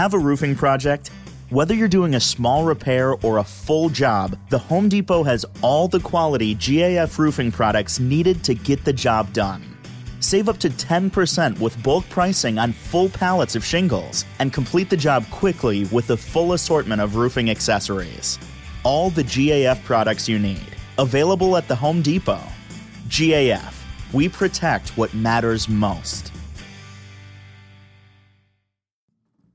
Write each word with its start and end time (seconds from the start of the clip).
Have 0.00 0.14
a 0.14 0.18
roofing 0.18 0.56
project? 0.56 1.10
Whether 1.50 1.74
you're 1.74 1.86
doing 1.86 2.14
a 2.14 2.20
small 2.20 2.64
repair 2.64 3.16
or 3.16 3.36
a 3.36 3.44
full 3.44 3.90
job, 3.90 4.34
the 4.48 4.58
Home 4.58 4.88
Depot 4.88 5.22
has 5.24 5.44
all 5.60 5.88
the 5.88 6.00
quality 6.00 6.54
GAF 6.54 7.18
roofing 7.18 7.52
products 7.52 8.00
needed 8.00 8.42
to 8.44 8.54
get 8.54 8.82
the 8.82 8.94
job 8.94 9.30
done. 9.34 9.62
Save 10.20 10.48
up 10.48 10.56
to 10.60 10.70
10% 10.70 11.60
with 11.60 11.82
bulk 11.82 12.08
pricing 12.08 12.58
on 12.58 12.72
full 12.72 13.10
pallets 13.10 13.54
of 13.54 13.62
shingles 13.62 14.24
and 14.38 14.54
complete 14.54 14.88
the 14.88 14.96
job 14.96 15.28
quickly 15.28 15.84
with 15.92 16.06
the 16.06 16.16
full 16.16 16.54
assortment 16.54 17.02
of 17.02 17.16
roofing 17.16 17.50
accessories. 17.50 18.38
All 18.84 19.10
the 19.10 19.24
GAF 19.24 19.84
products 19.84 20.30
you 20.30 20.38
need. 20.38 20.72
Available 20.96 21.58
at 21.58 21.68
the 21.68 21.76
Home 21.76 22.00
Depot. 22.00 22.40
GAF. 23.08 23.74
We 24.14 24.30
protect 24.30 24.96
what 24.96 25.12
matters 25.12 25.68
most. 25.68 26.32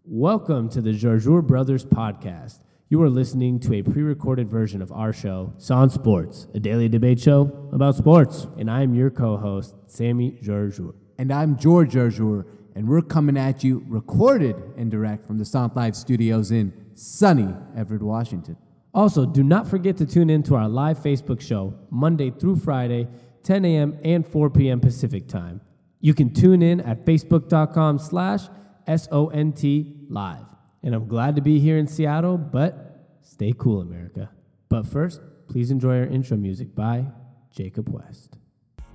Welcome 0.07 0.69
to 0.69 0.81
the 0.81 0.91
Jarjour 0.91 1.41
Brothers 1.41 1.83
podcast. 1.83 2.59
You 2.89 3.01
are 3.01 3.09
listening 3.09 3.59
to 3.61 3.73
a 3.73 3.81
pre 3.81 4.03
recorded 4.03 4.47
version 4.47 4.83
of 4.83 4.91
our 4.91 5.11
show, 5.11 5.53
Son 5.57 5.89
Sports, 5.89 6.45
a 6.53 6.59
daily 6.59 6.87
debate 6.87 7.19
show 7.19 7.69
about 7.73 7.95
sports. 7.95 8.45
And 8.59 8.69
I 8.69 8.83
am 8.83 8.93
your 8.93 9.09
co 9.09 9.35
host, 9.35 9.73
Sammy 9.87 10.37
Jarjour. 10.43 10.93
And 11.17 11.33
I'm 11.33 11.57
George 11.57 11.93
Jarjour, 11.93 12.45
and 12.75 12.87
we're 12.87 13.01
coming 13.01 13.35
at 13.35 13.63
you 13.63 13.83
recorded 13.87 14.55
and 14.77 14.91
direct 14.91 15.25
from 15.25 15.39
the 15.39 15.45
SONT 15.45 15.75
Live 15.75 15.95
studios 15.95 16.51
in 16.51 16.71
sunny 16.93 17.55
Everett, 17.75 18.03
Washington. 18.03 18.57
Also, 18.93 19.25
do 19.25 19.41
not 19.41 19.67
forget 19.67 19.97
to 19.97 20.05
tune 20.05 20.29
in 20.29 20.43
to 20.43 20.53
our 20.53 20.69
live 20.69 20.99
Facebook 20.99 21.41
show, 21.41 21.73
Monday 21.89 22.29
through 22.29 22.57
Friday, 22.57 23.07
10 23.41 23.65
a.m. 23.65 23.97
and 24.03 24.27
4 24.27 24.51
p.m. 24.51 24.79
Pacific 24.79 25.27
time. 25.27 25.61
You 25.99 26.13
can 26.13 26.31
tune 26.31 26.61
in 26.61 26.79
at 26.81 27.05
facebook.com 27.05 27.97
slash 27.97 28.41
S-O-N-T 28.87 29.94
live. 30.09 30.45
And 30.83 30.93
I'm 30.93 31.07
glad 31.07 31.35
to 31.35 31.41
be 31.41 31.59
here 31.59 31.77
in 31.77 31.87
Seattle, 31.87 32.37
but 32.37 33.17
stay 33.21 33.53
cool, 33.57 33.81
America. 33.81 34.29
But 34.69 34.85
first, 34.85 35.21
please 35.47 35.71
enjoy 35.71 35.97
our 35.99 36.05
intro 36.05 36.37
music 36.37 36.75
by 36.75 37.05
Jacob 37.51 37.89
West. 37.89 38.37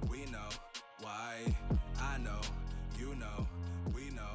We 0.09 0.25
know 0.27 0.49
why. 1.01 1.55
I 1.99 2.19
know. 2.19 2.41
You 2.99 3.15
know. 3.17 3.49
We 3.95 4.11
know 4.11 4.33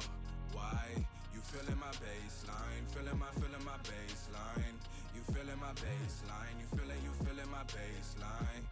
why. 0.52 1.06
You 1.32 1.40
feeling 1.40 1.78
my 1.78 1.86
baseline. 1.86 2.86
Feeling 2.88 3.18
my, 3.18 3.26
feeling 3.34 3.64
my 3.64 3.78
baseline. 3.84 4.74
You 5.14 5.22
feeling 5.32 5.60
my 5.60 5.72
baseline. 5.72 6.54
You 6.60 6.78
feeling, 6.78 6.98
you 7.04 7.26
feeling 7.26 7.50
my 7.50 7.62
baseline. 7.64 8.64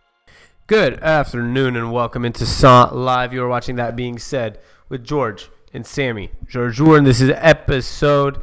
Good 0.66 1.00
afternoon 1.00 1.76
and 1.76 1.92
welcome 1.92 2.24
into 2.24 2.46
SONT 2.46 2.94
Live. 2.94 3.32
You 3.32 3.42
are 3.44 3.48
watching 3.48 3.76
That 3.76 3.96
Being 3.96 4.18
Said 4.18 4.60
with 4.88 5.04
George 5.04 5.48
and 5.74 5.84
Sammy 5.84 6.30
Jarjour, 6.46 6.96
and 6.96 7.06
this 7.06 7.20
is 7.20 7.30
episode 7.34 8.38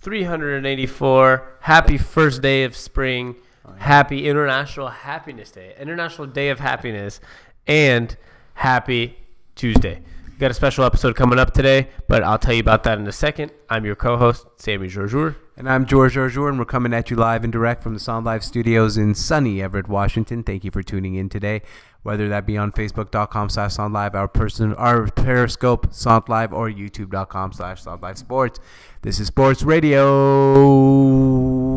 384. 0.00 1.58
Happy 1.60 1.96
first 1.96 2.42
day 2.42 2.64
of 2.64 2.76
spring. 2.76 3.36
Happy 3.78 4.28
International 4.28 4.88
Happiness 4.88 5.50
Day, 5.50 5.74
International 5.80 6.26
Day 6.26 6.50
of 6.50 6.58
Happiness, 6.60 7.20
and 7.66 8.14
happy 8.54 9.16
Tuesday. 9.54 10.02
We 10.34 10.38
got 10.38 10.50
a 10.50 10.54
special 10.54 10.84
episode 10.84 11.14
coming 11.14 11.38
up 11.38 11.52
today, 11.52 11.90
but 12.08 12.24
I'll 12.24 12.40
tell 12.40 12.54
you 12.54 12.60
about 12.60 12.82
that 12.82 12.98
in 12.98 13.06
a 13.06 13.12
second. 13.12 13.52
I'm 13.70 13.84
your 13.84 13.94
co-host, 13.94 14.44
Sammy 14.56 14.88
Jarjour. 14.88 15.36
And 15.56 15.68
I'm 15.68 15.86
George 15.86 16.16
Jarjour, 16.16 16.48
and 16.48 16.58
we're 16.58 16.64
coming 16.64 16.92
at 16.92 17.08
you 17.08 17.16
live 17.16 17.44
and 17.44 17.52
direct 17.52 17.84
from 17.84 17.94
the 17.94 18.00
SONT 18.00 18.26
Live 18.26 18.42
studios 18.42 18.96
in 18.96 19.14
sunny 19.14 19.62
Everett, 19.62 19.86
Washington. 19.86 20.42
Thank 20.42 20.64
you 20.64 20.72
for 20.72 20.82
tuning 20.82 21.14
in 21.14 21.28
today, 21.28 21.62
whether 22.02 22.28
that 22.30 22.46
be 22.46 22.58
on 22.58 22.72
Facebook.com 22.72 23.48
slash 23.48 23.74
SONT 23.74 23.92
Live, 23.92 24.16
our 24.16 24.26
person, 24.26 24.74
our 24.74 25.06
Periscope, 25.06 25.94
SONT 25.94 26.28
Live, 26.28 26.52
or 26.52 26.68
YouTube.com 26.68 27.52
slash 27.52 27.82
SONT 27.82 28.02
Live 28.02 28.18
Sports. 28.18 28.58
This 29.02 29.20
is 29.20 29.28
Sports 29.28 29.62
Radio 29.62 30.64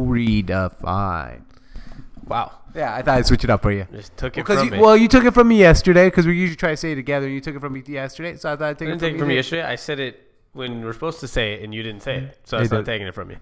Redefined. 0.07 1.43
Wow. 2.27 2.51
Yeah, 2.75 2.93
I 2.93 3.01
thought 3.01 3.17
I'd 3.17 3.25
switch 3.25 3.43
it 3.43 3.49
up 3.49 3.61
for 3.61 3.71
you. 3.71 3.87
Just 3.91 4.15
took 4.17 4.33
it 4.37 4.41
Because 4.41 4.59
from 4.59 4.67
you, 4.67 4.71
me. 4.73 4.79
well, 4.79 4.95
you 4.97 5.07
took 5.07 5.23
it 5.23 5.33
from 5.33 5.47
me 5.47 5.57
yesterday 5.59 6.07
because 6.07 6.27
we 6.27 6.35
usually 6.37 6.55
try 6.57 6.71
to 6.71 6.77
say 6.77 6.91
it 6.91 6.95
together. 6.95 7.25
and 7.25 7.33
You 7.33 7.41
took 7.41 7.55
it 7.55 7.59
from 7.59 7.73
me 7.73 7.83
yesterday, 7.85 8.35
so 8.35 8.51
I 8.51 8.55
thought 8.55 8.69
I'd 8.69 8.77
take 8.79 8.89
I 8.89 8.91
it 8.91 8.93
from 8.95 8.99
take 8.99 9.15
it 9.15 9.19
from 9.19 9.29
you 9.29 9.35
yesterday. 9.37 9.63
I 9.63 9.75
said 9.75 9.99
it 9.99 10.21
when 10.53 10.79
we 10.79 10.85
were 10.85 10.93
supposed 10.93 11.19
to 11.21 11.27
say 11.27 11.53
it, 11.53 11.63
and 11.63 11.73
you 11.73 11.83
didn't 11.83 12.01
say 12.03 12.17
it, 12.17 12.39
so 12.43 12.57
I 12.57 12.61
was 12.61 12.71
not 12.71 12.85
taking 12.85 13.07
it 13.07 13.13
from 13.15 13.31
you. 13.31 13.37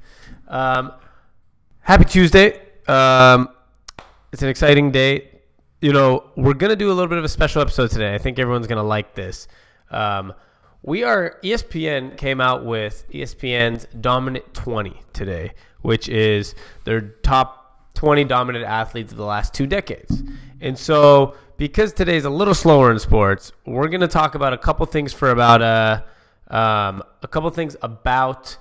Um, 0.48 0.94
happy 1.82 2.06
Tuesday! 2.06 2.62
Um, 2.88 3.50
it's 4.32 4.44
an 4.44 4.50
exciting 4.50 4.92
day. 4.92 5.32
You 5.82 5.94
know, 5.94 6.30
we're 6.36 6.54
gonna 6.54 6.76
do 6.76 6.90
a 6.92 6.94
little 6.94 7.08
bit 7.10 7.18
of 7.18 7.24
a 7.24 7.30
special 7.30 7.62
episode 7.62 7.90
today. 7.92 8.14
I 8.14 8.18
think 8.18 8.38
everyone's 8.40 8.68
gonna 8.68 8.84
like 8.84 9.16
this. 9.16 9.48
Um, 9.92 10.34
we 10.82 11.04
are 11.04 11.40
ESPN 11.44 12.16
came 12.18 12.40
out 12.40 12.64
with 12.66 13.06
ESPN's 13.12 13.88
Dominant 14.02 14.54
20 14.54 15.00
today, 15.14 15.54
which 15.82 16.10
is 16.10 16.54
their 16.84 17.02
top 17.02 17.65
20 17.96 18.24
dominant 18.26 18.66
athletes 18.66 19.12
of 19.12 19.18
the 19.18 19.26
last 19.26 19.54
two 19.54 19.66
decades. 19.66 20.24
And 20.62 20.78
so, 20.78 21.36
because 21.58 21.94
today's 21.94 22.26
a 22.26 22.30
little 22.30 22.54
slower 22.54 22.92
in 22.92 23.00
sports, 23.00 23.52
we're 23.66 23.88
going 23.88 24.02
to 24.02 24.08
talk 24.08 24.36
about 24.36 24.54
a 24.54 24.58
couple 24.58 24.86
things 24.86 25.14
for 25.14 25.32
about 25.32 25.62
uh, 25.62 26.02
um, 26.50 27.04
a 27.24 27.28
couple 27.28 27.50
things 27.50 27.76
about 27.82 28.58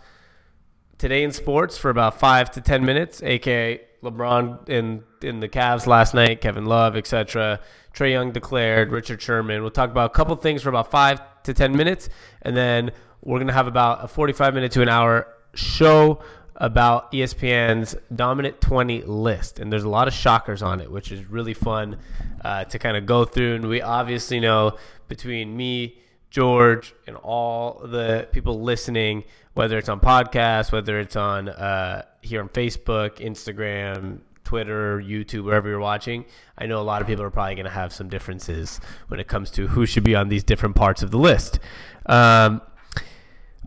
today 0.99 1.25
in 1.25 1.33
sports 1.33 1.77
for 1.77 1.91
about 1.91 2.19
five 2.19 2.51
to 2.53 2.61
ten 2.61 2.85
minutes, 2.85 3.23
aka 3.23 3.81
LeBron 4.03 4.69
in 4.69 5.03
in 5.23 5.41
the 5.41 5.49
Cavs 5.49 5.87
last 5.87 6.15
night, 6.15 6.41
Kevin 6.41 6.67
Love, 6.67 6.97
etc. 6.97 7.61
Trae 7.93 8.13
Young 8.13 8.33
declared, 8.33 8.93
Richard 8.93 9.21
Sherman. 9.21 9.63
We'll 9.63 9.71
talk 9.71 9.91
about 9.91 10.11
a 10.11 10.15
couple 10.15 10.37
things 10.37 10.63
for 10.63 10.69
about 10.69 10.91
five 10.91 11.21
to 11.45 11.55
ten 11.55 11.77
minutes, 11.77 12.09
and 12.43 12.57
then 12.57 12.93
we're 13.23 13.39
gonna 13.39 13.53
have 13.53 13.67
about 13.67 14.05
a 14.05 14.09
forty-five 14.09 14.55
minute 14.55 14.73
to 14.73 14.83
an 14.83 14.89
hour 14.89 15.29
show 15.55 16.21
about 16.57 17.11
ESPN's 17.13 17.97
dominant 18.15 18.61
20 18.61 19.03
list, 19.03 19.59
and 19.59 19.73
there's 19.73 19.85
a 19.85 19.89
lot 19.89 20.07
of 20.07 20.15
shockers 20.15 20.63
on 20.63 20.81
it, 20.81 20.91
which 20.91 21.11
is 21.11 21.29
really 21.29 21.55
fun 21.55 21.99
uh, 22.45 22.65
to 22.65 22.79
kind 22.79 22.97
of 22.97 23.07
go 23.07 23.25
through. 23.25 23.57
And 23.57 23.69
we 23.69 23.83
obviously 23.83 24.41
know 24.41 24.77
between 25.09 25.57
me, 25.57 25.99
George, 26.31 26.95
and 27.07 27.17
all 27.17 27.81
the 27.85 28.29
people 28.33 28.61
listening, 28.63 29.25
whether 29.55 29.79
it's 29.79 29.89
on 29.89 30.01
podcasts, 30.01 30.73
whether 30.73 31.01
it's 31.01 31.17
on 31.17 31.49
uh, 31.49 32.03
here 32.23 32.41
on 32.41 32.49
Facebook, 32.49 33.17
Instagram, 33.17 34.21
Twitter, 34.45 35.01
YouTube, 35.01 35.45
wherever 35.45 35.69
you're 35.69 35.81
watching, 35.81 36.25
I 36.59 36.67
know 36.67 36.81
a 36.81 36.83
lot 36.83 37.01
of 37.01 37.09
people 37.09 37.25
are 37.25 37.31
probably 37.31 37.55
going 37.55 37.65
to 37.65 37.71
have 37.71 37.93
some 37.93 38.09
differences 38.09 38.81
when 39.09 39.19
it 39.19 39.27
comes 39.27 39.51
to 39.53 39.67
who 39.67 39.87
should 39.87 40.05
be 40.05 40.15
on 40.15 40.29
these 40.29 40.45
different 40.45 40.77
parts 40.77 41.03
of 41.03 41.11
the 41.11 41.19
list. 41.19 41.59
Um, 42.07 42.61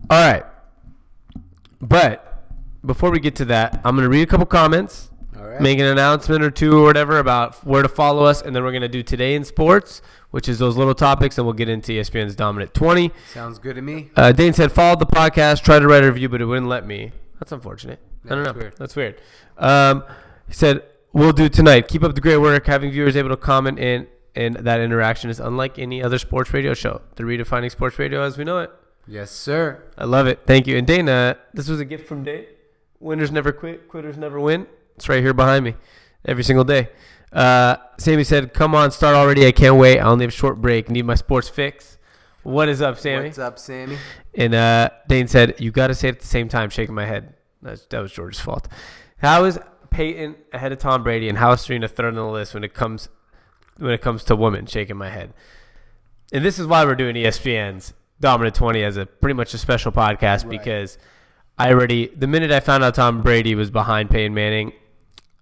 all 0.08 0.32
right. 0.32 0.44
But 1.80 2.27
before 2.84 3.10
we 3.10 3.20
get 3.20 3.36
to 3.36 3.44
that, 3.46 3.80
I'm 3.84 3.94
going 3.96 4.04
to 4.04 4.08
read 4.08 4.22
a 4.22 4.26
couple 4.26 4.46
comments, 4.46 5.10
make 5.60 5.78
an 5.78 5.86
announcement 5.86 6.42
or 6.42 6.50
two 6.50 6.78
or 6.78 6.84
whatever 6.84 7.18
about 7.18 7.64
where 7.66 7.82
to 7.82 7.88
follow 7.88 8.24
us, 8.24 8.42
and 8.42 8.54
then 8.54 8.62
we're 8.62 8.70
going 8.70 8.82
to 8.82 8.88
do 8.88 9.02
Today 9.02 9.34
in 9.34 9.44
Sports, 9.44 10.02
which 10.30 10.48
is 10.48 10.58
those 10.58 10.76
little 10.76 10.94
topics, 10.94 11.38
and 11.38 11.46
we'll 11.46 11.54
get 11.54 11.68
into 11.68 11.92
ESPN's 11.92 12.36
Dominant 12.36 12.74
20. 12.74 13.10
Sounds 13.32 13.58
good 13.58 13.76
to 13.76 13.82
me. 13.82 14.10
Uh, 14.16 14.32
Dane 14.32 14.52
said, 14.52 14.72
followed 14.72 15.00
the 15.00 15.06
podcast, 15.06 15.62
tried 15.62 15.80
to 15.80 15.88
write 15.88 16.04
a 16.04 16.06
review, 16.06 16.28
but 16.28 16.40
it 16.40 16.44
wouldn't 16.44 16.68
let 16.68 16.86
me. 16.86 17.12
That's 17.40 17.52
unfortunate. 17.52 17.98
I 18.26 18.30
don't 18.30 18.44
know. 18.44 18.52
That's 18.52 18.56
weird. 18.56 18.76
That's 18.78 18.96
weird. 18.96 19.20
Um, 19.56 20.04
he 20.46 20.52
said, 20.52 20.82
we'll 21.12 21.32
do 21.32 21.48
tonight. 21.48 21.88
Keep 21.88 22.04
up 22.04 22.14
the 22.14 22.20
great 22.20 22.36
work. 22.38 22.66
Having 22.66 22.92
viewers 22.92 23.16
able 23.16 23.30
to 23.30 23.36
comment 23.36 23.78
in, 23.78 24.06
and 24.34 24.56
that 24.56 24.80
interaction 24.80 25.30
is 25.30 25.40
unlike 25.40 25.78
any 25.78 26.02
other 26.02 26.18
sports 26.18 26.52
radio 26.52 26.74
show. 26.74 27.00
The 27.16 27.24
redefining 27.24 27.70
sports 27.70 27.98
radio 27.98 28.22
as 28.22 28.36
we 28.38 28.44
know 28.44 28.60
it. 28.60 28.70
Yes, 29.06 29.30
sir. 29.30 29.82
I 29.96 30.04
love 30.04 30.26
it. 30.26 30.40
Thank 30.46 30.66
you. 30.66 30.76
And 30.76 30.86
Dana, 30.86 31.38
this 31.54 31.68
was 31.68 31.80
a 31.80 31.84
gift 31.84 32.06
from 32.06 32.24
Dane. 32.24 32.44
Winners 33.00 33.30
never 33.30 33.52
quit, 33.52 33.88
quitters 33.88 34.16
never 34.16 34.40
win. 34.40 34.66
It's 34.96 35.08
right 35.08 35.22
here 35.22 35.34
behind 35.34 35.64
me 35.64 35.74
every 36.24 36.42
single 36.42 36.64
day. 36.64 36.88
Uh, 37.32 37.76
Sammy 37.98 38.24
said, 38.24 38.52
Come 38.52 38.74
on, 38.74 38.90
start 38.90 39.14
already. 39.14 39.46
I 39.46 39.52
can't 39.52 39.76
wait. 39.76 39.98
I 40.00 40.04
only 40.06 40.24
have 40.24 40.32
a 40.32 40.36
short 40.36 40.60
break. 40.60 40.90
Need 40.90 41.04
my 41.04 41.14
sports 41.14 41.48
fix. 41.48 41.98
What 42.42 42.68
is 42.68 42.80
up, 42.80 42.98
Sammy? 42.98 43.26
What's 43.26 43.38
up, 43.38 43.58
Sammy? 43.58 43.98
And 44.34 44.54
uh, 44.54 44.90
Dane 45.06 45.28
said, 45.28 45.60
"You 45.60 45.70
got 45.70 45.88
to 45.88 45.94
say 45.94 46.08
it 46.08 46.16
at 46.16 46.20
the 46.20 46.26
same 46.26 46.48
time." 46.48 46.70
Shaking 46.70 46.94
my 46.94 47.04
head. 47.04 47.34
That's, 47.60 47.84
that 47.86 47.98
was 48.00 48.12
George's 48.12 48.40
fault. 48.40 48.68
How 49.18 49.44
is 49.44 49.58
Peyton 49.90 50.36
ahead 50.52 50.72
of 50.72 50.78
Tom 50.78 51.02
Brady, 51.02 51.28
and 51.28 51.36
how 51.36 51.52
is 51.52 51.60
Serena 51.60 51.88
third 51.88 52.06
on 52.06 52.14
the 52.14 52.26
list 52.26 52.54
when 52.54 52.64
it 52.64 52.72
comes 52.72 53.08
when 53.76 53.92
it 53.92 54.00
comes 54.00 54.24
to 54.24 54.36
women? 54.36 54.66
Shaking 54.66 54.96
my 54.96 55.10
head. 55.10 55.34
And 56.32 56.44
this 56.44 56.58
is 56.58 56.66
why 56.66 56.84
we're 56.84 56.94
doing 56.94 57.16
ESPN's 57.16 57.92
Dominant 58.20 58.54
Twenty 58.54 58.82
as 58.82 58.96
a 58.96 59.04
pretty 59.06 59.34
much 59.34 59.52
a 59.52 59.58
special 59.58 59.92
podcast 59.92 60.48
because 60.48 60.96
I 61.58 61.72
already 61.72 62.06
the 62.06 62.26
minute 62.26 62.50
I 62.52 62.60
found 62.60 62.84
out 62.84 62.94
Tom 62.94 63.22
Brady 63.22 63.54
was 63.54 63.70
behind 63.70 64.10
Peyton 64.10 64.32
Manning. 64.32 64.72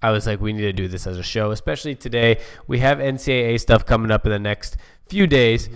I 0.03 0.11
was 0.11 0.27
like, 0.27 0.41
we 0.41 0.53
need 0.53 0.63
to 0.63 0.73
do 0.73 0.89
this 0.89 1.07
as 1.07 1.19
a 1.19 1.23
show, 1.23 1.51
especially 1.51 1.95
today. 1.95 2.41
We 2.67 2.79
have 2.79 2.99
NCAA 2.99 3.61
stuff 3.61 3.85
coming 3.85 4.11
up 4.11 4.25
in 4.25 4.33
the 4.33 4.39
next 4.39 4.77
few 5.09 5.27
days. 5.27 5.69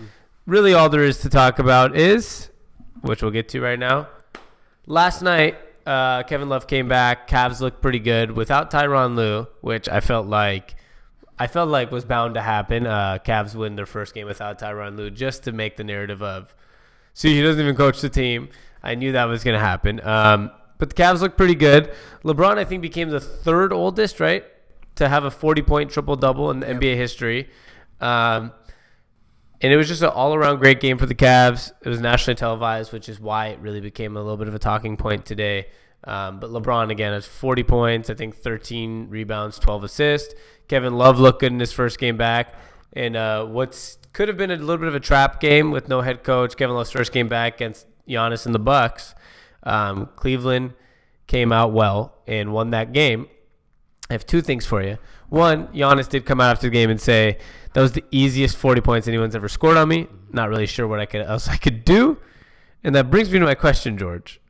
Really, 0.47 0.75
all 0.75 0.89
there 0.89 1.05
is 1.05 1.19
to 1.19 1.31
talk 1.31 1.59
about 1.59 1.97
is, 1.97 2.51
which 3.03 3.23
we'll 3.23 3.31
get 3.31 3.49
to 3.51 3.61
right 3.61 3.79
now. 3.79 4.09
Last 4.87 5.23
night, 5.23 5.57
uh, 5.87 6.23
Kevin 6.25 6.49
Love 6.49 6.67
came 6.67 6.89
back. 6.89 7.29
Cavs 7.29 7.61
looked 7.61 7.83
pretty 7.83 7.99
good 7.99 8.31
without 8.31 8.71
Tyronn 8.71 9.17
Lue, 9.17 9.47
which 9.61 9.89
I 9.89 10.01
felt 10.01 10.27
like 10.27 10.77
I 11.39 11.47
felt 11.47 11.71
like 11.71 11.91
was 11.91 12.05
bound 12.05 12.35
to 12.35 12.43
happen. 12.43 12.87
Uh, 12.87 13.19
Cavs 13.25 13.55
win 13.55 13.75
their 13.75 13.87
first 13.87 14.15
game 14.15 14.27
without 14.27 14.59
Tyronn 14.59 14.97
Lue 14.97 15.11
just 15.11 15.45
to 15.45 15.53
make 15.53 15.77
the 15.77 15.85
narrative 15.85 16.23
of, 16.23 16.55
see, 17.15 17.35
he 17.35 17.43
doesn't 17.43 17.61
even 17.61 17.75
coach 17.75 18.01
the 18.03 18.11
team. 18.11 18.51
I 18.83 18.95
knew 18.95 19.13
that 19.13 19.25
was 19.25 19.45
going 19.45 19.59
to 19.59 19.65
happen. 19.65 20.01
Um, 20.07 20.51
but 20.79 20.89
the 20.91 20.95
Cavs 20.95 21.21
look 21.21 21.37
pretty 21.37 21.55
good. 21.55 21.93
LeBron, 22.25 22.59
I 22.59 22.65
think, 22.65 22.83
became 22.83 23.11
the 23.11 23.21
third 23.21 23.73
oldest, 23.73 24.19
right, 24.19 24.45
to 24.97 25.09
have 25.09 25.25
a 25.25 25.31
40 25.31 25.63
point 25.63 25.91
triple 25.91 26.17
double 26.17 26.51
in 26.51 26.61
NBA 26.61 26.97
history. 26.97 27.51
Um, 28.01 28.53
and 29.61 29.73
it 29.73 29.77
was 29.77 29.89
just 29.89 30.03
an 30.03 30.09
all 30.09 30.35
around 30.35 30.59
great 30.59 30.81
game 30.81 30.97
for 30.97 31.07
the 31.07 31.15
Cavs. 31.15 31.71
It 31.83 31.89
was 31.89 32.01
nationally 32.01 32.37
televised, 32.37 32.93
which 32.93 33.09
is 33.09 33.21
why 33.21 33.49
it 33.49 33.59
really 33.61 33.81
became 33.81 34.17
a 34.17 34.21
little 34.21 34.39
bit 34.39 34.49
of 34.49 34.55
a 34.55 34.59
talking 34.59 34.97
point 34.97 35.27
today. 35.27 35.67
Um, 36.05 36.41
but 36.41 36.49
LeBron, 36.49 36.91
again, 36.91 37.13
has 37.13 37.27
40 37.27 37.63
points, 37.65 38.09
I 38.09 38.15
think 38.15 38.37
13 38.37 39.09
rebounds, 39.11 39.59
12 39.59 39.85
assists. 39.85 40.35
Kevin 40.67 40.97
Love 40.97 41.21
looked 41.21 41.41
good 41.41 41.53
in 41.53 41.61
his 41.61 41.73
first 41.73 41.99
game 41.99 42.17
back. 42.17 42.55
And 42.95 43.17
uh, 43.17 43.45
what's 43.45 43.99
could 44.13 44.29
have 44.29 44.37
been 44.37 44.51
a 44.51 44.57
little 44.57 44.79
bit 44.79 44.89
of 44.89 44.95
a 44.95 45.01
trap 45.01 45.41
game 45.41 45.71
with 45.71 45.89
no 45.89 46.01
head 46.01 46.25
coach. 46.25 46.57
Kevin 46.57 46.75
Love's 46.75 46.91
first 46.91 47.13
game 47.13 47.29
back 47.29 47.57
against 47.57 47.87
Giannis 48.11 48.47
and 48.47 48.55
the 48.55 48.59
Bucks. 48.59 49.15
Um, 49.63 50.09
Cleveland 50.17 50.75
came 51.27 51.53
out 51.53 51.73
well 51.73 52.15
and 52.27 52.53
won 52.53 52.71
that 52.71 52.93
game. 52.93 53.29
I 54.09 54.15
have 54.15 54.27
two 54.27 54.43
things 54.43 54.67
for 54.67 54.83
you. 54.83 54.99
One, 55.29 55.69
Giannis 55.69 56.09
did 56.09 56.27
come 56.27 56.41
out 56.41 56.51
after 56.51 56.67
the 56.67 56.73
game 56.73 56.91
and 56.91 57.01
say 57.01 57.39
that 57.73 57.81
was 57.81 57.93
the 57.93 58.05
easiest 58.11 58.57
40 58.57 58.81
points 58.81 59.07
anyone's 59.07 59.37
ever 59.37 59.49
scored 59.49 59.77
on 59.77 59.89
me. 59.89 60.09
Not 60.33 60.49
really 60.49 60.67
sure 60.67 60.89
what 60.89 60.99
I 60.99 61.07
could 61.07 61.23
else 61.23 61.49
I 61.49 61.57
could 61.57 61.85
do. 61.85 62.19
And 62.83 62.95
that 62.95 63.11
brings 63.11 63.31
me 63.31 63.39
to 63.39 63.45
my 63.45 63.55
question, 63.55 63.97
George. 63.97 64.41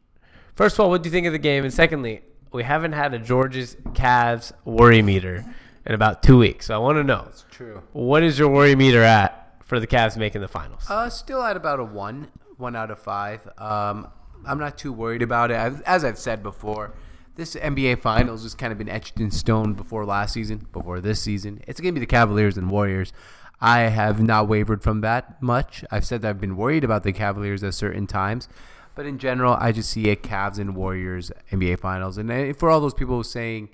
First 0.55 0.77
of 0.77 0.81
all, 0.81 0.91
what 0.91 1.03
do 1.03 1.09
you 1.09 1.13
think 1.13 1.27
of 1.27 1.33
the 1.33 1.39
game? 1.39 1.65
And 1.65 1.73
secondly, 1.73 2.23
we 2.53 2.63
haven't 2.63 2.93
had 2.93 3.13
a 3.13 3.19
George's 3.19 3.77
Cavs 3.93 4.53
worry 4.65 5.03
meter 5.03 5.45
in 5.87 5.95
about 5.95 6.23
two 6.23 6.39
weeks. 6.39 6.67
So 6.67 6.75
I 6.75 6.79
want 6.79 6.97
to 6.97 7.05
know 7.05 7.29
True. 7.51 7.83
what 7.93 8.23
is 8.23 8.39
your 8.39 8.49
worry 8.49 8.75
meter 8.75 9.03
at 9.03 9.55
for 9.65 9.81
the 9.81 9.87
Cavs 9.87 10.17
making 10.17 10.41
the 10.41 10.49
finals? 10.49 10.85
Uh, 10.89 11.09
still 11.11 11.43
at 11.43 11.57
about 11.57 11.81
a 11.81 11.85
one, 11.85 12.29
one 12.61 12.77
out 12.77 12.91
of 12.91 12.99
five. 12.99 13.49
Um, 13.59 14.09
I'm 14.47 14.59
not 14.59 14.79
too 14.79 14.93
worried 14.93 15.23
about 15.23 15.51
it. 15.51 15.55
As 15.85 16.05
I've 16.05 16.19
said 16.19 16.43
before, 16.43 16.95
this 17.37 17.55
NBA 17.55 18.01
Finals 18.01 18.43
has 18.43 18.55
kind 18.55 18.73
of 18.73 18.79
been 18.79 18.89
etched 18.89 19.19
in 19.19 19.31
stone 19.31 19.75
before 19.75 20.05
last 20.05 20.35
season, 20.35 20.67
before 20.73 21.01
this 21.01 21.21
season. 21.21 21.63
It's 21.67 21.81
going 21.81 21.95
to 21.95 21.99
be 21.99 22.05
the 22.05 22.11
Cavaliers 22.11 22.57
and 22.57 22.71
Warriors. 22.71 23.13
I 23.61 23.81
have 23.81 24.23
not 24.23 24.49
wavered 24.49 24.83
from 24.83 25.03
that 25.03 25.43
much. 25.43 25.85
I've 25.91 26.07
said 26.07 26.23
that 26.23 26.29
I've 26.29 26.41
been 26.41 26.57
worried 26.57 26.85
about 26.85 27.03
the 27.03 27.13
Cavaliers 27.13 27.63
at 27.63 27.75
certain 27.75 28.07
times, 28.07 28.49
but 28.95 29.07
in 29.07 29.19
general, 29.19 29.55
I 29.59 29.73
just 29.73 29.91
see 29.91 30.09
a 30.09 30.17
Cavs 30.17 30.59
and 30.59 30.75
Warriors 30.75 31.31
NBA 31.53 31.81
Finals. 31.81 32.17
And 32.17 32.57
for 32.57 32.71
all 32.71 32.81
those 32.81 32.95
people 32.95 33.23
saying, 33.23 33.69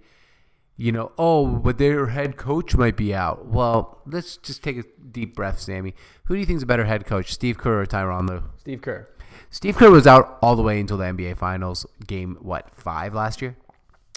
you 0.77 0.93
know, 0.93 1.13
oh, 1.19 1.47
but 1.47 1.79
their 1.79 2.09
head 2.09 2.37
coach 2.37 2.77
might 2.77 2.97
be 2.97 3.15
out. 3.15 3.47
Well, 3.47 4.03
let's 4.07 4.37
just 4.37 4.63
take 4.63 4.79
a 4.79 4.85
deep 5.11 5.35
breath, 5.35 5.61
Sammy. 5.61 5.95
Who 6.25 6.35
do 6.35 6.41
you 6.41 6.47
think 6.47 6.59
is 6.59 6.63
a 6.63 6.67
better 6.67 6.85
head 6.85 7.07
coach, 7.07 7.33
Steve 7.33 7.59
Kerr 7.59 7.83
or 7.83 7.87
Tyronn 7.87 8.29
Lue? 8.29 8.43
Steve 8.59 8.83
Kerr. 8.83 9.09
Steve 9.51 9.77
Kerr 9.77 9.91
was 9.91 10.07
out 10.07 10.39
all 10.43 10.57
the 10.57 10.63
way 10.63 10.81
until 10.81 10.97
the 10.97 11.05
NBA 11.05 11.37
Finals 11.37 11.87
game, 12.07 12.37
what, 12.41 12.75
five 12.75 13.15
last 13.15 13.41
year? 13.41 13.57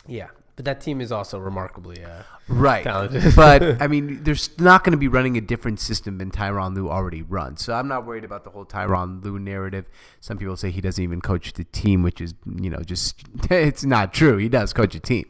Yeah, 0.08 0.28
but 0.56 0.66
that 0.66 0.82
team 0.82 1.02
is 1.02 1.12
also 1.12 1.40
remarkably 1.40 2.04
uh, 2.04 2.24
Right. 2.50 2.84
Talented. 2.84 3.34
but, 3.36 3.64
I 3.82 3.88
mean, 3.88 4.24
there's 4.24 4.58
not 4.60 4.84
going 4.84 4.92
to 4.92 4.98
be 4.98 5.08
running 5.08 5.38
a 5.38 5.42
different 5.42 5.80
system 5.80 6.18
than 6.18 6.32
Tyronn 6.32 6.76
Lue 6.76 6.90
already 6.90 7.22
runs. 7.22 7.64
So 7.64 7.74
I'm 7.74 7.88
not 7.88 8.06
worried 8.06 8.26
about 8.26 8.44
the 8.44 8.50
whole 8.50 8.66
Tyronn 8.66 9.24
Lue 9.24 9.40
narrative. 9.40 9.86
Some 10.20 10.38
people 10.38 10.58
say 10.58 10.72
he 10.72 10.82
doesn't 10.82 11.04
even 11.04 11.22
coach 11.22 11.54
the 11.54 11.64
team, 11.66 12.04
which 12.04 12.20
is, 12.20 12.34
you 12.60 12.70
know, 12.70 12.80
just, 12.80 13.24
it's 13.50 13.86
not 13.86 14.14
true. 14.14 14.38
He 14.38 14.50
does 14.50 14.74
coach 14.74 14.96
a 14.96 15.00
team. 15.00 15.30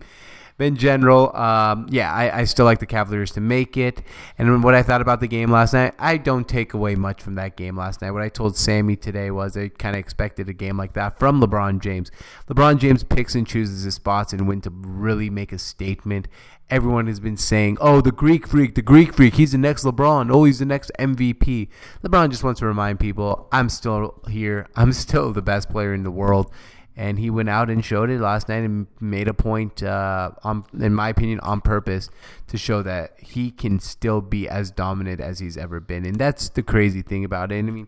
But 0.60 0.68
in 0.68 0.76
general, 0.76 1.34
um, 1.38 1.88
yeah, 1.90 2.14
I, 2.14 2.40
I 2.40 2.44
still 2.44 2.66
like 2.66 2.80
the 2.80 2.86
Cavaliers 2.86 3.32
to 3.32 3.40
make 3.40 3.78
it. 3.78 4.02
And 4.38 4.62
what 4.62 4.76
I 4.76 4.84
thought 4.84 5.00
about 5.00 5.22
the 5.22 5.28
game 5.28 5.50
last 5.50 5.72
night, 5.72 5.94
I 5.98 6.18
don't 6.18 6.50
take 6.50 6.74
away 6.74 6.96
much 6.96 7.24
from 7.24 7.36
that 7.36 7.56
game 7.56 7.78
last 7.78 8.02
night. 8.02 8.12
What 8.12 8.24
I 8.24 8.28
told 8.28 8.58
Sammy 8.58 8.98
today 8.98 9.32
was 9.32 9.56
I 9.56 9.70
kind 9.70 9.96
of 9.96 10.02
expected 10.02 10.50
a 10.50 10.54
game 10.54 10.76
like 10.76 10.92
that 10.94 11.18
from 11.18 11.42
LeBron 11.42 11.80
James. 11.80 12.12
LeBron 12.50 12.78
James 12.78 13.06
picks 13.06 13.36
and 13.36 13.48
chooses 13.48 13.84
his 13.84 13.96
spots 13.96 14.34
and 14.34 14.50
when 14.50 14.60
to 14.60 14.70
really 14.70 15.30
make 15.30 15.54
a 15.54 15.58
statement. 15.58 16.28
Everyone 16.70 17.08
has 17.08 17.22
been 17.22 17.38
saying, 17.38 17.78
oh, 17.80 18.02
the 18.02 18.12
Greek 18.12 18.46
freak, 18.46 18.76
the 18.76 18.82
Greek 18.82 19.14
freak, 19.14 19.36
he's 19.36 19.54
the 19.54 19.58
next 19.58 19.86
LeBron. 19.86 20.30
Oh, 20.30 20.44
he's 20.44 20.60
the 20.60 20.66
next 20.66 20.92
MVP. 21.00 21.70
LeBron 22.04 22.32
just 22.32 22.44
wants 22.44 22.60
to 22.60 22.66
remind 22.66 23.00
people, 23.00 23.48
I'm 23.54 23.70
still 23.70 24.22
here. 24.30 24.68
I'm 24.76 24.92
still 25.06 25.32
the 25.32 25.42
best 25.42 25.70
player 25.70 25.94
in 25.94 26.04
the 26.04 26.12
world 26.12 26.52
and 27.00 27.18
he 27.18 27.30
went 27.30 27.48
out 27.48 27.70
and 27.70 27.84
showed 27.84 28.10
it 28.10 28.20
last 28.20 28.50
night 28.50 28.66
and 28.66 28.86
made 29.00 29.30
a 29.30 29.34
point, 29.34 29.82
uh, 29.82 30.32
on, 30.44 30.66
in 30.78 30.94
my 30.94 31.08
opinion, 31.08 31.40
on 31.40 31.62
purpose 31.62 32.10
to 32.48 32.58
show 32.58 32.82
that 32.82 33.14
he 33.18 33.52
can 33.52 33.80
still 33.80 34.20
be 34.20 34.50
as 34.50 34.70
dominant 34.70 35.22
as 35.22 35.40
he's 35.40 35.56
ever 35.56 35.80
been, 35.80 36.06
and 36.06 36.18
that's 36.18 36.50
the 36.50 36.62
crazy 36.62 37.02
thing 37.02 37.24
about 37.24 37.54
it. 37.54 37.60
And 37.60 37.70
I 37.70 37.72
mean, 37.72 37.88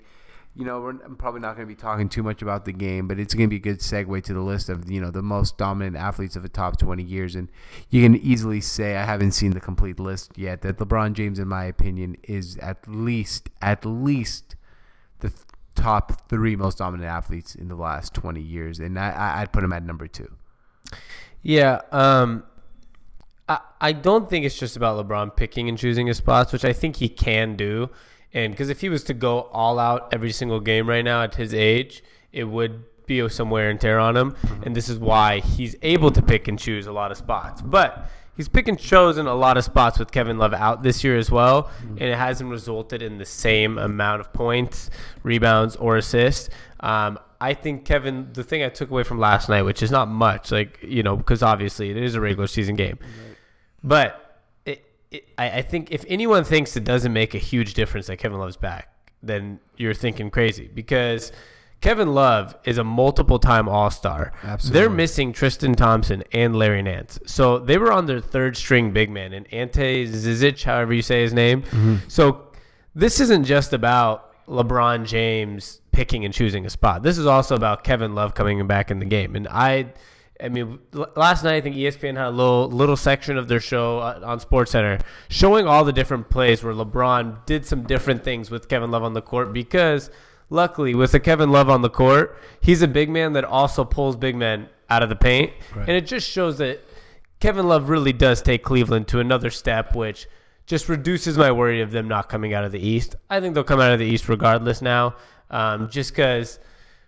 you 0.55 0.63
know, 0.63 0.79
we're, 0.79 0.91
I'm 0.91 1.17
probably 1.17 1.41
not 1.41 1.57
going 1.57 1.67
to 1.67 1.75
be 1.75 1.79
talking 1.79 2.07
too 2.07 2.23
much 2.23 2.41
about 2.41 2.63
the 2.63 2.71
game, 2.71 3.09
but 3.09 3.19
it's 3.19 3.33
going 3.33 3.49
to 3.49 3.49
be 3.49 3.57
a 3.57 3.59
good 3.59 3.79
segue 3.79 4.23
to 4.23 4.33
the 4.33 4.39
list 4.39 4.69
of 4.69 4.89
you 4.89 5.01
know 5.01 5.11
the 5.11 5.21
most 5.21 5.57
dominant 5.57 5.97
athletes 5.97 6.37
of 6.37 6.43
the 6.43 6.49
top 6.49 6.79
20 6.79 7.03
years, 7.03 7.35
and 7.35 7.49
you 7.89 8.01
can 8.01 8.15
easily 8.15 8.61
say 8.61 8.95
I 8.95 9.03
haven't 9.03 9.33
seen 9.33 9.51
the 9.51 9.59
complete 9.59 9.99
list 9.99 10.37
yet. 10.37 10.61
That 10.61 10.77
LeBron 10.77 11.13
James, 11.13 11.37
in 11.37 11.49
my 11.49 11.65
opinion, 11.65 12.15
is 12.23 12.55
at 12.59 12.87
least 12.87 13.49
at 13.61 13.85
least 13.85 14.55
top 15.75 16.29
three 16.29 16.55
most 16.55 16.77
dominant 16.77 17.09
athletes 17.09 17.55
in 17.55 17.67
the 17.67 17.75
last 17.75 18.13
20 18.13 18.41
years, 18.41 18.79
and 18.79 18.97
I, 18.99 19.41
I'd 19.41 19.51
put 19.51 19.63
him 19.63 19.73
at 19.73 19.83
number 19.83 20.07
two. 20.07 20.31
Yeah, 21.41 21.81
um, 21.91 22.43
I 23.49 23.59
I 23.79 23.91
don't 23.93 24.29
think 24.29 24.45
it's 24.45 24.57
just 24.57 24.77
about 24.77 25.03
LeBron 25.05 25.35
picking 25.35 25.69
and 25.69 25.77
choosing 25.77 26.07
his 26.07 26.17
spots, 26.17 26.53
which 26.53 26.65
I 26.65 26.73
think 26.73 26.97
he 26.97 27.09
can 27.09 27.55
do. 27.55 27.89
And 28.33 28.53
because 28.53 28.69
if 28.69 28.81
he 28.81 28.89
was 28.89 29.03
to 29.05 29.13
go 29.13 29.41
all 29.51 29.77
out 29.79 30.13
every 30.13 30.31
single 30.31 30.59
game 30.59 30.87
right 30.87 31.03
now 31.03 31.23
at 31.23 31.35
his 31.35 31.53
age, 31.53 32.03
it 32.31 32.45
would 32.45 32.83
be 33.05 33.27
some 33.27 33.49
wear 33.49 33.69
and 33.69 33.79
tear 33.79 33.99
on 33.99 34.15
him. 34.15 34.35
And 34.63 34.75
this 34.75 34.87
is 34.87 34.97
why 34.97 35.39
he's 35.39 35.75
able 35.81 36.11
to 36.11 36.21
pick 36.21 36.47
and 36.47 36.57
choose 36.57 36.87
a 36.87 36.93
lot 36.93 37.11
of 37.11 37.17
spots. 37.17 37.61
But 37.61 38.09
he's 38.41 38.49
picking 38.49 38.71
and 38.71 38.79
chosen 38.79 39.27
a 39.27 39.35
lot 39.35 39.55
of 39.55 39.63
spots 39.63 39.99
with 39.99 40.11
Kevin 40.11 40.39
Love 40.39 40.51
out 40.51 40.81
this 40.81 41.03
year 41.03 41.15
as 41.15 41.29
well, 41.29 41.69
and 41.89 42.01
it 42.01 42.17
hasn't 42.17 42.49
resulted 42.49 43.03
in 43.03 43.19
the 43.19 43.25
same 43.25 43.77
amount 43.77 44.19
of 44.19 44.33
points, 44.33 44.89
rebounds, 45.21 45.75
or 45.75 45.97
assists. 45.97 46.49
Um, 46.79 47.19
I 47.39 47.53
think 47.53 47.85
Kevin, 47.85 48.29
the 48.33 48.43
thing 48.43 48.63
I 48.63 48.69
took 48.69 48.89
away 48.89 49.03
from 49.03 49.19
last 49.19 49.47
night, 49.47 49.61
which 49.61 49.83
is 49.83 49.91
not 49.91 50.07
much, 50.07 50.51
like 50.51 50.79
you 50.81 51.03
know, 51.03 51.15
because 51.15 51.43
obviously 51.43 51.91
it 51.91 51.97
is 51.97 52.15
a 52.15 52.21
regular 52.21 52.47
season 52.47 52.75
game, 52.75 52.97
but 53.83 54.39
it, 54.65 54.83
it, 55.11 55.27
I, 55.37 55.59
I 55.59 55.61
think 55.61 55.91
if 55.91 56.03
anyone 56.07 56.43
thinks 56.43 56.75
it 56.75 56.83
doesn't 56.83 57.13
make 57.13 57.35
a 57.35 57.39
huge 57.39 57.75
difference 57.75 58.07
that 58.07 58.17
Kevin 58.17 58.39
Love's 58.39 58.57
back, 58.57 58.91
then 59.21 59.59
you're 59.77 59.93
thinking 59.93 60.31
crazy 60.31 60.67
because. 60.73 61.31
Kevin 61.81 62.13
Love 62.13 62.55
is 62.63 62.77
a 62.77 62.83
multiple 62.83 63.39
time 63.39 63.67
All 63.67 63.89
Star. 63.89 64.33
Absolutely. 64.43 64.79
They're 64.79 64.89
missing 64.89 65.33
Tristan 65.33 65.73
Thompson 65.73 66.23
and 66.31 66.55
Larry 66.55 66.83
Nance. 66.83 67.19
So 67.25 67.57
they 67.57 67.77
were 67.77 67.91
on 67.91 68.05
their 68.05 68.19
third 68.19 68.55
string 68.55 68.91
big 68.91 69.09
man 69.09 69.33
and 69.33 69.51
Ante 69.51 70.07
Zizic, 70.07 70.63
however 70.63 70.93
you 70.93 71.01
say 71.01 71.23
his 71.23 71.33
name. 71.33 71.63
So 72.07 72.47
this 72.93 73.19
isn't 73.19 73.45
just 73.45 73.73
about 73.73 74.45
LeBron 74.47 75.05
James 75.05 75.81
picking 75.91 76.23
and 76.23 76.33
choosing 76.33 76.65
a 76.65 76.69
spot. 76.69 77.03
This 77.03 77.17
is 77.17 77.25
also 77.25 77.55
about 77.55 77.83
Kevin 77.83 78.13
Love 78.15 78.35
coming 78.35 78.65
back 78.67 78.91
in 78.91 78.99
the 78.99 79.05
game. 79.05 79.35
And 79.35 79.47
I 79.47 79.93
I 80.43 80.49
mean, 80.49 80.79
last 81.15 81.43
night 81.43 81.55
I 81.55 81.61
think 81.61 81.75
ESPN 81.75 82.17
had 82.17 82.27
a 82.27 82.31
little 82.31 82.69
little 82.69 82.97
section 82.97 83.37
of 83.37 83.47
their 83.47 83.59
show 83.59 83.99
uh, 83.99 84.19
on 84.23 84.39
SportsCenter 84.39 85.01
showing 85.29 85.67
all 85.67 85.83
the 85.83 85.93
different 85.93 86.29
plays 86.29 86.63
where 86.63 86.73
LeBron 86.73 87.45
did 87.45 87.65
some 87.65 87.83
different 87.83 88.23
things 88.23 88.49
with 88.49 88.67
Kevin 88.67 88.91
Love 88.91 89.03
on 89.03 89.13
the 89.13 89.21
court 89.21 89.53
because 89.53 90.09
luckily 90.51 90.93
with 90.93 91.13
the 91.13 91.19
Kevin 91.19 91.51
Love 91.51 91.67
on 91.69 91.81
the 91.81 91.89
court, 91.89 92.37
he's 92.59 92.83
a 92.83 92.87
big 92.87 93.09
man 93.09 93.33
that 93.33 93.43
also 93.43 93.83
pulls 93.83 94.15
big 94.15 94.35
men 94.35 94.69
out 94.91 95.01
of 95.01 95.09
the 95.09 95.15
paint, 95.15 95.51
and 95.87 95.89
it 95.89 96.05
just 96.05 96.29
shows 96.29 96.59
that 96.59 96.81
Kevin 97.39 97.67
Love 97.67 97.89
really 97.89 98.13
does 98.13 98.43
take 98.43 98.63
Cleveland 98.63 99.07
to 99.07 99.19
another 99.19 99.49
step, 99.49 99.95
which 99.95 100.27
just 100.67 100.87
reduces 100.89 101.37
my 101.37 101.51
worry 101.51 101.81
of 101.81 101.91
them 101.91 102.07
not 102.07 102.29
coming 102.29 102.53
out 102.53 102.63
of 102.63 102.71
the 102.71 102.79
East. 102.79 103.15
I 103.29 103.39
think 103.39 103.55
they'll 103.55 103.63
come 103.63 103.79
out 103.79 103.93
of 103.93 103.99
the 103.99 104.05
East 104.05 104.29
regardless 104.29 104.81
now, 104.83 105.15
um, 105.49 105.89
just 105.89 106.11
because. 106.11 106.59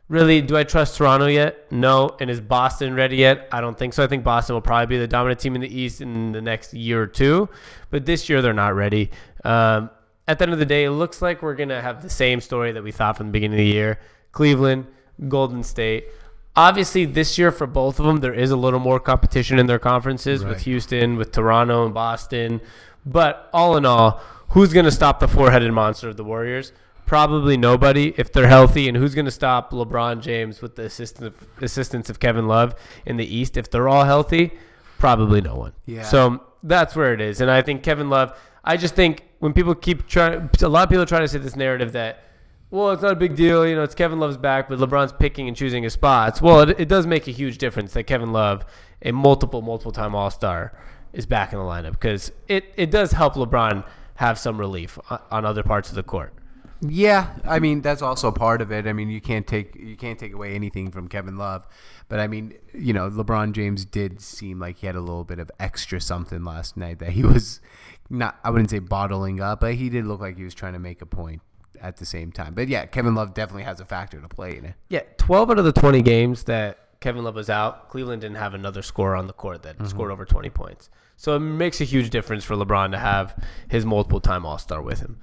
Really, 0.09 0.41
do 0.41 0.57
I 0.57 0.65
trust 0.65 0.97
Toronto 0.97 1.27
yet? 1.27 1.71
No. 1.71 2.17
And 2.19 2.29
is 2.29 2.41
Boston 2.41 2.93
ready 2.93 3.15
yet? 3.15 3.47
I 3.53 3.61
don't 3.61 3.79
think 3.79 3.93
so. 3.93 4.03
I 4.03 4.07
think 4.07 4.23
Boston 4.23 4.53
will 4.53 4.61
probably 4.61 4.97
be 4.97 4.99
the 4.99 5.07
dominant 5.07 5.39
team 5.39 5.55
in 5.55 5.61
the 5.61 5.79
East 5.79 6.01
in 6.01 6.33
the 6.33 6.41
next 6.41 6.73
year 6.73 7.01
or 7.01 7.07
two, 7.07 7.47
but 7.89 8.05
this 8.05 8.27
year 8.27 8.41
they're 8.41 8.53
not 8.53 8.75
ready. 8.75 9.11
Um, 9.45 9.89
at 10.27 10.39
the 10.39 10.43
end 10.43 10.53
of 10.53 10.59
the 10.59 10.65
day, 10.65 10.85
it 10.85 10.91
looks 10.91 11.21
like 11.21 11.41
we're 11.41 11.55
gonna 11.55 11.81
have 11.81 12.01
the 12.01 12.09
same 12.09 12.41
story 12.41 12.71
that 12.71 12.83
we 12.83 12.91
thought 12.91 13.17
from 13.17 13.27
the 13.27 13.31
beginning 13.31 13.59
of 13.59 13.65
the 13.65 13.71
year: 13.71 13.99
Cleveland, 14.31 14.87
Golden 15.27 15.63
State. 15.63 16.05
Obviously, 16.55 17.05
this 17.05 17.39
year 17.39 17.51
for 17.51 17.65
both 17.65 17.99
of 17.99 18.05
them, 18.05 18.17
there 18.17 18.33
is 18.33 18.51
a 18.51 18.55
little 18.55 18.79
more 18.79 18.99
competition 18.99 19.57
in 19.57 19.65
their 19.65 19.79
conferences 19.79 20.45
with 20.45 20.61
Houston, 20.61 21.15
with 21.15 21.31
Toronto, 21.31 21.83
and 21.83 21.95
Boston. 21.95 22.61
But 23.07 23.49
all 23.51 23.75
in 23.75 23.87
all, 23.87 24.21
who's 24.49 24.71
going 24.71 24.85
to 24.85 24.91
stop 24.91 25.19
the 25.19 25.27
four-headed 25.27 25.71
monster 25.71 26.09
of 26.09 26.15
the 26.15 26.23
Warriors? 26.23 26.71
Probably 27.07 27.57
nobody 27.57 28.13
if 28.17 28.31
they're 28.31 28.47
healthy. 28.47 28.87
And 28.87 28.95
who's 28.95 29.15
going 29.15 29.25
to 29.25 29.31
stop 29.31 29.71
LeBron 29.71 30.21
James 30.21 30.61
with 30.61 30.75
the 30.75 30.83
assistance 30.83 31.25
of, 31.25 31.63
assistance 31.63 32.11
of 32.11 32.19
Kevin 32.19 32.47
Love 32.47 32.75
in 33.03 33.17
the 33.17 33.25
East 33.25 33.57
if 33.57 33.71
they're 33.71 33.89
all 33.89 34.03
healthy? 34.03 34.51
Probably 34.99 35.41
no 35.41 35.55
one. 35.55 35.73
Yeah. 35.87 36.03
So 36.03 36.43
that's 36.61 36.95
where 36.95 37.15
it 37.15 37.19
is. 37.19 37.41
And 37.41 37.49
I 37.49 37.63
think 37.63 37.81
Kevin 37.81 38.11
Love. 38.11 38.37
I 38.63 38.77
just 38.77 38.95
think 38.95 39.23
when 39.39 39.53
people 39.53 39.75
keep 39.75 40.07
trying, 40.07 40.49
a 40.61 40.69
lot 40.69 40.83
of 40.83 40.89
people 40.89 41.05
try 41.05 41.19
to 41.19 41.27
say 41.27 41.39
this 41.39 41.55
narrative 41.55 41.91
that 41.93 42.23
well, 42.73 42.89
it's 42.89 43.03
not 43.03 43.11
a 43.11 43.15
big 43.15 43.35
deal. 43.35 43.67
You 43.67 43.75
know, 43.75 43.83
it's 43.83 43.93
Kevin 43.93 44.19
Love's 44.19 44.35
back, 44.35 44.67
but 44.67 44.79
LeBron's 44.79 45.13
picking 45.13 45.47
and 45.47 45.55
choosing 45.55 45.83
his 45.83 45.93
spots. 45.93 46.41
Well, 46.41 46.61
it, 46.61 46.79
it 46.79 46.87
does 46.87 47.05
make 47.05 47.27
a 47.27 47.31
huge 47.31 47.59
difference 47.59 47.93
that 47.93 48.05
Kevin 48.05 48.31
Love, 48.31 48.65
a 49.03 49.11
multiple, 49.11 49.61
multiple 49.61 49.91
time 49.91 50.15
All 50.15 50.31
Star, 50.31 50.73
is 51.13 51.27
back 51.27 51.53
in 51.53 51.59
the 51.59 51.65
lineup 51.65 51.91
because 51.91 52.31
it, 52.47 52.65
it 52.75 52.89
does 52.89 53.11
help 53.11 53.35
LeBron 53.35 53.85
have 54.15 54.39
some 54.39 54.59
relief 54.59 54.97
on, 55.11 55.19
on 55.29 55.45
other 55.45 55.61
parts 55.61 55.89
of 55.89 55.95
the 55.95 56.01
court. 56.01 56.33
Yeah, 56.81 57.29
I 57.45 57.59
mean 57.59 57.81
that's 57.81 58.01
also 58.01 58.31
part 58.31 58.61
of 58.61 58.71
it. 58.71 58.87
I 58.87 58.93
mean 58.93 59.09
you 59.09 59.21
can't 59.21 59.47
take 59.47 59.75
you 59.75 59.95
can't 59.95 60.19
take 60.19 60.33
away 60.33 60.53
anything 60.53 60.91
from 60.91 61.07
Kevin 61.07 61.37
Love, 61.37 61.65
but 62.09 62.19
I 62.19 62.27
mean 62.27 62.55
you 62.73 62.91
know 62.91 63.09
LeBron 63.09 63.53
James 63.53 63.85
did 63.85 64.19
seem 64.19 64.59
like 64.59 64.79
he 64.79 64.87
had 64.87 64.95
a 64.95 64.99
little 64.99 65.23
bit 65.23 65.39
of 65.39 65.49
extra 65.59 66.01
something 66.01 66.43
last 66.43 66.75
night 66.75 66.99
that 66.99 67.11
he 67.11 67.23
was 67.23 67.61
not 68.13 68.39
I 68.43 68.49
wouldn't 68.49 68.69
say 68.69 68.79
bottling 68.79 69.41
up, 69.41 69.61
but 69.61 69.75
he 69.75 69.89
did 69.89 70.05
look 70.05 70.21
like 70.21 70.37
he 70.37 70.43
was 70.43 70.53
trying 70.53 70.73
to 70.73 70.79
make 70.79 71.01
a 71.01 71.05
point 71.05 71.41
at 71.81 71.97
the 71.97 72.05
same 72.05 72.31
time. 72.31 72.53
But 72.53 72.67
yeah, 72.67 72.85
Kevin 72.85 73.15
Love 73.15 73.33
definitely 73.33 73.63
has 73.63 73.79
a 73.79 73.85
factor 73.85 74.21
to 74.21 74.27
play 74.27 74.57
in 74.57 74.65
it. 74.65 74.75
Yeah, 74.89 75.01
12 75.17 75.51
out 75.51 75.59
of 75.59 75.65
the 75.65 75.73
20 75.73 76.01
games 76.01 76.43
that 76.43 76.99
Kevin 77.01 77.23
Love 77.23 77.35
was 77.35 77.49
out, 77.49 77.89
Cleveland 77.89 78.21
didn't 78.21 78.37
have 78.37 78.53
another 78.53 78.81
scorer 78.81 79.15
on 79.15 79.27
the 79.27 79.33
court 79.33 79.63
that 79.63 79.85
scored 79.89 80.11
over 80.11 80.23
20 80.23 80.49
points. 80.51 80.89
So 81.17 81.35
it 81.35 81.39
makes 81.39 81.81
a 81.81 81.83
huge 81.83 82.09
difference 82.09 82.43
for 82.43 82.55
LeBron 82.55 82.91
to 82.91 82.97
have 82.97 83.43
his 83.67 83.85
multiple 83.85 84.21
time 84.21 84.45
All 84.45 84.57
Star 84.57 84.81
with 84.81 85.01
him. 85.01 85.19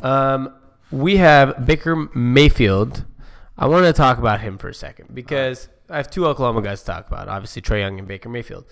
Um, 0.00 0.54
we 0.90 1.16
have 1.16 1.66
Baker 1.66 2.08
Mayfield. 2.14 3.04
I 3.58 3.66
want 3.66 3.86
to 3.86 3.92
talk 3.92 4.18
about 4.18 4.40
him 4.40 4.58
for 4.58 4.68
a 4.68 4.74
second 4.74 5.14
because 5.14 5.68
I 5.88 5.96
have 5.96 6.10
two 6.10 6.26
Oklahoma 6.26 6.62
guys 6.62 6.80
to 6.80 6.86
talk 6.86 7.08
about. 7.08 7.28
Obviously, 7.28 7.62
Trae 7.62 7.80
Young 7.80 7.98
and 7.98 8.06
Baker 8.06 8.28
Mayfield. 8.28 8.66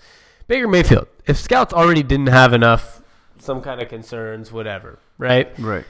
Baker 0.47 0.67
Mayfield, 0.67 1.07
if 1.25 1.37
scouts 1.37 1.73
already 1.73 2.03
didn't 2.03 2.27
have 2.27 2.53
enough, 2.53 3.01
some 3.45 3.61
kind 3.61 3.81
of 3.81 3.87
concerns, 3.87 4.51
whatever, 4.51 4.99
right? 5.17 5.57
Right. 5.59 5.85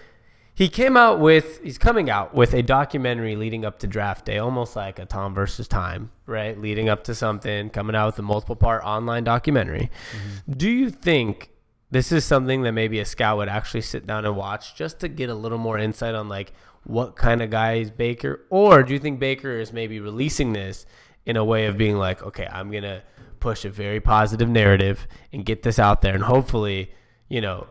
He 0.54 0.70
came 0.70 0.96
out 0.96 1.20
with 1.20 1.62
he's 1.64 1.78
coming 1.78 2.10
out 2.10 2.34
with 2.34 2.54
a 2.54 2.62
documentary 2.62 3.36
leading 3.36 3.66
up 3.66 3.80
to 3.80 3.88
draft 3.88 4.26
day, 4.26 4.38
almost 4.38 4.76
like 4.76 5.00
a 5.00 5.06
Tom 5.06 5.34
versus 5.34 5.68
Time, 5.68 6.12
right? 6.26 6.58
Leading 6.60 6.88
up 6.88 7.04
to 7.06 7.16
something, 7.16 7.70
coming 7.70 7.96
out 7.96 8.08
with 8.08 8.20
a 8.20 8.22
multiple 8.22 8.56
part 8.56 8.84
online 8.84 9.26
documentary. 9.26 9.90
Mm-hmm. 10.12 10.54
Do 10.54 10.70
you 10.70 10.90
think 10.90 11.50
this 11.92 12.12
is 12.12 12.24
something 12.24 12.64
that 12.64 12.72
maybe 12.72 13.00
a 13.00 13.06
scout 13.06 13.38
would 13.38 13.50
actually 13.50 13.82
sit 13.82 14.08
down 14.08 14.26
and 14.26 14.36
watch 14.36 14.76
just 14.76 15.00
to 15.00 15.10
get 15.10 15.30
a 15.30 15.36
little 15.36 15.58
more 15.58 15.78
insight 15.78 16.16
on 16.16 16.30
like 16.30 16.54
what 16.86 17.16
kind 17.16 17.42
of 17.42 17.50
guy 17.50 17.76
is 17.76 17.92
Baker? 17.92 18.46
Or 18.50 18.84
do 18.84 18.94
you 18.94 19.00
think 19.00 19.20
Baker 19.20 19.60
is 19.60 19.74
maybe 19.74 20.00
releasing 20.00 20.54
this 20.54 20.86
in 21.26 21.36
a 21.36 21.44
way 21.44 21.66
of 21.66 21.78
being 21.78 21.98
like, 21.98 22.24
okay, 22.24 22.48
I'm 22.50 22.72
gonna 22.72 23.04
push 23.40 23.66
a 23.66 23.70
very 23.70 24.00
positive 24.00 24.48
narrative 24.48 25.06
and 25.34 25.46
get 25.46 25.64
this 25.64 25.80
out 25.80 26.02
there 26.02 26.16
and 26.16 26.24
hopefully, 26.24 26.92
you 27.30 27.42
know, 27.42 27.68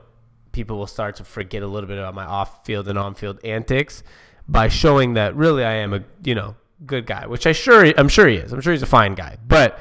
people 0.53 0.79
will 0.79 0.87
start 0.87 1.17
to 1.17 1.25
forget 1.25 1.63
a 1.63 1.67
little 1.67 1.89
bit 1.89 1.99
about 1.99 2.15
my 2.15 2.25
off-field 2.25 2.89
and 2.89 2.99
on-field 2.99 3.41
antics 3.45 4.03
by 4.49 4.69
showing 4.69 5.15
that 5.15 5.35
really 5.35 5.65
I 5.65 5.75
am 5.75 5.95
a 5.95 6.05
you 6.23 6.35
know 6.35 6.57
good 6.87 7.07
guy, 7.07 7.27
which 7.27 7.47
I 7.47 7.53
sure 7.53 7.85
I'm 7.99 8.09
sure 8.09 8.29
he 8.29 8.37
is. 8.37 8.53
I'm 8.53 8.61
sure 8.61 8.73
he's 8.73 8.83
a 8.83 8.87
fine 8.87 9.15
guy, 9.15 9.39
but 9.47 9.81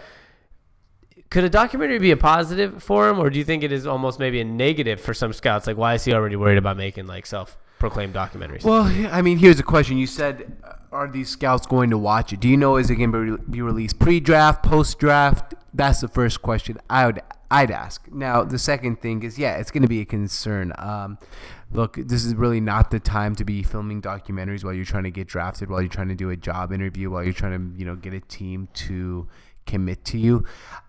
could 1.30 1.44
a 1.44 1.50
documentary 1.50 1.98
be 1.98 2.12
a 2.12 2.18
positive 2.18 2.84
for 2.84 3.10
him, 3.10 3.20
or 3.20 3.30
do 3.32 3.40
you 3.40 3.44
think 3.44 3.64
it 3.64 3.72
is 3.72 3.88
almost 3.88 4.20
maybe 4.20 4.40
a 4.40 4.46
negative 4.46 5.02
for 5.02 5.16
some 5.16 5.34
scouts? 5.34 5.66
Like, 5.66 5.78
why 5.78 5.96
is 5.96 6.06
he 6.06 6.14
already 6.14 6.36
worried 6.36 6.60
about 6.60 6.78
making 6.78 7.08
like 7.08 7.26
self-proclaimed 7.26 8.14
documentaries? 8.14 8.64
Well, 8.64 8.84
I 9.12 9.24
mean, 9.24 9.40
here's 9.40 9.60
a 9.60 9.64
question. 9.64 9.98
You 9.98 10.06
said, 10.06 10.56
uh, 10.64 10.74
are 10.92 11.08
these 11.08 11.30
scouts 11.30 11.66
going 11.66 11.90
to 11.90 11.98
watch 11.98 12.34
it? 12.34 12.40
Do 12.40 12.48
you 12.48 12.56
know 12.56 12.78
is 12.78 12.92
it 12.92 12.98
going 12.98 13.12
to 13.12 13.38
be 13.40 13.64
released 13.64 13.98
pre-draft, 13.98 14.62
post-draft? 14.62 15.56
That's 15.74 16.02
the 16.02 16.08
first 16.08 16.44
question 16.44 16.78
I 16.88 17.08
would 17.08 17.24
I'd 17.54 17.70
ask. 17.70 18.12
Now, 18.12 18.44
the 18.44 18.58
second 18.58 19.00
thing 19.00 19.22
is, 19.22 19.38
yeah, 19.38 19.58
it's 19.58 19.70
going 19.70 19.84
to 19.84 19.88
be 19.88 20.02
a 20.02 20.06
concern. 20.06 20.74
Um, 20.80 21.20
look, 21.72 21.96
this 21.96 22.26
is 22.26 22.34
really 22.34 22.60
not 22.60 22.90
the 22.90 23.00
time 23.00 23.36
to 23.36 23.46
be 23.46 23.62
filming 23.62 24.02
documentaries 24.02 24.64
while 24.64 24.74
you're 24.74 24.86
trying 24.86 25.04
to 25.04 25.12
get 25.12 25.28
drafted, 25.28 25.70
while 25.70 25.80
you're 25.80 25.88
trying 25.88 26.10
to 26.10 26.16
do 26.16 26.32
a 26.32 26.36
job 26.36 26.74
interview, 26.74 27.12
while 27.12 27.24
you're 27.24 27.32
trying 27.32 27.74
to, 27.74 27.80
you 27.80 27.86
know, 27.86 27.96
get 27.96 28.12
a 28.14 28.20
team 28.22 28.70
to 28.74 29.28
commit 29.68 30.04
to 30.06 30.18
you. 30.18 30.46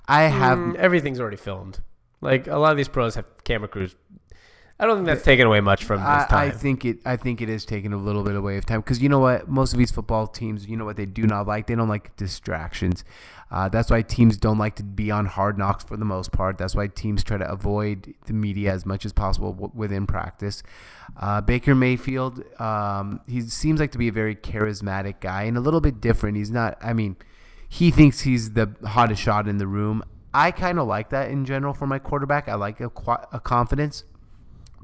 I 0.09 0.23
have 0.23 0.59
Mm, 0.59 0.75
everything's 0.76 1.21
already 1.21 1.37
filmed. 1.37 1.80
Like 2.23 2.47
a 2.47 2.56
lot 2.56 2.71
of 2.71 2.78
these 2.78 2.88
pros 2.88 3.14
have 3.16 3.26
camera 3.44 3.68
crews. 3.68 3.94
I 4.78 4.87
don't 4.87 4.97
think 4.97 5.07
that's 5.07 5.23
taken 5.23 5.47
away 5.47 5.61
much 5.61 5.85
from 5.85 6.00
this 6.00 6.09
I, 6.09 6.26
time. 6.28 6.49
I 6.49 6.50
think 6.50 6.85
it. 6.85 6.99
I 7.04 7.16
think 7.16 7.40
it 7.40 7.49
is 7.49 7.64
taking 7.64 7.93
a 7.93 7.97
little 7.97 8.25
bit 8.25 8.35
away 8.35 8.57
of 8.57 8.66
time 8.66 8.81
because 8.81 9.00
you 9.00 9.09
know 9.09 9.21
what? 9.21 9.49
Most 9.49 9.73
of 9.73 9.78
these 9.78 9.93
football 9.93 10.26
teams, 10.26 10.66
you 10.66 10.76
know 10.76 10.85
what 10.85 10.97
they 10.97 11.07
do 11.07 11.28
not 11.28 11.47
like. 11.47 11.69
They 11.69 11.76
don't 11.76 11.88
like 11.88 12.16
distractions. 12.16 13.04
Uh, 13.52 13.69
that's 13.69 13.88
why 13.88 14.02
teams 14.02 14.37
don't 14.37 14.59
like 14.59 14.75
to 14.76 14.83
be 14.83 15.12
on 15.12 15.26
hard 15.26 15.59
knocks 15.59 15.85
for 15.85 15.97
the 15.97 16.04
most 16.04 16.33
part. 16.33 16.59
That's 16.59 16.75
why 16.75 16.88
teams 16.88 17.23
try 17.23 17.37
to 17.37 17.49
avoid 17.49 18.14
the 18.26 18.33
media 18.33 18.73
as 18.73 18.85
much 18.85 19.07
as 19.07 19.12
possible 19.12 19.52
w- 19.52 19.71
within 19.73 20.09
practice. 20.09 20.64
Uh, 21.21 21.40
Baker 21.40 21.76
Mayfield, 21.76 22.43
um, 22.61 23.21
he 23.28 23.43
seems 23.43 23.78
like 23.78 23.93
to 23.93 23.99
be 23.99 24.09
a 24.09 24.12
very 24.12 24.35
charismatic 24.35 25.21
guy 25.21 25.45
and 25.45 25.57
a 25.57 25.61
little 25.61 25.81
bit 25.81 26.00
different. 26.00 26.37
He's 26.37 26.50
not. 26.50 26.76
I 26.83 26.95
mean, 26.95 27.14
he 27.69 27.93
thinks 27.93 28.23
he's 28.23 28.54
the 28.54 28.75
hottest 28.85 29.23
shot 29.23 29.47
in 29.47 29.59
the 29.59 29.69
room. 29.69 30.02
I 30.33 30.50
kind 30.50 30.81
of 30.81 30.88
like 30.88 31.11
that 31.11 31.31
in 31.31 31.45
general 31.45 31.75
for 31.75 31.87
my 31.87 32.00
quarterback. 32.00 32.49
I 32.49 32.57
like 32.57 32.81
a, 32.81 32.90
a 33.31 33.38
confidence 33.38 34.02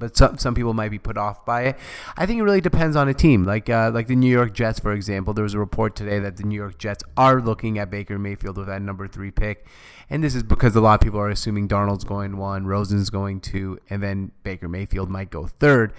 but 0.01 0.17
some 0.17 0.39
some 0.39 0.55
people 0.55 0.75
might 0.75 0.89
be 0.89 0.99
put 0.99 1.17
off 1.17 1.45
by 1.45 1.63
it. 1.63 1.77
I 2.17 2.27
think 2.27 2.41
it 2.41 2.43
really 2.43 2.61
depends 2.61 2.97
on 2.97 3.09
a 3.09 3.15
team. 3.15 3.45
Like 3.45 3.71
uh, 3.71 3.93
like 3.95 4.09
the 4.09 4.17
New 4.17 4.31
York 4.31 4.53
Jets, 4.53 4.81
for 4.81 4.93
example. 4.93 5.33
There 5.33 5.45
was 5.45 5.55
a 5.55 5.61
report 5.61 5.95
today 5.95 6.19
that 6.19 6.37
the 6.37 6.43
New 6.43 6.57
York 6.57 6.79
Jets 6.79 7.05
are 7.17 7.41
looking 7.41 7.79
at 7.79 7.91
Baker 7.91 8.19
Mayfield 8.19 8.57
with 8.57 8.67
that 8.67 8.83
number 8.83 9.07
three 9.07 9.31
pick, 9.31 9.67
and 10.09 10.25
this 10.25 10.35
is 10.35 10.43
because 10.43 10.75
a 10.75 10.81
lot 10.81 10.95
of 10.95 11.01
people 11.01 11.21
are 11.21 11.31
assuming 11.31 11.69
Darnold's 11.69 12.05
going 12.05 12.37
one, 12.37 12.67
Rosen's 12.67 13.11
going 13.11 13.41
two, 13.41 13.79
and 13.89 14.03
then 14.03 14.33
Baker 14.43 14.69
Mayfield 14.69 15.09
might 15.09 15.31
go 15.31 15.47
third. 15.47 15.93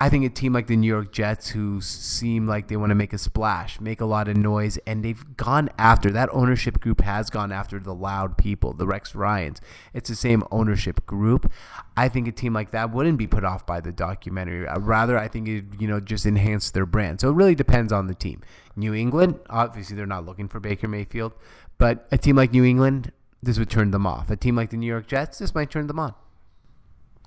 I 0.00 0.08
think 0.08 0.24
a 0.24 0.28
team 0.28 0.52
like 0.52 0.68
the 0.68 0.76
New 0.76 0.86
York 0.86 1.12
Jets, 1.12 1.48
who 1.48 1.80
seem 1.80 2.46
like 2.46 2.68
they 2.68 2.76
want 2.76 2.90
to 2.90 2.94
make 2.94 3.12
a 3.12 3.18
splash, 3.18 3.80
make 3.80 4.00
a 4.00 4.04
lot 4.04 4.28
of 4.28 4.36
noise, 4.36 4.78
and 4.86 5.04
they've 5.04 5.36
gone 5.36 5.70
after 5.76 6.12
that 6.12 6.28
ownership 6.32 6.78
group 6.78 7.00
has 7.00 7.30
gone 7.30 7.50
after 7.50 7.80
the 7.80 7.94
loud 7.94 8.38
people, 8.38 8.72
the 8.72 8.86
Rex 8.86 9.16
Ryans. 9.16 9.60
It's 9.92 10.08
the 10.08 10.14
same 10.14 10.44
ownership 10.52 11.04
group. 11.04 11.50
I 11.96 12.08
think 12.08 12.28
a 12.28 12.32
team 12.32 12.52
like 12.52 12.70
that 12.70 12.92
wouldn't 12.92 13.18
be 13.18 13.26
put 13.26 13.42
off 13.42 13.66
by 13.66 13.80
the 13.80 13.90
documentary. 13.90 14.68
Uh, 14.68 14.78
Rather, 14.78 15.18
I 15.18 15.26
think 15.26 15.48
it 15.48 15.64
you 15.80 15.88
know 15.88 15.98
just 15.98 16.26
enhance 16.26 16.70
their 16.70 16.86
brand. 16.86 17.20
So 17.20 17.30
it 17.30 17.34
really 17.34 17.56
depends 17.56 17.92
on 17.92 18.06
the 18.06 18.14
team. 18.14 18.42
New 18.76 18.94
England, 18.94 19.40
obviously, 19.50 19.96
they're 19.96 20.06
not 20.06 20.24
looking 20.24 20.46
for 20.46 20.60
Baker 20.60 20.86
Mayfield, 20.86 21.32
but 21.76 22.06
a 22.12 22.18
team 22.18 22.36
like 22.36 22.52
New 22.52 22.64
England, 22.64 23.10
this 23.42 23.58
would 23.58 23.68
turn 23.68 23.90
them 23.90 24.06
off. 24.06 24.30
A 24.30 24.36
team 24.36 24.54
like 24.54 24.70
the 24.70 24.76
New 24.76 24.86
York 24.86 25.08
Jets, 25.08 25.38
this 25.38 25.56
might 25.56 25.72
turn 25.72 25.88
them 25.88 25.98
on. 25.98 26.14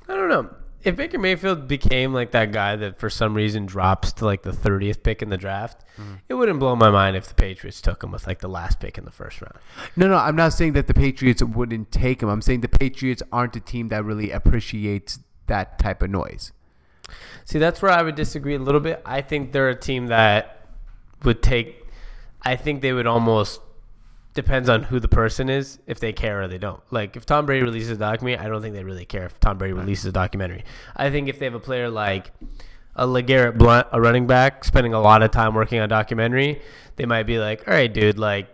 I 0.08 0.16
don't 0.16 0.30
know. 0.30 0.50
If 0.84 0.96
Baker 0.96 1.20
Mayfield 1.20 1.68
became 1.68 2.14
like 2.14 2.32
that 2.32 2.52
guy 2.52 2.76
that 2.76 3.00
for 3.00 3.10
some 3.10 3.34
reason 3.36 3.66
drops 3.68 4.12
to 4.14 4.26
like 4.26 4.42
the 4.42 4.52
30th 4.52 5.04
pick 5.04 5.22
in 5.22 5.30
the 5.30 5.38
draft, 5.38 5.84
Mm-hmm. 6.00 6.14
it 6.30 6.34
wouldn't 6.36 6.58
blow 6.60 6.76
my 6.76 6.90
mind 6.90 7.16
if 7.18 7.28
the 7.28 7.34
Patriots 7.36 7.82
took 7.82 8.04
him 8.04 8.12
with 8.12 8.26
like 8.26 8.40
the 8.40 8.48
last 8.48 8.80
pick 8.80 8.98
in 8.98 9.06
the 9.06 9.12
first 9.12 9.42
round. 9.42 9.56
No, 9.96 10.08
no, 10.08 10.16
I'm 10.16 10.36
not 10.38 10.54
saying 10.54 10.74
that 10.74 10.88
the 10.88 10.94
Patriots 10.94 11.44
wouldn't 11.44 11.92
take 11.92 12.24
him. 12.24 12.30
I'm 12.30 12.42
saying 12.42 12.62
the 12.62 12.68
Patriots 12.70 13.22
aren't 13.32 13.56
a 13.56 13.60
team 13.60 13.90
that 13.90 14.04
really 14.06 14.32
appreciates 14.32 15.20
that 15.48 15.78
type 15.78 16.02
of 16.02 16.10
noise. 16.10 16.54
See, 17.46 17.60
that's 17.60 17.82
where 17.82 17.92
I 17.92 18.02
would 18.02 18.16
disagree 18.16 18.56
a 18.56 18.60
little 18.60 18.80
bit. 18.82 19.02
I 19.06 19.22
think 19.22 19.52
they're 19.52 19.70
a 19.70 19.76
team 19.76 20.08
that 20.08 20.66
would 21.24 21.44
take. 21.44 21.86
I 22.42 22.56
think 22.56 22.82
they 22.82 22.94
would 22.94 23.06
almost 23.06 23.60
depends 24.34 24.70
on 24.70 24.84
who 24.84 25.00
the 25.00 25.08
person 25.08 25.50
is 25.50 25.80
if 25.88 26.00
they 26.00 26.14
care 26.14 26.42
or 26.42 26.48
they 26.48 26.58
don't. 26.58 26.82
Like 26.92 27.16
if 27.16 27.26
Tom 27.26 27.46
Brady 27.46 27.64
releases 27.64 27.92
a 27.92 27.98
documentary, 27.98 28.46
I 28.46 28.50
don't 28.50 28.62
think 28.62 28.76
they 28.76 28.84
really 28.84 29.06
care 29.06 29.26
if 29.26 29.40
Tom 29.40 29.58
Brady 29.58 29.74
releases 29.74 30.06
a 30.06 30.12
documentary. 30.12 30.64
I 30.96 31.10
think 31.10 31.28
if 31.28 31.40
they 31.40 31.46
have 31.46 31.54
a 31.54 31.60
player 31.60 31.90
like 31.90 32.32
a 32.96 33.06
LeGarrette 33.06 33.58
Blunt, 33.58 33.88
a 33.92 34.00
running 34.02 34.28
back, 34.28 34.64
spending 34.64 34.94
a 34.94 35.02
lot 35.02 35.24
of 35.24 35.32
time 35.32 35.54
working 35.54 35.80
on 35.80 35.90
documentary, 35.90 36.62
they 36.96 37.06
might 37.06 37.24
be 37.24 37.40
like, 37.40 37.68
"All 37.68 37.74
right, 37.74 37.92
dude, 37.92 38.18
like." 38.20 38.48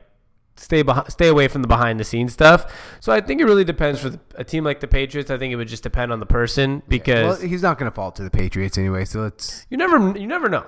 Stay 0.60 0.82
behind, 0.82 1.12
stay 1.12 1.28
away 1.28 1.48
from 1.48 1.62
the 1.62 1.68
behind 1.68 2.00
the 2.00 2.04
scenes 2.04 2.34
stuff. 2.34 2.74
So 3.00 3.14
I 3.14 3.22
think 3.22 3.40
it 3.42 3.46
really 3.46 3.64
depends 3.64 4.00
for 4.02 4.10
the, 4.10 4.20
a 4.34 4.44
team 4.44 4.64
like 4.64 4.80
the 4.80 4.88
Patriots. 4.88 5.30
I 5.30 5.38
think 5.38 5.54
it 5.54 5.56
would 5.56 5.68
just 5.68 5.84
depend 5.84 6.12
on 6.12 6.20
the 6.20 6.26
person 6.26 6.82
because 6.88 7.38
Well, 7.38 7.48
he's 7.48 7.62
not 7.62 7.78
going 7.78 7.92
to 7.92 7.94
fall 7.94 8.12
to 8.14 8.24
the 8.24 8.32
Patriots 8.32 8.76
anyway. 8.76 9.06
So 9.06 9.22
let's. 9.22 9.68
you 9.70 9.78
never, 9.78 10.18
you 10.18 10.26
never 10.26 10.50
know. 10.50 10.66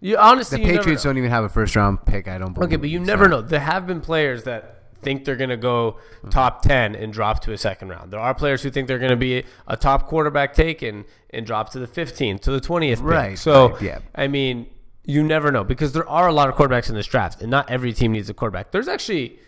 You 0.00 0.16
honestly, 0.16 0.60
The 0.62 0.66
you 0.68 0.78
Patriots 0.78 1.02
don't 1.02 1.18
even 1.18 1.30
have 1.30 1.44
a 1.44 1.48
first 1.48 1.74
round 1.74 2.04
pick. 2.04 2.28
I 2.28 2.38
don't 2.38 2.52
believe. 2.52 2.68
Okay, 2.68 2.76
but 2.76 2.88
you 2.88 2.98
so. 2.98 3.04
never 3.04 3.28
know. 3.28 3.42
There 3.42 3.60
have 3.60 3.86
been 3.86 4.00
players 4.00 4.44
that 4.44 4.78
think 5.00 5.24
they're 5.24 5.36
going 5.36 5.50
to 5.50 5.56
go 5.56 5.98
top 6.30 6.62
10 6.62 6.94
and 6.94 7.12
drop 7.12 7.40
to 7.42 7.52
a 7.52 7.58
second 7.58 7.88
round. 7.88 8.12
There 8.12 8.20
are 8.20 8.34
players 8.34 8.62
who 8.62 8.70
think 8.70 8.88
they're 8.88 8.98
going 8.98 9.10
to 9.10 9.16
be 9.16 9.44
a 9.66 9.76
top 9.76 10.06
quarterback 10.06 10.54
taken 10.54 11.04
and 11.30 11.46
drop 11.46 11.70
to 11.70 11.78
the 11.78 11.86
15th, 11.86 12.40
to 12.42 12.50
the 12.50 12.60
20th 12.60 12.96
pick. 12.96 13.04
Right, 13.04 13.38
So, 13.38 13.70
right, 13.70 13.82
yeah. 13.82 13.98
I 14.14 14.28
mean, 14.28 14.66
you 15.04 15.22
never 15.22 15.50
know 15.52 15.64
because 15.64 15.92
there 15.92 16.08
are 16.08 16.28
a 16.28 16.32
lot 16.32 16.48
of 16.48 16.54
quarterbacks 16.54 16.88
in 16.88 16.94
this 16.94 17.06
draft, 17.06 17.40
and 17.40 17.50
not 17.50 17.70
every 17.70 17.92
team 17.92 18.12
needs 18.12 18.28
a 18.28 18.34
quarterback. 18.34 18.72
There's 18.72 18.88
actually, 18.88 19.38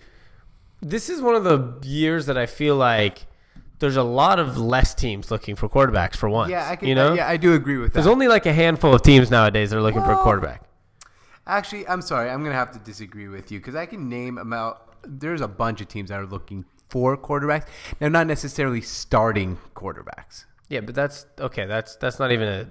this 0.81 1.11
is 1.11 1.21
one 1.21 1.35
of 1.35 1.45
the 1.45 1.87
years 1.87 2.27
that 2.27 2.39
I 2.39 2.47
feel 2.47 2.77
like 2.77 3.27
there's 3.81 3.97
a 3.97 4.03
lot 4.03 4.39
of 4.39 4.57
less 4.57 4.95
teams 4.95 5.31
looking 5.31 5.57
for 5.57 5.69
quarterbacks 5.69 6.15
for 6.15 6.29
once. 6.29 6.51
Yeah, 6.51 6.69
I 6.69 6.77
can. 6.77 6.87
you 6.87 6.95
know, 6.95 7.15
yeah, 7.15 7.29
I 7.29 7.37
do 7.37 7.55
agree 7.55 7.79
with 7.79 7.93
that. 7.93 7.95
there's 7.95 8.07
only 8.07 8.29
like 8.29 8.47
a 8.47 8.53
handful 8.53 8.95
of 8.95 9.03
teams 9.03 9.31
nowadays 9.31 9.71
that 9.71 9.79
are 9.79 9.83
looking 9.83 10.03
for 10.03 10.13
a 10.13 10.17
quarterback. 10.19 10.63
Actually, 11.47 11.89
I'm 11.89 12.03
sorry. 12.03 12.31
I'm 12.31 12.41
going 12.41 12.53
to 12.53 12.59
have 12.59 12.71
to 12.73 12.79
disagree 12.79 13.27
with 13.27 13.51
you 13.51 13.59
because 13.59 13.75
I 13.75 13.87
can 13.87 14.09
name 14.09 14.39
about. 14.39 14.87
There's 15.03 15.41
a 15.41 15.49
bunch 15.49 15.81
of 15.81 15.89
teams 15.89 16.11
that 16.11 16.21
are 16.21 16.27
looking 16.27 16.65
for 16.91 17.17
quarterbacks. 17.17 17.67
Now, 18.01 18.09
not 18.09 18.27
necessarily 18.27 18.83
starting 18.83 19.59
quarterbacks. 19.75 20.45
Yeah, 20.69 20.81
but 20.81 20.95
that's 20.95 21.27
okay. 21.41 21.67
That's 21.67 21.97
that's 21.97 22.19
not 22.19 22.31
even 22.31 22.47
a 22.47 22.71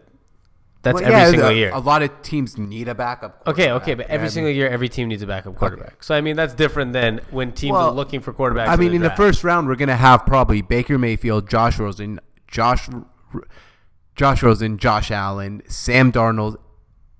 That's 0.81 0.95
Well, 0.95 1.03
every 1.03 1.17
yeah, 1.19 1.29
single 1.29 1.49
a, 1.49 1.53
year. 1.53 1.71
A 1.73 1.79
lot 1.79 2.01
of 2.03 2.21
teams 2.21 2.57
need 2.57 2.87
a 2.87 2.95
backup. 2.95 3.41
Okay, 3.45 3.65
quarterback. 3.65 3.81
okay, 3.81 3.93
but 3.95 4.07
every 4.07 4.27
I 4.27 4.29
single 4.29 4.49
mean- 4.51 4.57
year, 4.57 4.69
every 4.69 4.87
team 4.87 5.09
needs 5.09 5.21
a 5.21 5.27
backup 5.27 5.55
quarterback. 5.55 6.01
So 6.03 6.15
I 6.15 6.21
mean, 6.21 6.37
that's 6.37 6.53
different 6.53 6.93
than 6.93 7.19
when 7.31 7.51
teams 7.51 7.73
Well, 7.73 7.89
are 7.89 7.91
looking 7.93 8.21
for 8.21 8.31
quarterbacks. 8.33 8.69
I 8.69 8.77
mean, 8.77 8.93
in 8.93 9.01
the 9.01 9.07
draft. 9.09 9.17
first 9.17 9.43
round, 9.43 9.67
we're 9.67 9.75
gonna 9.75 9.95
have 9.97 10.25
probably 10.25 10.61
Baker 10.61 10.97
Mayfield, 10.97 11.49
Josh 11.49 11.79
Rosen, 11.79 12.19
Josh, 12.47 12.87
Josh 14.15 14.43
Rosen, 14.43 14.77
Josh 14.77 15.11
Allen, 15.11 15.61
Sam 15.67 16.11
Darnold, 16.11 16.57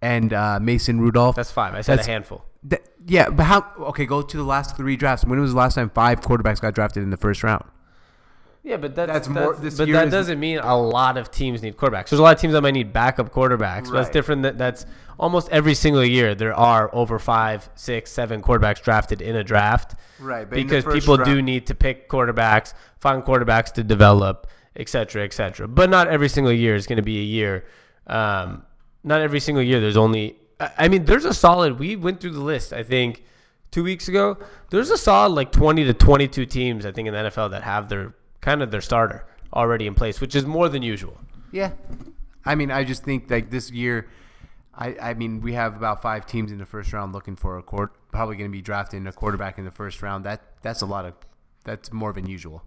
and 0.02 0.34
uh, 0.34 0.60
Mason 0.62 1.00
Rudolph. 1.02 1.36
that's 1.36 1.52
five. 1.52 1.74
I 1.74 1.82
said 1.82 1.94
That's- 1.94 2.08
a 2.08 2.12
handful. 2.12 2.46
Th- 2.70 2.82
yeah, 3.08 3.30
but 3.30 3.44
how? 3.44 3.66
Okay, 3.80 4.06
go 4.06 4.22
to 4.22 4.38
the 4.38 4.44
last 4.44 4.76
three 4.76 4.98
drafts. 4.98 5.24
When 5.26 5.40
was 5.40 5.52
the 5.54 5.58
last 5.58 5.76
time 5.76 5.90
five 5.90 6.20
quarterbacks 6.22 6.60
got 6.62 6.74
drafted 6.76 7.04
in 7.04 7.10
the 7.10 7.18
first 7.18 7.42
round? 7.44 7.64
Yeah, 8.64 8.78
but 8.78 8.94
that's, 8.94 9.12
That's 9.12 9.28
more- 9.30 9.56
this 9.56 9.78
but 9.78 9.88
that 9.90 10.08
is- 10.08 10.12
doesn't 10.12 10.40
mean 10.40 10.60
a 10.60 10.78
lot 10.78 11.18
of 11.18 11.32
teams 11.32 11.62
need 11.64 11.78
quarterbacks. 11.78 12.10
There's 12.10 12.20
a 12.20 12.24
lot 12.24 12.36
of 12.36 12.42
teams 12.42 12.54
that 12.54 12.62
might 12.62 12.74
need 12.74 12.92
backup 12.92 13.32
quarterbacks. 13.34 13.86
But 13.86 13.94
that's 13.94 14.10
different. 14.10 14.44
That 14.44 14.58
that's 14.58 14.86
almost 15.18 15.50
every 15.50 15.74
single 15.74 16.04
year 16.04 16.36
there 16.36 16.54
are 16.54 16.94
over 16.94 17.20
five, 17.20 17.70
six, 17.76 18.12
seven 18.12 18.42
quarterbacks 18.42 18.82
drafted 18.82 19.22
in 19.22 19.38
a 19.38 19.44
draft. 19.44 19.96
Right, 20.20 20.50
because 20.50 20.84
people 20.86 21.16
do 21.18 21.42
need 21.42 21.68
to 21.68 21.76
pick 21.76 22.10
quarterbacks, 22.10 22.74
find 23.00 23.24
quarterbacks 23.24 23.72
to 23.74 23.84
develop, 23.84 24.48
et 24.76 24.90
cetera, 24.90 25.24
et 25.24 25.32
cetera. 25.34 25.68
But 25.68 25.90
not 25.90 26.10
every 26.10 26.28
single 26.28 26.52
year 26.52 26.76
is 26.76 26.86
going 26.86 26.98
to 26.98 27.02
be 27.04 27.20
a 27.20 27.24
year. 27.24 27.66
Um, 28.08 28.64
not 29.04 29.22
every 29.22 29.40
single 29.40 29.64
year. 29.64 29.80
There's 29.80 29.98
only. 29.98 30.36
I 30.60 30.72
I 30.80 30.88
mean, 30.90 31.06
there's 31.06 31.26
a 31.26 31.34
solid. 31.34 31.80
We 31.80 31.96
went 31.96 32.20
through 32.20 32.32
the 32.32 32.42
list. 32.44 32.74
I 32.74 32.84
think 32.84 33.24
two 33.72 33.84
weeks 33.84 34.10
ago. 34.10 34.38
There's 34.70 34.90
a 34.90 34.98
solid 34.98 35.34
like 35.34 35.52
20 35.54 35.86
to 35.86 35.94
22 35.94 36.46
teams. 36.46 36.86
I 36.86 36.92
think 36.92 37.08
in 37.08 37.14
the 37.14 37.22
NFL 37.22 37.52
that 37.52 37.64
have 37.64 37.88
their 37.88 38.14
kind 38.42 38.62
of 38.62 38.72
their 38.72 38.82
starter 38.82 39.26
already 39.54 39.88
in 39.88 39.96
place, 39.96 40.22
which 40.22 40.36
is 40.36 40.46
more 40.46 40.70
than 40.70 40.82
usual. 40.82 41.18
Yeah, 41.52 41.72
I 42.46 42.56
mean, 42.56 42.72
I 42.72 42.84
just 42.84 43.04
think 43.04 43.30
like 43.30 43.50
this 43.50 43.72
year, 43.72 44.08
I 44.74 44.96
I 45.02 45.14
mean, 45.14 45.42
we 45.42 45.54
have 45.54 45.76
about 45.76 46.02
five 46.02 46.26
teams 46.26 46.52
in 46.52 46.58
the 46.58 46.66
first 46.66 46.94
round 46.94 47.14
looking 47.14 47.36
for 47.36 47.58
a 47.58 47.64
court, 47.64 47.94
probably 48.12 48.36
going 48.36 48.50
to 48.50 48.56
be 48.56 48.62
drafting 48.62 49.06
a 49.08 49.12
quarterback 49.12 49.58
in 49.58 49.66
the 49.66 49.72
first 49.72 50.02
round. 50.02 50.26
That 50.26 50.42
that's 50.62 50.82
a 50.82 50.86
lot 50.86 51.06
of, 51.06 51.14
that's 51.64 51.92
more 51.92 52.14
than 52.14 52.28
usual. 52.28 52.64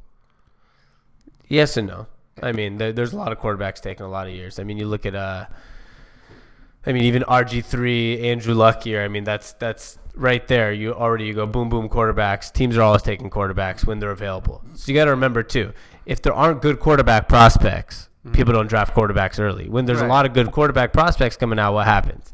Yes 1.48 1.76
and 1.76 1.88
no. 1.88 2.06
I 2.42 2.52
mean, 2.52 2.78
there, 2.78 2.92
there's 2.92 3.12
a 3.12 3.16
lot 3.16 3.30
of 3.30 3.38
quarterbacks 3.38 3.80
taking 3.80 4.06
a 4.06 4.08
lot 4.08 4.26
of 4.26 4.32
years. 4.32 4.58
I 4.58 4.64
mean, 4.64 4.78
you 4.78 4.86
look 4.86 5.04
at 5.04 5.14
uh, 5.14 5.46
I 6.84 6.92
mean, 6.92 7.04
even 7.04 7.22
RG 7.22 7.64
three, 7.64 8.20
Andrew 8.30 8.54
Luck 8.54 8.82
here. 8.82 9.02
I 9.02 9.08
mean, 9.08 9.24
that's 9.24 9.52
that's 9.54 9.98
right 10.14 10.46
there. 10.48 10.72
You 10.72 10.92
already 10.94 11.24
you 11.26 11.34
go 11.34 11.46
boom 11.46 11.68
boom 11.68 11.88
quarterbacks. 11.88 12.52
Teams 12.52 12.76
are 12.76 12.82
always 12.82 13.02
taking 13.02 13.30
quarterbacks 13.30 13.86
when 13.86 13.98
they're 13.98 14.10
available. 14.10 14.62
So 14.74 14.90
you 14.92 14.98
got 14.98 15.06
to 15.06 15.10
remember 15.12 15.42
too, 15.42 15.72
if 16.06 16.22
there 16.22 16.32
aren't 16.34 16.62
good 16.62 16.80
quarterback 16.80 17.28
prospects, 17.28 18.08
people 18.32 18.52
don't 18.52 18.66
draft 18.68 18.94
quarterbacks 18.94 19.40
early. 19.40 19.68
When 19.68 19.84
there's 19.86 20.00
Right. 20.00 20.06
a 20.06 20.12
lot 20.12 20.26
of 20.26 20.32
good 20.34 20.50
quarterback 20.52 20.92
prospects 20.92 21.36
coming 21.36 21.58
out, 21.58 21.74
what 21.74 21.86
happens? 21.86 22.32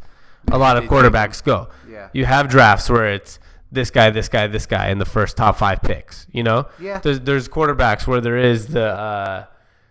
A 0.50 0.58
lot 0.58 0.76
of 0.76 0.84
quarterbacks 0.84 1.42
go. 1.42 1.68
Yeah. 1.90 2.08
You 2.12 2.24
have 2.24 2.48
drafts 2.48 2.88
where 2.88 3.08
it's 3.12 3.38
this 3.70 3.90
guy, 3.90 4.08
this 4.10 4.28
guy, 4.28 4.46
this 4.46 4.64
guy 4.66 4.88
in 4.88 4.98
the 4.98 5.04
first 5.04 5.36
top 5.36 5.56
five 5.58 5.82
picks. 5.82 6.26
You 6.32 6.42
know. 6.42 6.66
Yeah. 6.80 6.98
There's 6.98 7.20
there's 7.20 7.48
quarterbacks 7.48 8.06
where 8.06 8.20
there 8.20 8.36
is 8.38 8.68
the 8.68 8.86
uh, 8.86 9.44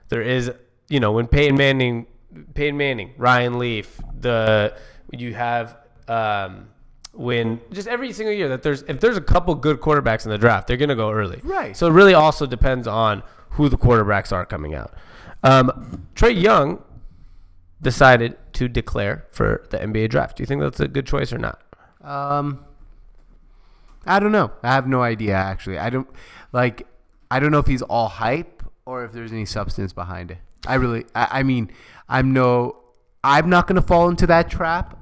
there 0.10 0.22
is 0.22 0.52
you 0.90 1.00
know 1.00 1.12
when 1.12 1.28
Peyton 1.28 1.56
Manning, 1.58 2.08
Peyton 2.56 2.76
Manning, 2.78 3.14
Ryan 3.18 3.60
Leaf, 3.60 4.00
the 4.20 4.74
you 5.12 5.34
have 5.36 5.78
um, 6.08 6.70
when 7.18 7.60
just 7.72 7.88
every 7.88 8.14
single 8.14 8.34
year 8.34 8.48
that 8.50 8.62
there's 8.62 8.84
if 8.84 9.00
there's 9.00 9.18
a 9.18 9.22
couple 9.22 9.56
good 9.56 9.82
quarterbacks 9.82 10.24
in 10.24 10.30
the 10.30 10.38
draft, 10.38 10.68
they're 10.68 10.78
gonna 10.78 10.96
go 10.96 11.12
early. 11.12 11.42
Right. 11.44 11.76
So 11.76 11.88
it 11.88 11.92
really 11.92 12.14
also 12.14 12.46
depends 12.46 12.88
on 12.88 13.24
who 13.52 13.70
the 13.70 13.78
quarterbacks 13.78 14.32
are 14.32 14.46
coming 14.46 14.76
out. 14.76 14.94
Um, 15.44 16.08
Trae 16.16 16.40
Young 16.40 16.84
decided 17.82 18.38
to 18.54 18.68
declare 18.68 19.26
for 19.32 19.66
the 19.72 19.80
NBA 19.80 20.10
draft. 20.10 20.38
Do 20.38 20.44
you 20.44 20.48
think 20.48 20.62
that's 20.62 20.80
a 20.80 20.88
good 20.88 21.08
choice 21.08 21.34
or 21.34 21.40
not? 21.40 21.62
Um, 22.04 22.64
I 24.06 24.20
don't 24.20 24.32
know. 24.32 24.52
I 24.62 24.74
have 24.74 24.88
no 24.88 25.02
idea 25.02 25.34
actually. 25.34 25.80
I 25.80 25.90
don't 25.90 26.08
like. 26.54 26.86
I 27.32 27.40
don't 27.40 27.52
know 27.52 27.60
if 27.60 27.68
he's 27.68 27.82
all 27.82 28.10
hype 28.10 28.64
or 28.86 29.04
if 29.04 29.12
there's 29.12 29.32
any 29.32 29.46
substance 29.46 29.92
behind 29.92 30.30
it. 30.30 30.38
I 30.68 30.76
really. 30.76 31.06
I, 31.16 31.40
I 31.40 31.44
mean, 31.44 31.72
I'm 32.08 32.32
no. 32.32 32.78
I'm 33.24 33.50
not 33.50 33.66
gonna 33.66 33.82
fall 33.82 34.08
into 34.08 34.28
that 34.28 34.52
trap, 34.52 35.00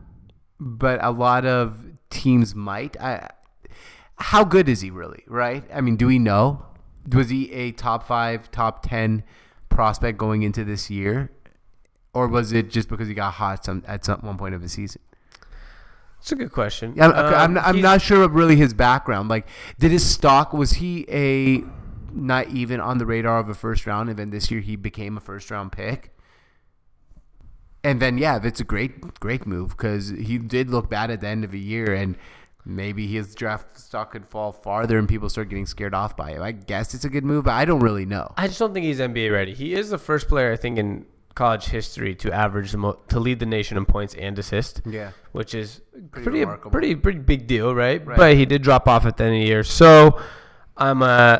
but 0.61 1.03
a 1.03 1.11
lot 1.11 1.45
of 1.45 1.85
teams 2.15 2.55
might. 2.55 2.99
I. 2.99 3.29
How 4.17 4.43
good 4.43 4.69
is 4.69 4.81
he 4.81 4.89
really? 4.89 5.23
Right? 5.27 5.63
I 5.73 5.81
mean, 5.81 5.97
do 5.97 6.07
we 6.07 6.19
know? 6.19 6.65
Was 7.11 7.29
he 7.29 7.51
a 7.51 7.71
top 7.71 8.07
five, 8.07 8.49
top 8.49 8.87
ten 8.87 9.23
prospect 9.69 10.17
going 10.17 10.41
into 10.43 10.63
this 10.63 10.89
year, 10.89 11.29
or 12.13 12.27
was 12.27 12.51
it 12.53 12.71
just 12.71 12.87
because 12.89 13.07
he 13.07 13.13
got 13.13 13.33
hot 13.33 13.65
some 13.65 13.83
at 13.85 14.05
some 14.05 14.19
one 14.21 14.37
point 14.37 14.55
of 14.55 14.61
the 14.61 14.69
season? 14.69 15.01
It's 16.19 16.31
a 16.31 16.35
good 16.35 16.51
question. 16.51 16.93
Yeah, 16.95 17.09
I'm, 17.09 17.11
okay, 17.11 17.35
I'm, 17.35 17.43
Um, 17.43 17.53
not, 17.53 17.65
I'm 17.67 17.81
not 17.81 18.01
sure 18.01 18.23
of 18.23 18.33
really 18.33 18.55
his 18.55 18.73
background. 18.73 19.29
Like, 19.29 19.47
did 19.77 19.91
his 19.91 20.03
stock 20.03 20.53
was 20.53 20.73
he 20.73 21.05
a 21.09 21.63
not 22.11 22.47
even 22.47 22.79
on 22.79 22.97
the 22.97 23.05
radar 23.05 23.37
of 23.37 23.49
a 23.49 23.53
first 23.53 23.85
round, 23.85 24.09
and 24.09 24.17
then 24.17 24.31
this 24.31 24.49
year 24.49 24.61
he 24.61 24.75
became 24.75 25.17
a 25.17 25.19
first 25.19 25.51
round 25.51 25.71
pick? 25.71 26.14
And 27.85 28.01
then 28.01 28.17
yeah, 28.17 28.39
it's 28.43 28.59
a 28.59 28.63
great 28.65 29.19
great 29.19 29.45
move 29.45 29.69
because 29.77 30.09
he 30.09 30.37
did 30.37 30.69
look 30.69 30.89
bad 30.89 31.11
at 31.11 31.21
the 31.21 31.27
end 31.27 31.43
of 31.43 31.51
the 31.51 31.59
year, 31.59 31.93
and 31.93 32.17
maybe 32.65 33.05
his 33.07 33.35
draft 33.35 33.77
stock 33.77 34.11
could 34.11 34.25
fall 34.27 34.51
farther, 34.51 34.97
and 34.97 35.07
people 35.07 35.29
start 35.29 35.49
getting 35.49 35.65
scared 35.67 35.93
off 35.93 36.17
by 36.17 36.31
him. 36.31 36.41
I 36.41 36.51
guess 36.51 36.93
it's 36.95 37.05
a 37.05 37.09
good 37.09 37.23
move, 37.23 37.45
but 37.45 37.53
I 37.53 37.63
don't 37.65 37.81
really 37.81 38.05
know. 38.05 38.33
I 38.37 38.47
just 38.47 38.59
don't 38.59 38.73
think 38.73 38.85
he's 38.85 38.99
NBA 38.99 39.31
ready. 39.31 39.53
He 39.53 39.73
is 39.75 39.89
the 39.91 39.97
first 39.99 40.27
player 40.27 40.51
I 40.51 40.55
think 40.57 40.77
in 40.79 41.05
college 41.35 41.65
history 41.65 42.15
to 42.15 42.31
average 42.31 42.71
the 42.71 42.77
mo- 42.77 42.99
to 43.09 43.19
lead 43.19 43.39
the 43.39 43.45
nation 43.45 43.77
in 43.77 43.85
points 43.85 44.15
and 44.15 44.39
assists. 44.39 44.81
Yeah. 44.85 45.11
which 45.33 45.53
is 45.53 45.81
Pretty 46.11 46.23
pretty 46.23 46.39
remarkable. 46.39 46.71
pretty 46.71 46.95
pretty 46.95 47.19
big 47.19 47.45
deal, 47.45 47.75
right? 47.75 48.03
Right. 48.05 48.17
But 48.17 48.35
he 48.35 48.45
did 48.45 48.61
drop 48.63 48.87
off 48.87 49.05
at 49.05 49.17
the 49.17 49.25
end 49.25 49.35
of 49.35 49.41
the 49.41 49.45
year, 49.47 49.63
so 49.63 50.19
I'm 50.77 51.03
uh 51.03 51.39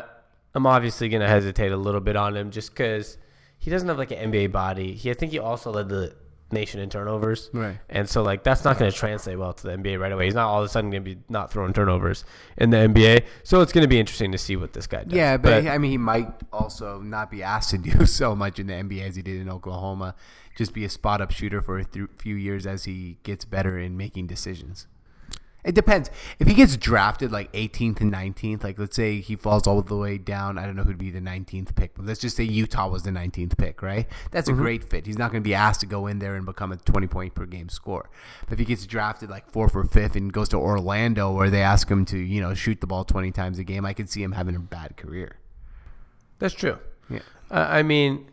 I'm 0.54 0.66
obviously 0.66 1.08
gonna 1.08 1.26
hesitate 1.28 1.72
a 1.72 1.76
little 1.76 2.00
bit 2.00 2.14
on 2.14 2.36
him 2.36 2.50
just 2.50 2.70
because 2.70 3.18
he 3.58 3.70
doesn't 3.70 3.88
have 3.88 3.98
like 3.98 4.10
an 4.12 4.30
NBA 4.30 4.52
body. 4.52 4.92
He 4.92 5.10
I 5.10 5.14
think 5.14 5.32
he 5.32 5.38
also 5.38 5.72
led 5.72 5.88
the 5.88 6.14
nation 6.52 6.80
in 6.80 6.88
turnovers, 6.88 7.50
Right. 7.52 7.78
And 7.88 8.08
so 8.08 8.22
like 8.22 8.44
that's 8.44 8.64
not 8.64 8.78
going 8.78 8.90
to 8.90 8.96
translate 8.96 9.38
well 9.38 9.52
to 9.52 9.62
the 9.62 9.76
NBA 9.76 9.98
right 9.98 10.12
away. 10.12 10.26
He's 10.26 10.34
not 10.34 10.48
all 10.48 10.60
of 10.60 10.66
a 10.66 10.68
sudden 10.68 10.90
going 10.90 11.04
to 11.04 11.14
be 11.14 11.20
not 11.28 11.50
throwing 11.50 11.72
turnovers 11.72 12.24
in 12.56 12.70
the 12.70 12.76
NBA. 12.76 13.24
So 13.42 13.60
it's 13.60 13.72
going 13.72 13.82
to 13.82 13.88
be 13.88 13.98
interesting 13.98 14.32
to 14.32 14.38
see 14.38 14.56
what 14.56 14.72
this 14.72 14.86
guy 14.86 15.04
does. 15.04 15.12
Yeah, 15.12 15.36
but, 15.36 15.66
I 15.66 15.78
mean, 15.78 15.90
he 15.90 15.98
might 15.98 16.28
also 16.52 17.00
not 17.00 17.30
be 17.30 17.42
asked 17.42 17.70
to 17.70 17.78
do 17.78 18.06
so 18.06 18.34
much 18.36 18.58
in 18.58 18.66
the 18.66 18.74
NBA 18.74 19.08
as 19.08 19.16
he 19.16 19.22
did 19.22 19.40
in 19.40 19.48
Oklahoma. 19.48 20.14
Just 20.56 20.72
be 20.72 20.84
a 20.84 20.88
spot 20.88 21.20
up 21.20 21.32
shooter 21.32 21.60
for 21.60 21.78
a 21.78 21.84
th- 21.84 22.08
few 22.18 22.34
years 22.34 22.66
as 22.66 22.84
he 22.84 23.18
gets 23.24 23.44
better 23.44 23.78
in 23.78 23.96
making 23.96 24.26
decisions. 24.26 24.86
It 25.66 25.74
depends. 25.74 26.10
If 26.38 26.46
he 26.46 26.54
gets 26.54 26.76
drafted 26.76 27.32
like 27.32 27.52
18th 27.52 28.00
and 28.00 28.12
19th, 28.12 28.62
like 28.62 28.78
let's 28.78 28.94
say 28.94 29.20
he 29.20 29.34
falls 29.34 29.66
all 29.66 29.82
the 29.82 29.96
way 29.96 30.16
down, 30.16 30.58
I 30.58 30.64
don't 30.64 30.76
know 30.76 30.84
who'd 30.84 30.96
be 30.96 31.10
the 31.10 31.20
19th 31.20 31.74
pick, 31.74 31.96
but 31.96 32.06
let's 32.06 32.20
just 32.20 32.36
say 32.36 32.44
Utah 32.44 32.88
was 32.88 33.02
the 33.02 33.10
19th 33.10 33.58
pick, 33.58 33.82
right? 33.82 34.06
That's 34.30 34.48
a 34.48 34.52
great 34.52 34.88
fit. 34.88 35.06
He's 35.06 35.18
not 35.18 35.32
going 35.32 35.42
to 35.42 35.46
be 35.46 35.54
asked 35.54 35.80
to 35.80 35.86
go 35.86 36.06
in 36.06 36.20
there 36.20 36.36
and 36.36 36.46
become 36.46 36.70
a 36.70 36.76
20 36.76 37.08
point 37.08 37.34
per 37.34 37.46
game 37.46 37.68
scorer. 37.68 38.08
But 38.44 38.52
if 38.52 38.58
he 38.60 38.64
gets 38.64 38.86
drafted 38.86 39.28
like 39.28 39.50
fourth 39.50 39.74
or 39.74 39.82
fifth 39.82 40.14
and 40.14 40.32
goes 40.32 40.48
to 40.50 40.56
Orlando 40.56 41.32
where 41.32 41.50
they 41.50 41.62
ask 41.62 41.90
him 41.90 42.04
to, 42.06 42.16
you 42.16 42.40
know, 42.40 42.54
shoot 42.54 42.80
the 42.80 42.86
ball 42.86 43.02
20 43.02 43.32
times 43.32 43.58
a 43.58 43.64
game, 43.64 43.84
I 43.84 43.92
could 43.92 44.08
see 44.08 44.22
him 44.22 44.32
having 44.32 44.54
a 44.54 44.60
bad 44.60 44.96
career. 44.96 45.38
that's 46.38 46.54
true. 46.54 46.78
Yeah. 47.10 47.20
Uh, 47.50 47.66
I 47.68 47.82
mean, 47.82 48.28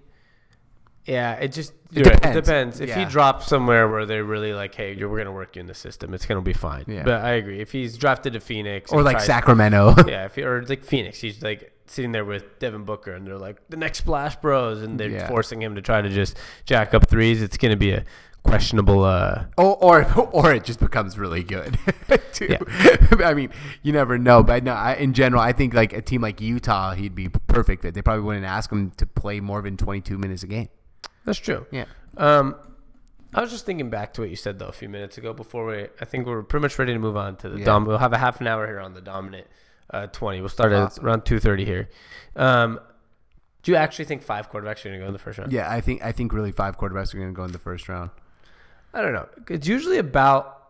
yeah, 1.05 1.33
it 1.33 1.49
just 1.51 1.73
It 1.93 2.03
depends. 2.03 2.25
It 2.25 2.33
depends. 2.45 2.79
If 2.79 2.93
he 2.95 3.05
drops 3.05 3.47
somewhere 3.47 3.87
where 3.89 4.05
they're 4.05 4.23
really 4.23 4.53
like, 4.53 4.73
"Hey, 4.75 4.95
we're 5.03 5.17
gonna 5.17 5.31
work 5.31 5.55
you 5.55 5.59
in 5.59 5.67
the 5.67 5.73
system," 5.73 6.13
it's 6.13 6.25
gonna 6.25 6.41
be 6.41 6.53
fine. 6.53 6.85
Yeah. 6.87 7.03
But 7.03 7.21
I 7.23 7.31
agree. 7.31 7.59
If 7.61 7.71
he's 7.71 7.97
drafted 7.97 8.33
to 8.33 8.39
Phoenix 8.39 8.91
Or 8.91 9.01
like 9.03 9.17
tries- 9.17 9.25
Sacramento. 9.27 9.95
yeah, 10.07 10.25
if 10.25 10.35
he, 10.35 10.43
or 10.43 10.63
like 10.63 10.83
Phoenix, 10.83 11.19
he's 11.19 11.41
like 11.43 11.71
sitting 11.85 12.11
there 12.13 12.25
with 12.25 12.57
Devin 12.59 12.83
Booker, 12.85 13.11
and 13.13 13.27
they're 13.27 13.37
like 13.37 13.57
the 13.69 13.77
next 13.77 13.99
Splash 13.99 14.35
Bros, 14.37 14.81
and 14.81 14.99
they're 14.99 15.09
Yeah. 15.09 15.27
forcing 15.27 15.61
him 15.61 15.75
to 15.75 15.81
try 15.81 16.01
to 16.01 16.09
just 16.09 16.37
jack 16.65 16.93
up 16.93 17.07
threes. 17.07 17.41
It's 17.41 17.57
gonna 17.57 17.75
be 17.75 17.91
a 17.91 18.05
questionable. 18.43 19.03
uh 19.03 19.43
Or, 19.57 19.75
or 19.83 20.03
or 20.31 20.53
it 20.53 20.63
just 20.63 20.79
becomes 20.79 21.17
really 21.19 21.43
good 21.43 21.77
too. 22.33 22.57
I 23.23 23.33
mean, 23.33 23.49
you 23.83 23.91
never 23.93 24.17
know. 24.17 24.41
But 24.43 24.63
no, 24.63 24.73
I, 24.73 24.93
in 24.95 25.13
general, 25.13 25.41
I 25.41 25.51
think 25.53 25.73
like 25.73 25.93
a 25.93 26.01
team 26.01 26.21
like 26.21 26.41
Utah, 26.41 26.93
he'd 26.93 27.13
be 27.15 27.29
perfect 27.47 27.81
fit. 27.83 27.93
They 27.93 28.01
probably 28.01 28.23
wouldn't 28.23 28.45
ask 28.45 28.71
him 28.71 28.91
to 28.97 29.05
play 29.05 29.39
more 29.41 29.61
than 29.61 29.77
22 29.77 30.17
minutes 30.17 30.43
a 30.43 30.47
game. 30.47 30.69
That's 31.25 31.39
true. 31.39 31.65
Yeah. 31.71 31.85
Um, 32.17 32.55
I 33.33 33.41
was 33.41 33.49
just 33.51 33.65
thinking 33.65 33.89
back 33.89 34.13
to 34.13 34.21
what 34.21 34.29
you 34.29 34.35
said 34.35 34.59
though 34.59 34.67
a 34.67 34.71
few 34.73 34.89
minutes 34.89 35.17
ago. 35.17 35.33
Before 35.33 35.65
we, 35.65 35.87
I 35.99 36.05
think 36.05 36.27
we're 36.27 36.43
pretty 36.43 36.61
much 36.61 36.77
ready 36.77 36.93
to 36.93 36.99
move 36.99 37.17
on 37.17 37.35
to 37.37 37.49
the 37.49 37.59
Yeah. 37.59 37.65
dom. 37.65 37.85
We'll 37.85 37.97
have 37.97 38.13
a 38.13 38.17
half 38.17 38.39
an 38.41 38.47
hour 38.47 38.67
here 38.67 38.79
on 38.79 38.93
the 38.93 39.01
dominant 39.01 39.47
uh, 39.89 40.07
twenty. 40.07 40.39
We'll 40.39 40.49
start 40.49 40.71
at 40.71 40.97
around 40.99 41.25
two 41.25 41.39
thirty 41.39 41.65
here. 41.65 41.89
Um, 42.35 42.79
do 43.63 43.71
you 43.71 43.77
actually 43.77 44.05
think 44.05 44.21
five 44.21 44.51
quarterbacks 44.51 44.85
are 44.85 44.89
going 44.89 44.99
to 44.99 45.03
go 45.03 45.07
in 45.07 45.13
the 45.13 45.19
first 45.19 45.39
round? 45.39 45.51
Yeah, 45.51 45.71
I 45.71 45.81
think 45.81 46.03
I 46.03 46.11
think 46.11 46.33
really 46.33 46.51
five 46.51 46.77
quarterbacks 46.77 47.13
are 47.13 47.17
going 47.17 47.29
to 47.29 47.35
go 47.35 47.43
in 47.43 47.51
the 47.51 47.59
first 47.59 47.87
round. 47.89 48.11
I 48.93 49.01
don't 49.01 49.13
know. 49.13 49.27
It's 49.49 49.67
usually 49.67 49.97
about 49.97 50.62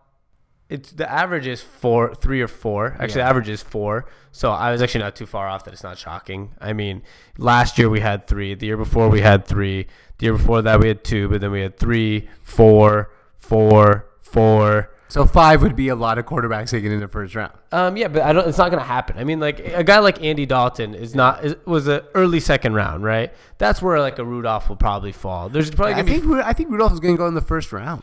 it's 0.70 0.92
the 0.92 1.10
average 1.12 1.46
is 1.48 1.62
four, 1.62 2.16
three 2.16 2.42
or 2.42 2.48
four. 2.48 2.96
Actually, 3.00 3.08
Yeah. 3.20 3.26
the 3.26 3.30
average 3.30 3.50
is 3.50 3.62
four. 3.62 4.06
So 4.32 4.52
I 4.52 4.72
was 4.72 4.82
actually 4.82 5.02
not 5.04 5.16
too 5.16 5.26
far 5.26 5.48
off. 5.48 5.64
That 5.66 5.74
it's 5.74 5.84
not 5.84 5.98
shocking. 5.98 6.54
I 6.60 6.74
mean, 6.74 7.04
last 7.38 7.78
year 7.78 7.90
we 7.90 8.00
had 8.00 8.26
three. 8.28 8.56
The 8.56 8.66
year 8.66 8.78
before 8.78 9.10
we 9.10 9.22
had 9.22 9.46
three. 9.46 9.88
The 10.18 10.26
year 10.26 10.34
before 10.34 10.62
that 10.64 10.80
we 10.80 10.88
had 10.88 11.04
two. 11.04 11.30
But 11.30 11.42
then 11.42 11.52
we 11.52 11.62
had 11.62 11.78
three, 11.78 12.30
four, 12.42 13.12
four, 13.38 14.08
four. 14.22 14.90
So 15.10 15.28
five 15.28 15.62
would 15.62 15.76
be 15.76 15.90
a 15.90 15.96
lot 15.96 16.18
of 16.18 16.26
quarterbacks 16.26 16.72
taken 16.72 16.92
in 16.92 17.00
the 17.00 17.08
first 17.08 17.36
round. 17.36 17.52
Um, 17.72 17.96
yeah, 17.98 18.08
but 18.08 18.24
I 18.24 18.34
don't. 18.34 18.48
It's 18.48 18.58
not 18.58 18.72
gonna 18.72 18.82
happen. 18.82 19.20
I 19.20 19.24
mean, 19.24 19.40
like 19.40 19.60
a 19.60 19.84
guy 19.84 20.00
like 20.00 20.24
Andy 20.24 20.48
Dalton 20.48 20.96
is 20.96 21.14
not 21.14 21.46
is, 21.46 21.56
was 21.68 21.88
a 21.88 22.04
early 22.16 22.40
second 22.40 22.74
round, 22.74 23.04
right? 23.04 23.32
That's 23.60 23.80
where 23.80 24.00
like 24.00 24.18
a 24.18 24.26
Rudolph 24.26 24.70
will 24.70 24.76
probably 24.76 25.12
fall. 25.12 25.50
There's 25.50 25.70
probably 25.70 25.94
I 25.94 26.02
be 26.02 26.18
think 26.20 26.26
I 26.44 26.54
think 26.54 26.72
Rudolph 26.72 26.94
is 26.94 27.00
going 27.00 27.14
to 27.14 27.18
go 27.20 27.28
in 27.28 27.36
the 27.36 27.42
first 27.42 27.72
round. 27.72 28.02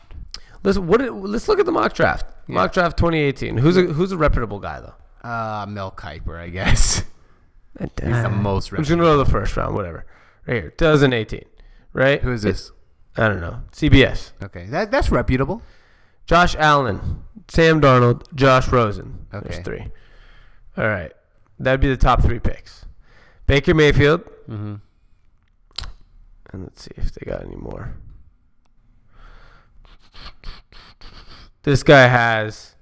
Let's 0.63 0.79
what? 0.79 1.01
Let's 1.01 1.49
look 1.49 1.59
at 1.59 1.67
the 1.67 1.73
mock 1.73 1.95
draft. 1.95 2.27
Mock 2.53 2.73
draft 2.73 2.97
2018. 2.97 3.59
Who's 3.59 3.77
a 3.77 3.83
who's 3.83 4.13
a 4.13 4.17
reputable 4.17 4.59
guy 4.59 4.81
though? 4.81 5.29
Uh, 5.29 5.67
Mel 5.69 5.91
Kiper, 5.91 6.39
I 6.39 6.49
guess. 6.49 7.05
He's 7.79 7.89
the 7.97 8.31
most. 8.31 8.73
I'm 8.73 8.79
just 8.79 8.91
gonna 8.91 9.03
go 9.03 9.13
to 9.13 9.25
the 9.25 9.31
first 9.31 9.57
round. 9.57 9.75
Whatever. 9.75 10.07
Right 10.47 10.63
here, 10.63 10.71
2018. 10.71 11.45
Right? 11.93 12.21
Who 12.23 12.33
is 12.33 12.43
this? 12.43 12.73
I 13.17 13.29
don't 13.29 13.41
know. 13.41 13.63
CBS. 13.73 14.33
Okay, 14.43 14.67
that 14.67 14.91
that's 14.91 15.11
reputable. 15.11 15.63
Josh 16.27 16.55
Allen, 16.57 17.25
Sam 17.49 17.81
Darnold, 17.81 18.23
Josh 18.35 18.69
Rosen. 18.69 19.27
Okay. 19.33 19.49
There's 19.49 19.65
three. 19.65 19.87
All 20.77 20.89
right. 20.89 21.13
That'd 21.59 21.81
be 21.81 21.89
the 21.89 21.97
top 21.97 22.23
three 22.23 22.39
picks. 22.39 22.87
Baker 23.47 23.75
Mayfield. 23.75 24.23
Mm-hmm. 24.49 24.77
And 26.53 26.63
let's 26.63 26.83
see 26.85 26.93
if 26.97 27.13
they 27.13 27.31
got 27.31 27.43
any 27.45 27.57
more. 27.57 27.95
This 31.63 31.83
guy 31.83 32.07
has, 32.07 32.75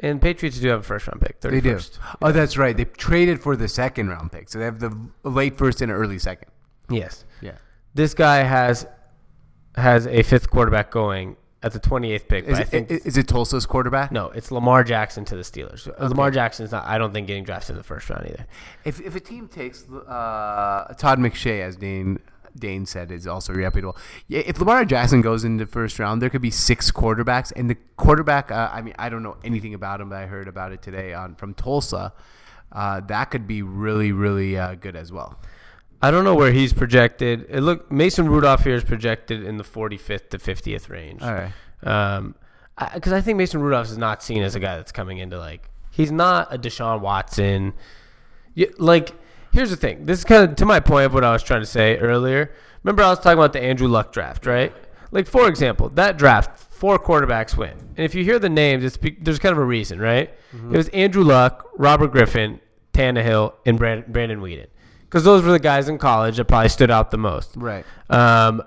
and 0.00 0.20
Patriots 0.22 0.58
do 0.60 0.68
have 0.68 0.80
a 0.80 0.82
first 0.82 1.06
round 1.08 1.20
pick. 1.20 1.40
31st. 1.40 1.50
They 1.52 1.60
do. 1.60 1.80
Oh, 2.22 2.32
that's 2.32 2.56
right. 2.56 2.76
They 2.76 2.84
traded 2.84 3.40
for 3.42 3.56
the 3.56 3.68
second 3.68 4.08
round 4.08 4.30
pick, 4.32 4.48
so 4.48 4.58
they 4.58 4.64
have 4.64 4.78
the 4.80 4.96
late 5.24 5.56
first 5.58 5.80
and 5.82 5.90
early 5.90 6.18
second. 6.18 6.48
Yes. 6.88 7.24
Yeah. 7.40 7.52
This 7.94 8.14
guy 8.14 8.42
has 8.42 8.86
has 9.76 10.06
a 10.06 10.22
fifth 10.22 10.50
quarterback 10.50 10.90
going 10.90 11.36
at 11.62 11.72
the 11.72 11.80
28th 11.80 12.28
pick. 12.28 12.44
Is 12.44 12.50
But 12.50 12.58
I 12.58 12.60
it, 12.62 12.68
think 12.68 12.90
is 12.90 13.16
it 13.16 13.26
Tulsa's 13.26 13.66
quarterback? 13.66 14.12
no, 14.12 14.28
it's 14.30 14.52
Lamar 14.52 14.84
Jackson 14.84 15.24
to 15.24 15.34
the 15.36 15.42
Steelers. 15.42 15.88
Uh, 15.88 16.06
Lamar 16.08 16.30
Jackson's 16.30 16.70
not. 16.72 16.84
I 16.86 16.98
don't 16.98 17.12
think 17.12 17.26
getting 17.26 17.42
drafted 17.44 17.70
in 17.70 17.76
the 17.78 17.82
first 17.84 18.08
round 18.10 18.26
either. 18.28 18.46
If 18.84 19.00
if 19.00 19.16
a 19.16 19.20
team 19.20 19.48
takes 19.48 19.88
uh, 19.90 20.94
Todd 20.98 21.18
McShay, 21.18 21.60
as 21.62 21.76
Dane 21.76 22.18
Dane 22.56 22.86
said, 22.86 23.10
is 23.10 23.26
also 23.26 23.52
reputable. 23.52 23.96
Yeah, 24.28 24.40
if 24.46 24.58
Lamar 24.58 24.84
Jackson 24.84 25.20
goes 25.20 25.44
in 25.44 25.56
the 25.56 25.66
first 25.66 25.98
round, 25.98 26.22
there 26.22 26.30
could 26.30 26.42
be 26.42 26.50
six 26.50 26.90
quarterbacks, 26.90 27.52
and 27.54 27.68
the 27.68 27.76
quarterback. 27.96 28.50
Uh, 28.50 28.70
I 28.72 28.82
mean, 28.82 28.94
I 28.98 29.08
don't 29.08 29.22
know 29.22 29.36
anything 29.44 29.74
about 29.74 30.00
him, 30.00 30.08
but 30.08 30.16
I 30.16 30.26
heard 30.26 30.48
about 30.48 30.72
it 30.72 30.82
today 30.82 31.14
on 31.14 31.34
from 31.34 31.54
Tulsa. 31.54 32.12
Uh, 32.70 33.00
that 33.00 33.26
could 33.26 33.46
be 33.46 33.62
really, 33.62 34.12
really 34.12 34.58
uh, 34.58 34.74
good 34.74 34.96
as 34.96 35.12
well. 35.12 35.38
I 36.02 36.10
don't 36.10 36.24
know 36.24 36.34
where 36.34 36.52
he's 36.52 36.72
projected. 36.72 37.46
It 37.48 37.60
look 37.60 37.90
Mason 37.90 38.28
Rudolph 38.28 38.64
here 38.64 38.74
is 38.74 38.84
projected 38.84 39.42
in 39.42 39.56
the 39.56 39.64
45th 39.64 40.28
to 40.30 40.38
50th 40.38 40.90
range. 40.90 41.22
All 41.22 41.32
right. 41.32 41.52
Um, 41.82 42.34
because 42.92 43.12
I, 43.12 43.20
think 43.20 43.38
Mason 43.38 43.60
Rudolph 43.60 43.86
is 43.86 43.96
not 43.96 44.22
seen 44.22 44.42
as 44.42 44.54
a 44.54 44.60
guy 44.60 44.76
that's 44.76 44.92
coming 44.92 45.18
into 45.18 45.38
like 45.38 45.70
he's 45.90 46.10
not 46.10 46.52
a 46.52 46.58
Deshaun 46.58 47.00
Watson. 47.00 47.72
You, 48.54 48.72
like, 48.78 49.12
here's 49.54 49.70
the 49.70 49.76
thing. 49.76 50.04
This 50.04 50.18
is 50.18 50.24
kind 50.24 50.50
of 50.50 50.56
to 50.56 50.66
my 50.66 50.80
point 50.80 51.06
of 51.06 51.14
what 51.14 51.24
I 51.24 51.32
was 51.32 51.42
trying 51.42 51.60
to 51.60 51.66
say 51.66 51.96
earlier. 51.98 52.52
Remember, 52.82 53.02
I 53.02 53.08
was 53.08 53.20
talking 53.20 53.38
about 53.38 53.52
the 53.52 53.62
Andrew 53.62 53.88
Luck 53.88 54.12
draft, 54.12 54.44
right? 54.44 54.74
Like, 55.10 55.26
for 55.26 55.48
example, 55.48 55.88
that 55.90 56.18
draft, 56.18 56.58
four 56.58 56.98
quarterbacks 56.98 57.56
win, 57.56 57.70
and 57.96 58.04
if 58.04 58.14
you 58.14 58.24
hear 58.24 58.38
the 58.38 58.48
names, 58.48 58.84
it's 58.84 58.96
be, 58.96 59.16
there's 59.20 59.38
kind 59.38 59.52
of 59.52 59.58
a 59.58 59.64
reason, 59.64 60.00
right? 60.00 60.34
It 60.52 60.76
was 60.76 60.88
Andrew 60.88 61.22
Luck, 61.22 61.68
Robert 61.78 62.08
Griffin, 62.08 62.60
Tannehill, 62.92 63.54
and 63.64 63.78
Brandon, 63.78 64.12
Brandon 64.12 64.40
Weeden, 64.40 64.66
because 65.02 65.24
those 65.24 65.42
were 65.42 65.52
the 65.52 65.58
guys 65.58 65.88
in 65.88 65.98
college 65.98 66.36
that 66.36 66.46
probably 66.46 66.68
stood 66.68 66.90
out 66.90 67.10
the 67.10 67.18
most. 67.18 67.56
Right. 67.56 67.84
Um, 68.10 68.62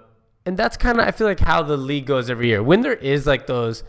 and 0.45 0.57
that's 0.57 0.77
kind 0.77 0.99
of 0.99 1.07
I 1.07 1.11
feel 1.11 1.27
like 1.27 1.41
how 1.41 1.61
the 1.61 1.77
league 1.77 2.05
goes 2.05 2.29
every 2.29 2.47
year. 2.47 2.63
When 2.63 2.81
there 2.81 2.93
is 2.93 3.27
like 3.27 3.47
those, 3.47 3.83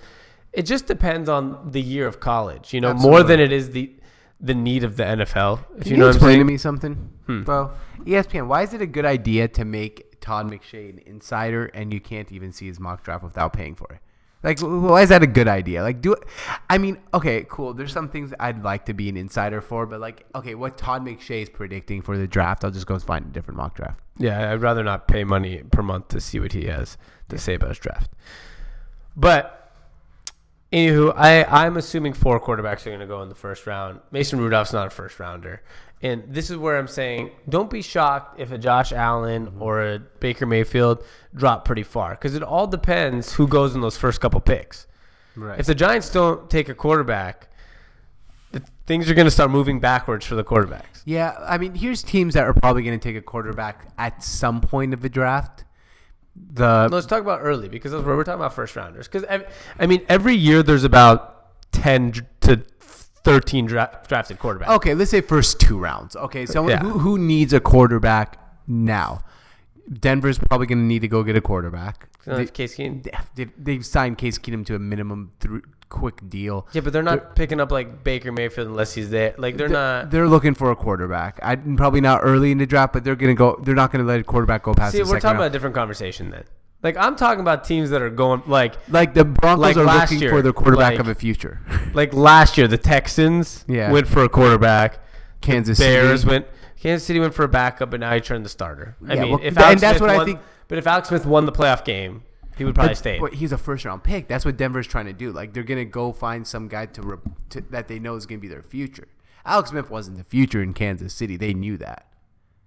it 0.52 0.62
just 0.62 0.86
depends 0.86 1.28
on 1.28 1.70
the 1.70 1.80
year 1.80 2.06
of 2.06 2.18
college. 2.18 2.74
You 2.74 2.80
know, 2.80 2.92
more 2.94 3.22
than 3.22 3.38
it 3.38 3.52
is 3.52 3.70
the 3.70 3.94
the 4.40 4.54
need 4.54 4.84
of 4.84 4.96
the 4.96 5.02
NFL. 5.02 5.64
If 5.76 5.82
Can 5.82 5.86
you 5.86 5.90
you, 5.90 5.96
know 5.96 6.06
what 6.06 6.10
I'm 6.10 6.14
explain 6.16 6.30
saying. 6.30 6.40
to 6.40 6.44
me 6.44 6.56
something, 6.58 6.94
hmm. 7.26 7.42
bro? 7.42 7.72
E 8.06 8.10
ESPN. 8.12 8.46
Why 8.46 8.62
is 8.62 8.74
it 8.74 8.80
a 8.82 8.86
good 8.86 9.04
idea 9.04 9.48
to 9.48 9.64
make 9.64 10.20
Todd 10.20 10.50
McShay 10.50 10.90
an 10.90 11.00
insider, 11.06 11.66
and 11.66 11.92
you 11.92 12.00
can't 12.00 12.30
even 12.32 12.52
see 12.52 12.66
his 12.66 12.78
mock 12.78 13.02
draft 13.02 13.24
without 13.24 13.52
paying 13.52 13.74
for 13.74 13.88
it? 13.92 14.00
Like, 14.42 14.60
why 14.60 15.02
is 15.02 15.08
that 15.08 15.24
a 15.24 15.26
good 15.26 15.48
idea? 15.48 15.82
Like, 15.82 16.00
do 16.00 16.12
it. 16.12 16.22
I 16.70 16.78
mean, 16.78 16.98
okay, 17.12 17.44
cool. 17.48 17.74
There's 17.74 17.92
some 17.92 18.08
things 18.08 18.32
I'd 18.38 18.62
like 18.62 18.86
to 18.86 18.94
be 18.94 19.08
an 19.08 19.16
insider 19.16 19.60
for, 19.60 19.84
but 19.84 19.98
like, 19.98 20.26
okay, 20.32 20.54
what 20.54 20.78
Todd 20.78 21.04
McShay 21.04 21.42
is 21.42 21.48
predicting 21.48 22.02
for 22.02 22.16
the 22.16 22.28
draft, 22.28 22.64
I'll 22.64 22.70
just 22.70 22.86
go 22.86 22.96
find 23.00 23.26
a 23.26 23.28
different 23.30 23.56
mock 23.56 23.74
draft. 23.74 23.98
Yeah, 24.16 24.52
I'd 24.52 24.62
rather 24.62 24.84
not 24.84 25.08
pay 25.08 25.24
money 25.24 25.62
per 25.72 25.82
month 25.82 26.08
to 26.08 26.20
see 26.20 26.38
what 26.38 26.52
he 26.52 26.66
has 26.66 26.96
to 27.30 27.38
say 27.38 27.54
about 27.54 27.70
his 27.70 27.78
draft. 27.78 28.12
But 29.16 29.57
anywho, 30.72 31.12
I 31.16 31.44
I'm 31.44 31.76
assuming 31.76 32.12
four 32.12 32.40
quarterbacks 32.40 32.86
are 32.86 32.90
going 32.90 33.00
to 33.00 33.06
go 33.06 33.22
in 33.22 33.28
the 33.28 33.34
first 33.34 33.66
round. 33.66 34.00
Mason 34.10 34.38
Rudolph's 34.38 34.72
not 34.72 34.86
a 34.86 34.90
first 34.90 35.18
rounder, 35.18 35.62
and 36.02 36.24
this 36.28 36.50
is 36.50 36.56
where 36.56 36.78
I'm 36.78 36.88
saying 36.88 37.30
don't 37.48 37.70
be 37.70 37.82
shocked 37.82 38.40
if 38.40 38.52
a 38.52 38.58
Josh 38.58 38.92
Allen 38.92 39.46
mm-hmm. 39.46 39.62
or 39.62 39.82
a 39.82 39.98
Baker 39.98 40.46
Mayfield 40.46 41.04
drop 41.34 41.64
pretty 41.64 41.82
far 41.82 42.12
because 42.12 42.34
it 42.34 42.42
all 42.42 42.66
depends 42.66 43.34
who 43.34 43.46
goes 43.46 43.74
in 43.74 43.80
those 43.80 43.96
first 43.96 44.20
couple 44.20 44.40
picks. 44.40 44.86
Right. 45.36 45.60
If 45.60 45.66
the 45.66 45.74
Giants 45.74 46.10
don't 46.10 46.50
take 46.50 46.68
a 46.68 46.74
quarterback, 46.74 47.48
things 48.86 49.10
are 49.10 49.14
going 49.14 49.26
to 49.26 49.30
start 49.30 49.50
moving 49.50 49.80
backwards 49.80 50.26
for 50.26 50.34
the 50.34 50.44
quarterbacks. 50.44 51.02
Yeah, 51.04 51.36
I 51.46 51.58
mean, 51.58 51.74
here's 51.74 52.02
teams 52.02 52.34
that 52.34 52.44
are 52.44 52.54
probably 52.54 52.82
going 52.82 52.98
to 52.98 53.02
take 53.02 53.16
a 53.16 53.22
quarterback 53.22 53.92
at 53.98 54.22
some 54.22 54.60
point 54.60 54.92
of 54.92 55.00
the 55.00 55.08
draft. 55.08 55.64
The 56.52 56.88
Let's 56.90 57.06
talk 57.06 57.20
about 57.20 57.40
early 57.42 57.68
because 57.68 57.92
that's 57.92 58.04
where 58.04 58.16
we're 58.16 58.24
talking 58.24 58.40
about 58.40 58.54
first 58.54 58.74
rounders. 58.76 59.08
Because 59.08 59.24
I 59.78 59.86
mean, 59.86 60.04
every 60.08 60.34
year 60.34 60.62
there's 60.62 60.84
about 60.84 61.60
ten 61.72 62.12
to 62.42 62.62
thirteen 62.80 63.66
dra- 63.66 64.00
drafted 64.08 64.38
quarterbacks. 64.38 64.68
Okay, 64.76 64.94
let's 64.94 65.10
say 65.10 65.20
first 65.20 65.60
two 65.60 65.78
rounds. 65.78 66.16
Okay, 66.16 66.46
so 66.46 66.68
Yeah. 66.68 66.78
who, 66.80 66.98
who 66.98 67.18
needs 67.18 67.52
a 67.52 67.60
quarterback 67.60 68.38
now? 68.66 69.22
Denver's 69.92 70.38
probably 70.38 70.66
going 70.66 70.78
to 70.78 70.84
need 70.84 71.00
to 71.00 71.08
go 71.08 71.22
get 71.22 71.36
a 71.36 71.40
quarterback. 71.40 72.07
They, 72.26 72.46
Case 72.46 72.76
Keenum. 72.76 73.06
they, 73.34 73.46
they've 73.56 73.84
signed 73.86 74.18
Case 74.18 74.38
Keenum 74.38 74.66
to 74.66 74.74
a 74.74 74.78
minimum 74.78 75.32
through 75.40 75.62
quick 75.88 76.28
deal. 76.28 76.66
Yeah, 76.72 76.82
but 76.82 76.92
they're 76.92 77.02
not 77.02 77.34
picking 77.34 77.60
up 77.60 77.72
like 77.72 78.04
Baker 78.04 78.30
Mayfield 78.32 78.66
unless 78.68 78.92
he's 78.92 79.08
there. 79.10 79.34
Like 79.38 79.56
they're 79.56 79.68
not. 79.68 80.10
They're 80.10 80.28
looking 80.28 80.54
for 80.54 80.70
a 80.70 80.76
quarterback. 80.76 81.40
I 81.42 81.56
probably 81.56 82.00
not 82.02 82.20
early 82.22 82.52
in 82.52 82.58
the 82.58 82.66
draft, 82.66 82.92
but 82.92 83.04
they're 83.04 83.16
going 83.16 83.34
to 83.34 83.38
go. 83.38 83.58
They're 83.62 83.74
not 83.74 83.90
going 83.92 84.04
to 84.04 84.08
let 84.10 84.20
a 84.20 84.24
quarterback 84.24 84.64
go 84.64 84.74
past 84.74 84.92
See, 84.92 85.02
the 85.02 85.08
we're 85.08 85.20
talking 85.20 85.36
about 85.36 85.46
a 85.46 85.50
different 85.50 85.74
conversation 85.74 86.30
then. 86.30 86.44
Like 86.82 86.96
I'm 86.96 87.16
talking 87.16 87.40
about 87.40 87.64
teams 87.64 87.90
that 87.90 88.02
are 88.02 88.10
going 88.10 88.42
like 88.46 88.74
Like 88.90 89.12
the 89.14 89.24
Broncos 89.24 89.60
like 89.62 89.76
are 89.78 89.84
looking 89.84 90.20
year, 90.20 90.30
for 90.30 90.42
their 90.42 90.52
quarterback 90.52 90.92
like- 90.92 91.00
of 91.00 91.08
a 91.08 91.14
future. 91.14 91.60
like 91.94 92.12
last 92.12 92.56
year 92.58 92.68
the 92.68 92.78
Texans 92.78 93.64
Yeah. 93.66 93.90
went 93.90 94.06
for 94.06 94.22
a 94.22 94.28
quarterback. 94.28 95.00
Kansas 95.40 95.78
Bears 95.78 96.20
City. 96.20 96.30
went. 96.30 96.46
Kansas 96.80 97.04
City 97.06 97.18
went 97.18 97.34
for 97.34 97.44
a 97.44 97.48
backup, 97.48 97.90
but 97.90 97.98
now 97.98 98.14
he 98.14 98.20
turned 98.20 98.44
the 98.44 98.48
starter. 98.48 98.94
I 99.08 99.14
Yeah, 99.14 99.22
mean, 99.22 99.30
well, 99.32 99.40
if 99.42 99.48
and 99.56 99.58
Alex 99.58 99.80
that's 99.80 99.98
Smith 99.98 100.10
what 100.10 100.20
I 100.20 100.24
think- 100.24 100.40
But 100.68 100.78
if 100.78 100.86
Alex 100.86 101.08
Smith 101.08 101.26
won 101.26 101.46
the 101.46 101.52
playoff 101.52 101.84
game, 101.84 102.22
he 102.56 102.64
would 102.64 102.74
probably 102.74 102.94
stay. 102.94 103.18
But 103.18 103.34
he's 103.34 103.52
a 103.52 103.58
first 103.58 103.84
round 103.84 104.02
pick. 104.02 104.28
That's 104.28 104.44
what 104.44 104.56
Denver's 104.56 104.86
trying 104.86 105.06
to 105.06 105.12
do. 105.12 105.32
Like 105.32 105.52
they're 105.52 105.62
gonna 105.62 105.84
go 105.84 106.12
find 106.12 106.46
some 106.46 106.68
guy 106.68 106.86
to, 106.86 107.02
re- 107.02 107.32
to 107.50 107.60
that 107.70 107.88
they 107.88 107.98
know 107.98 108.16
is 108.16 108.26
gonna 108.26 108.40
be 108.40 108.48
their 108.48 108.62
future. 108.62 109.08
Alex 109.46 109.70
Smith 109.70 109.90
wasn't 109.90 110.18
the 110.18 110.24
future 110.24 110.62
in 110.62 110.74
Kansas 110.74 111.14
City. 111.14 111.36
They 111.36 111.54
knew 111.54 111.76
that. 111.78 112.07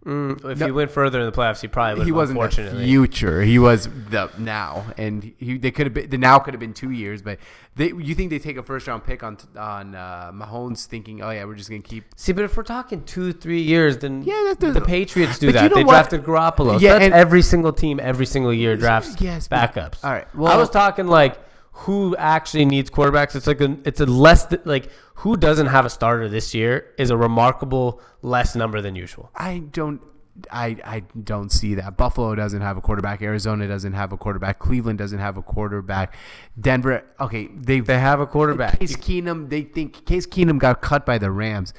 Mm, 0.05 0.43
if 0.51 0.57
No. 0.57 0.65
he 0.65 0.71
went 0.71 0.89
further 0.89 1.19
in 1.19 1.27
the 1.27 1.31
playoffs, 1.31 1.61
he 1.61 1.67
probably 1.67 1.99
would. 1.99 2.05
he 2.07 2.11
wasn't 2.11 2.39
the 2.39 2.71
future. 2.83 3.43
He 3.43 3.59
was 3.59 3.87
the 4.09 4.31
now, 4.39 4.83
and 4.97 5.31
he 5.37 5.59
they 5.59 5.69
could 5.69 5.85
have 5.85 5.93
been 5.93 6.09
the 6.09 6.17
now 6.17 6.39
could 6.39 6.55
have 6.55 6.59
been 6.59 6.73
two 6.73 6.89
years. 6.89 7.21
But 7.21 7.37
they, 7.75 7.89
you 7.89 8.15
think 8.15 8.31
they 8.31 8.39
take 8.39 8.57
a 8.57 8.63
first 8.63 8.87
round 8.87 9.03
pick 9.05 9.21
on 9.21 9.37
on 9.55 9.93
uh, 9.93 10.31
Mahomes, 10.33 10.85
thinking, 10.87 11.21
oh 11.21 11.29
yeah, 11.29 11.45
we're 11.45 11.53
just 11.53 11.69
gonna 11.69 11.83
keep. 11.83 12.05
See, 12.15 12.31
but 12.31 12.43
if 12.45 12.57
we're 12.57 12.63
talking 12.63 13.03
two, 13.03 13.31
three 13.31 13.61
years, 13.61 13.99
then 13.99 14.23
Yeah, 14.23 14.55
that 14.59 14.73
the 14.73 14.81
Patriots 14.81 15.37
do 15.37 15.47
But 15.51 15.55
you 15.55 15.61
that. 15.61 15.69
know 15.69 15.75
They 15.75 15.83
what? 15.83 15.91
drafted 15.93 16.23
Garoppolo. 16.23 16.81
Yeah, 16.81 16.93
that's 16.93 17.05
and- 17.05 17.13
every 17.13 17.43
single 17.43 17.71
team, 17.71 17.99
every 18.01 18.25
single 18.25 18.51
year 18.53 18.75
drafts 18.75 19.21
Yes, 19.21 19.47
but- 19.47 19.57
backups. 19.75 20.03
all 20.03 20.11
right, 20.11 20.27
I 20.35 20.57
was 20.57 20.71
talking 20.71 21.05
like 21.05 21.37
who 21.81 22.15
actually 22.17 22.65
needs 22.65 22.89
quarterbacks. 22.89 23.35
It's 23.35 23.47
like 23.47 23.61
a, 23.61 23.77
it's 23.85 23.99
a 23.99 24.05
less 24.05 24.45
th- 24.45 24.61
like 24.65 24.89
who 25.15 25.35
doesn't 25.35 25.67
have 25.67 25.85
a 25.85 25.89
starter 25.89 26.29
this 26.29 26.53
year 26.53 26.93
is 26.97 27.09
a 27.09 27.17
remarkable 27.17 28.01
less 28.21 28.55
number 28.55 28.81
than 28.81 28.95
usual. 28.95 29.31
I 29.35 29.59
don't. 29.59 30.01
I, 30.49 30.77
I 30.85 31.03
don't 31.23 31.51
see 31.51 31.75
that. 31.75 31.97
Buffalo 31.97 32.33
doesn't 32.35 32.61
have 32.61 32.77
a 32.77 32.81
quarterback. 32.81 33.21
Arizona 33.21 33.67
doesn't 33.67 33.93
have 33.93 34.13
a 34.13 34.17
quarterback. 34.17 34.59
Cleveland 34.59 34.97
doesn't 34.97 35.19
have 35.19 35.37
a 35.37 35.41
quarterback. 35.41 36.15
Denver, 36.59 37.03
okay, 37.19 37.47
they 37.53 37.81
They 37.81 37.99
have 37.99 38.21
a 38.21 38.25
quarterback. 38.25 38.79
Case 38.79 38.95
Keenum, 38.95 39.49
they 39.49 39.63
think 39.63 40.05
Case 40.05 40.25
Keenum 40.25 40.57
got 40.57 40.81
cut 40.81 41.05
by 41.05 41.17
the 41.17 41.29
Rams. 41.31 41.73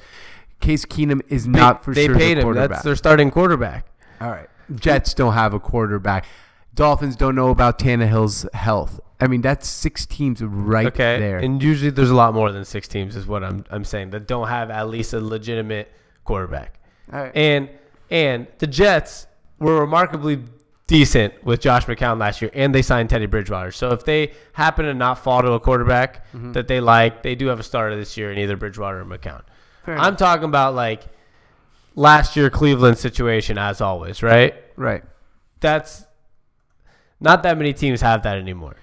Case 0.59 0.85
Keenum 0.85 1.21
is 1.29 1.47
not 1.47 1.83
for 1.83 1.93
they 1.93 2.05
sure 2.05 2.13
They 2.15 2.35
paid 2.35 2.37
him. 2.37 2.53
That's 2.53 2.83
their 2.83 2.95
starting 2.95 3.31
quarterback. 3.31 3.87
All 4.21 4.29
right. 4.29 4.47
Jets 4.75 5.13
don't 5.13 5.33
have 5.33 5.53
a 5.53 5.59
quarterback. 5.59 6.25
Dolphins 6.75 7.15
don't 7.15 7.35
know 7.35 7.49
about 7.49 7.79
Tannehill's 7.79 8.47
health. 8.53 8.99
I 9.23 9.27
mean, 9.27 9.41
that's 9.41 9.67
six 9.67 10.05
teams 10.05 10.41
right 10.41 10.87
Okay, 10.87 11.17
there. 11.19 11.37
and 11.39 11.61
usually 11.63 11.91
there's 11.91 12.09
a 12.09 12.15
lot 12.15 12.33
more 12.33 12.51
than 12.51 12.65
six 12.65 12.87
teams, 12.87 13.15
is 13.15 13.25
what 13.25 13.43
I'm 13.43 13.63
I'm 13.71 13.85
saying 13.85 14.09
that 14.11 14.27
don't 14.27 14.47
have 14.47 14.69
at 14.69 14.89
least 14.89 15.13
a 15.13 15.19
legitimate 15.21 15.91
quarterback. 16.25 16.79
All 17.11 17.19
right. 17.21 17.31
And 17.35 17.69
and 18.09 18.47
the 18.59 18.67
Jets 18.67 19.27
were 19.59 19.79
remarkably 19.79 20.39
decent 20.87 21.33
with 21.45 21.61
Josh 21.61 21.85
McCown 21.85 22.19
last 22.19 22.41
year, 22.41 22.51
and 22.53 22.75
they 22.75 22.81
signed 22.81 23.09
Teddy 23.09 23.25
Bridgewater. 23.25 23.71
So 23.71 23.89
if 23.91 24.03
they 24.03 24.33
happen 24.51 24.85
to 24.85 24.93
not 24.93 25.19
fall 25.19 25.41
to 25.41 25.51
a 25.53 25.59
quarterback 25.59 26.25
Mm-hmm. 26.33 26.51
that 26.53 26.67
they 26.67 26.79
like, 26.81 27.23
they 27.23 27.35
do 27.35 27.47
have 27.47 27.59
a 27.59 27.63
starter 27.63 27.95
this 27.95 28.17
year 28.17 28.31
in 28.31 28.37
either 28.39 28.57
Bridgewater 28.57 28.99
or 29.01 29.05
McCown. 29.05 29.41
Fair 29.85 29.97
I'm 29.97 30.15
talking 30.17 30.45
about 30.45 30.75
like 30.75 31.03
last 31.95 32.35
year 32.35 32.49
Cleveland 32.49 32.97
situation, 32.97 33.57
as 33.57 33.79
always, 33.81 34.21
right? 34.23 34.55
right. 34.75 35.03
That's 35.61 36.05
not 37.19 37.43
that 37.43 37.57
many 37.57 37.71
teams 37.73 38.01
have 38.01 38.23
that 38.23 38.37
anymore. 38.37 38.75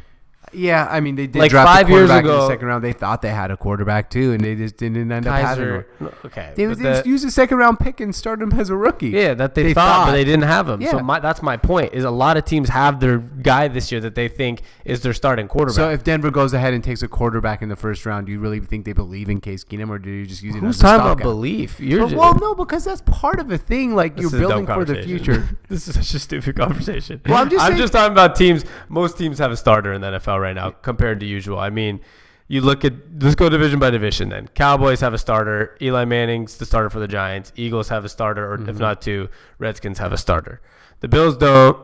Yeah, 0.53 0.87
I 0.91 1.01
mean, 1.01 1.15
they 1.15 1.27
did 1.27 1.39
Like 1.39 1.53
five 1.53 1.89
years 1.89 2.09
quarterback 2.09 2.25
in 2.25 2.31
ago- 2.31 2.41
the 2.41 2.47
second 2.49 2.67
round. 2.67 2.83
They 2.85 2.93
thought 2.93 3.23
they 3.23 3.31
had 3.31 3.51
a 3.51 3.57
quarterback 3.57 4.11
too, 4.11 4.33
and 4.33 4.43
they 4.43 4.57
just 4.57 4.77
didn't 4.77 5.11
end 5.13 5.27
up 5.27 5.35
having 5.41 5.85
one. 5.99 6.13
okay, 6.25 6.53
They 6.57 6.67
would 6.67 6.79
just 6.79 7.05
the- 7.05 7.09
use 7.09 7.23
a 7.25 7.31
second 7.31 7.59
round 7.59 7.79
pick 7.79 8.01
and 8.01 8.15
start 8.15 8.43
him 8.43 8.53
as 8.53 8.69
a 8.69 8.77
rookie. 8.77 9.11
Yeah, 9.11 9.35
that 9.35 9.55
they, 9.55 9.63
They 9.63 9.75
thought, 9.75 9.87
thought. 9.95 10.07
but 10.07 10.13
they 10.13 10.25
didn't 10.25 10.45
have 10.45 10.69
him. 10.69 10.83
So 10.85 10.97
Yeah. 10.97 11.03
my, 11.03 11.21
that's 11.21 11.41
my 11.43 11.57
point. 11.57 11.93
Is 11.95 12.03
a 12.05 12.11
lot 12.11 12.37
of 12.37 12.45
teams 12.45 12.69
have 12.71 12.99
their 13.01 13.19
guy 13.19 13.69
this 13.69 13.93
year 13.93 14.01
that 14.01 14.15
they 14.17 14.27
think 14.29 14.63
is 14.85 15.03
their 15.03 15.13
starting 15.13 15.47
quarterback. 15.47 15.77
So 15.77 15.91
if 15.91 16.03
Denver 16.03 16.31
goes 16.33 16.53
ahead 16.53 16.75
and 16.75 16.83
takes 16.83 17.03
a 17.03 17.09
quarterback 17.09 17.63
in 17.63 17.69
the 17.69 17.77
first 17.77 18.05
round, 18.05 18.27
do 18.27 18.33
you 18.33 18.41
really 18.41 18.59
think 18.61 18.85
they 18.85 18.93
believe 18.93 19.29
in 19.29 19.41
Case 19.41 19.63
Keenum, 19.63 19.89
or 19.91 19.99
do 20.01 20.11
you 20.11 20.27
just 20.27 20.43
use 20.43 20.57
it 20.57 20.61
Who's 20.61 20.77
as 20.77 20.81
a 20.81 20.85
talking 20.99 21.13
about 21.13 21.19
belief? 21.23 21.79
You're 21.79 22.01
But, 22.01 22.09
just, 22.09 22.19
well, 22.19 22.35
no, 22.35 22.55
because 22.57 22.85
that's 22.85 23.03
part 23.07 23.39
of 23.39 23.51
a 23.53 23.59
thing. 23.59 23.95
Like 23.95 24.19
you're 24.19 24.31
building 24.31 24.67
for 24.67 24.85
the 24.85 25.01
future. 25.03 25.49
this 25.69 25.87
is 25.87 25.95
such 25.95 26.13
a 26.15 26.19
stupid 26.19 26.57
conversation. 26.57 27.21
Well, 27.29 27.39
I'm 27.39 27.49
just 27.51 27.65
saying- 27.65 27.79
just 27.79 27.93
talking 27.93 28.13
about 28.13 28.35
teams. 28.35 28.65
Most 28.89 29.17
teams 29.17 29.39
have 29.39 29.53
a 29.53 29.57
starter 29.57 29.93
in 29.93 30.01
the 30.01 30.09
NFL 30.19 30.40
right 30.41 30.55
now 30.55 30.71
compared 30.71 31.21
to 31.21 31.27
usual. 31.27 31.59
I 31.59 31.71
mean, 31.71 32.01
you 32.49 32.61
look 32.63 32.85
at 32.85 32.93
let's 33.21 33.35
go 33.37 33.49
division 33.49 33.79
by 33.79 33.91
division. 33.91 34.29
Then 34.31 34.49
Cowboys 34.49 35.01
have 35.01 35.15
a 35.15 35.19
starter. 35.19 35.77
Eli 35.81 36.05
Manning's 36.05 36.57
the 36.59 36.67
starter 36.67 36.91
for 36.91 36.99
the 36.99 37.07
Giants. 37.09 37.53
Eagles 37.57 37.89
have 37.91 38.05
a 38.05 38.09
starter, 38.09 38.51
or 38.53 38.59
Mm-hmm. 38.59 38.69
if 38.71 38.79
not 38.79 39.01
two, 39.03 39.29
Redskins 39.59 39.99
have 39.99 40.13
a 40.13 40.17
starter. 40.19 40.61
The 41.01 41.09
Bills 41.09 41.37
don't. 41.37 41.79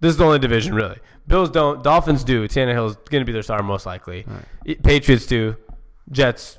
This 0.00 0.10
is 0.12 0.16
the 0.16 0.24
only 0.24 0.38
division 0.38 0.74
really. 0.74 0.98
Bills 1.26 1.50
don't. 1.50 1.82
Dolphins 1.84 2.24
do. 2.24 2.48
Tannehill's 2.48 2.96
going 3.10 3.20
to 3.20 3.26
be 3.26 3.32
their 3.32 3.42
starter 3.42 3.62
most 3.64 3.84
likely. 3.84 4.24
E- 4.64 4.76
Patriots 4.76 5.26
do. 5.26 5.56
Jets 6.10 6.58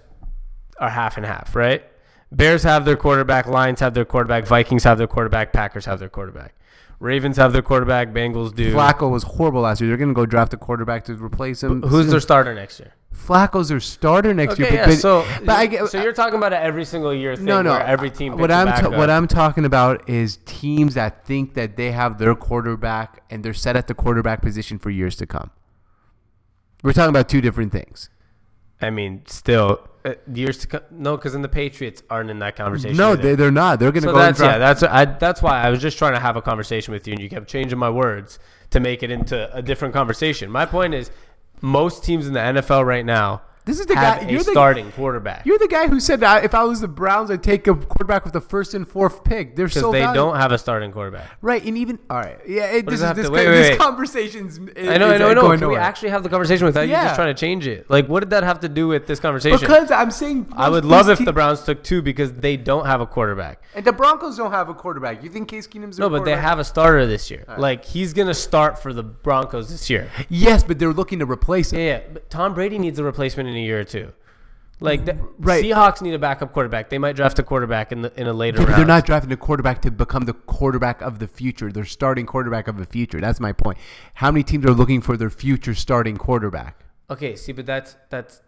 are 0.79 0.89
half 0.89 1.17
and 1.17 1.25
half, 1.25 1.55
right? 1.55 1.83
Bears 2.31 2.61
have 2.61 2.85
their 2.85 2.95
quarterback, 2.95 3.47
Lions 3.47 3.79
have 3.79 3.95
their 3.95 4.05
quarterback, 4.05 4.45
Vikings 4.45 4.83
have 4.83 4.99
their 4.99 5.07
quarterback, 5.07 5.51
Packers 5.51 5.85
have 5.85 5.97
their 5.97 6.09
quarterback. 6.09 6.53
Ravens 6.99 7.37
have 7.37 7.53
their 7.53 7.61
quarterback, 7.61 8.09
Bengals 8.09 8.53
do. 8.53 8.73
Flacco 8.73 9.09
was 9.09 9.23
horrible 9.23 9.61
last 9.61 9.79
year. 9.79 9.87
They're 9.89 9.97
going 9.97 10.09
to 10.09 10.15
go 10.15 10.25
draft 10.25 10.53
a 10.53 10.57
quarterback 10.57 11.05
to 11.05 11.13
replace 11.15 11.63
him. 11.63 11.81
Who's 11.81 12.07
their 12.07 12.19
starter 12.19 12.53
next 12.53 12.79
year? 12.79 12.93
Flacco's 13.15 13.69
their 13.69 13.79
starter 13.79 14.33
next 14.33 14.53
Okay, 14.53 14.63
year? 14.63 14.73
yeah, 14.73 14.85
but, 14.87 14.97
so 14.97 15.25
but 15.45 15.49
I 15.49 15.65
get, 15.67 15.87
so 15.87 16.01
you're 16.01 16.13
talking 16.13 16.35
about 16.37 16.51
an 16.53 16.61
every 16.61 16.85
single 16.85 17.13
year 17.13 17.35
thing 17.35 17.45
no, 17.45 17.61
no. 17.61 17.71
where 17.71 17.85
every 17.85 18.09
team 18.09 18.37
what 18.37 18.49
I'm 18.49 18.67
ta- 18.67 18.97
what 18.97 19.09
I'm 19.09 19.27
talking 19.27 19.65
about 19.65 20.09
is 20.09 20.37
teams 20.45 20.95
that 20.95 21.25
think 21.25 21.53
that 21.53 21.75
they 21.75 21.91
have 21.91 22.17
their 22.17 22.33
quarterback 22.33 23.23
and 23.29 23.43
they're 23.43 23.53
set 23.53 23.75
at 23.75 23.87
the 23.87 23.93
quarterback 23.93 24.41
position 24.41 24.79
for 24.79 24.89
years 24.89 25.15
to 25.17 25.27
come. 25.27 25.51
We're 26.81 26.93
talking 26.93 27.09
about 27.09 27.29
two 27.29 27.41
different 27.41 27.71
things. 27.71 28.09
I 28.81 28.89
mean, 28.89 29.23
still 29.27 29.88
uh, 30.05 30.13
years 30.33 30.57
to 30.59 30.67
come. 30.67 30.81
No, 30.91 31.17
because 31.17 31.33
then 31.33 31.41
the 31.41 31.49
Patriots 31.49 32.03
aren't 32.09 32.29
in 32.29 32.39
that 32.39 32.55
conversation. 32.55 32.97
No, 32.97 33.13
either. 33.13 33.21
they, 33.21 33.35
they're 33.35 33.51
not. 33.51 33.79
They're 33.79 33.91
going 33.91 34.03
to 34.03 34.09
So 34.09 34.13
go 34.13 34.19
and 34.19 34.35
that's 34.35 34.39
yeah, 34.41 34.57
that's 34.57 34.83
I, 34.83 35.05
that's 35.05 35.41
why 35.41 35.61
I 35.61 35.69
was 35.69 35.81
just 35.81 35.97
trying 35.97 36.13
to 36.13 36.19
have 36.19 36.35
a 36.35 36.41
conversation 36.41 36.93
with 36.93 37.07
you, 37.07 37.13
and 37.13 37.21
you 37.21 37.29
kept 37.29 37.47
changing 37.47 37.77
my 37.77 37.89
words 37.89 38.39
to 38.71 38.79
make 38.79 39.03
it 39.03 39.11
into 39.11 39.53
a 39.55 39.61
different 39.61 39.93
conversation. 39.93 40.49
My 40.49 40.65
point 40.65 40.93
is, 40.93 41.11
most 41.61 42.03
teams 42.03 42.27
in 42.27 42.33
the 42.33 42.39
NFL 42.39 42.85
right 42.85 43.05
now 43.05 43.41
This 43.69 43.79
is 43.79 43.85
the 43.85 43.95
have 43.95 44.21
guy- 44.21 44.29
you're 44.29 44.43
the- 44.43 44.51
starting 44.51 44.91
quarterback 44.93 45.45
You're 45.45 45.59
the 45.59 45.67
guy 45.67 45.87
who 45.87 45.99
said 45.99 46.19
that 46.21 46.43
if 46.43 46.55
I 46.55 46.63
was 46.63 46.81
the 46.81 46.87
Browns, 46.87 47.29
I'd 47.29 47.43
take 47.43 47.67
a 47.67 47.75
quarterback 47.75 48.23
with 48.23 48.33
the 48.33 48.41
first 48.41 48.73
and 48.73 48.87
fourth 48.87 49.23
pick. 49.23 49.55
They're 49.55 49.67
because 49.67 49.81
so 49.81 49.91
they 49.91 49.99
valuable. 49.99 50.31
don't 50.31 50.39
have 50.41 50.51
a 50.51 50.57
starting 50.57 50.91
quarterback. 50.91 51.29
Right, 51.41 51.63
and 51.63 51.77
even 51.77 51.99
all 52.09 52.17
right, 52.17 52.39
yeah. 52.47 52.65
It, 52.71 52.85
this 52.87 53.01
is 53.01 53.13
this, 53.13 53.27
to- 53.27 53.31
wait, 53.31 53.47
wait, 53.47 53.53
this 53.55 53.69
wait. 53.69 53.79
conversation's. 53.79 54.57
I 54.59 54.97
know, 54.97 55.09
I 55.11 55.17
know, 55.17 55.29
I 55.29 55.33
know. 55.33 55.57
Can 55.57 55.67
we 55.69 55.75
actually 55.75 56.09
have 56.09 56.23
the 56.23 56.29
conversation 56.29 56.65
without 56.65 56.81
you 56.81 56.91
Yeah. 56.91 57.03
just 57.05 57.15
trying 57.15 57.33
to 57.33 57.39
change 57.39 57.67
it? 57.67 57.89
Like, 57.89 58.07
what 58.07 58.21
did 58.21 58.31
that 58.31 58.43
have 58.43 58.59
to 58.61 58.69
do 58.69 58.87
with 58.87 59.05
this 59.07 59.19
conversation? 59.19 59.59
Because 59.59 59.91
I'm 59.91 60.11
saying 60.11 60.47
I 60.55 60.69
would 60.69 60.85
love 60.85 61.09
if 61.09 61.19
the 61.23 61.31
Browns 61.33 61.61
took 61.63 61.83
two 61.83 62.01
because 62.01 62.33
they 62.33 62.57
don't 62.57 62.85
have 62.85 63.01
a 63.01 63.05
quarterback. 63.05 63.61
and 63.75 63.85
the 63.85 63.93
Broncos 63.93 64.35
don't 64.37 64.51
have 64.51 64.69
a 64.69 64.73
quarterback. 64.73 65.23
You 65.23 65.29
think 65.29 65.47
Case 65.47 65.67
Keenum's 65.67 65.99
No, 65.99 66.09
but 66.09 66.25
they 66.25 66.35
have 66.35 66.57
a 66.59 66.63
starter 66.63 67.05
this 67.05 67.29
year. 67.29 67.45
Like 67.57 67.85
he's 67.85 68.13
gonna 68.13 68.33
start 68.33 68.81
for 68.81 68.93
the 68.93 69.03
Broncos 69.03 69.69
this 69.69 69.89
year. 69.89 70.09
Yes, 70.29 70.63
but 70.63 70.79
they're 70.79 70.93
looking 70.93 71.19
to 71.19 71.25
replace 71.25 71.71
him. 71.71 71.79
Yeah, 71.79 71.85
yeah. 71.85 71.99
But 72.13 72.29
Tom 72.29 72.53
Brady 72.53 72.79
needs 72.79 72.97
a 72.99 73.03
replacement 73.03 73.49
in 73.49 73.55
a 73.59 73.63
year 73.63 73.79
or 73.79 73.83
two. 73.83 74.11
Like 74.81 75.05
the 75.05 75.13
mm, 75.13 75.33
Right. 75.39 75.63
Seahawks 75.63 76.01
need 76.01 76.13
a 76.13 76.19
backup 76.19 76.53
quarterback. 76.53 76.89
They 76.89 76.97
might 76.97 77.15
draft 77.15 77.37
a 77.39 77.43
quarterback 77.43 77.91
in 77.91 78.01
the 78.01 78.19
in 78.19 78.27
a 78.27 78.33
later 78.33 78.59
round. 78.59 78.73
they're 78.75 78.85
not 78.85 79.05
drafting 79.05 79.31
a 79.31 79.37
quarterback 79.37 79.81
to 79.81 79.91
become 79.91 80.23
the 80.23 80.33
quarterback 80.33 81.01
of 81.01 81.19
the 81.19 81.27
future. 81.27 81.71
They're 81.71 81.85
starting 81.85 82.25
quarterback 82.25 82.67
of 82.67 82.77
the 82.77 82.85
future. 82.85 83.19
That's 83.19 83.39
my 83.39 83.51
point. 83.51 83.77
How 84.15 84.31
many 84.31 84.43
teams 84.43 84.65
are 84.65 84.71
looking 84.73 85.01
for 85.01 85.17
their 85.17 85.29
future 85.29 85.75
starting 85.75 86.15
quarterback? 86.17 86.79
Okay, 87.09 87.35
see, 87.35 87.51
but 87.51 87.65
that's 87.65 87.97
that's 88.09 88.41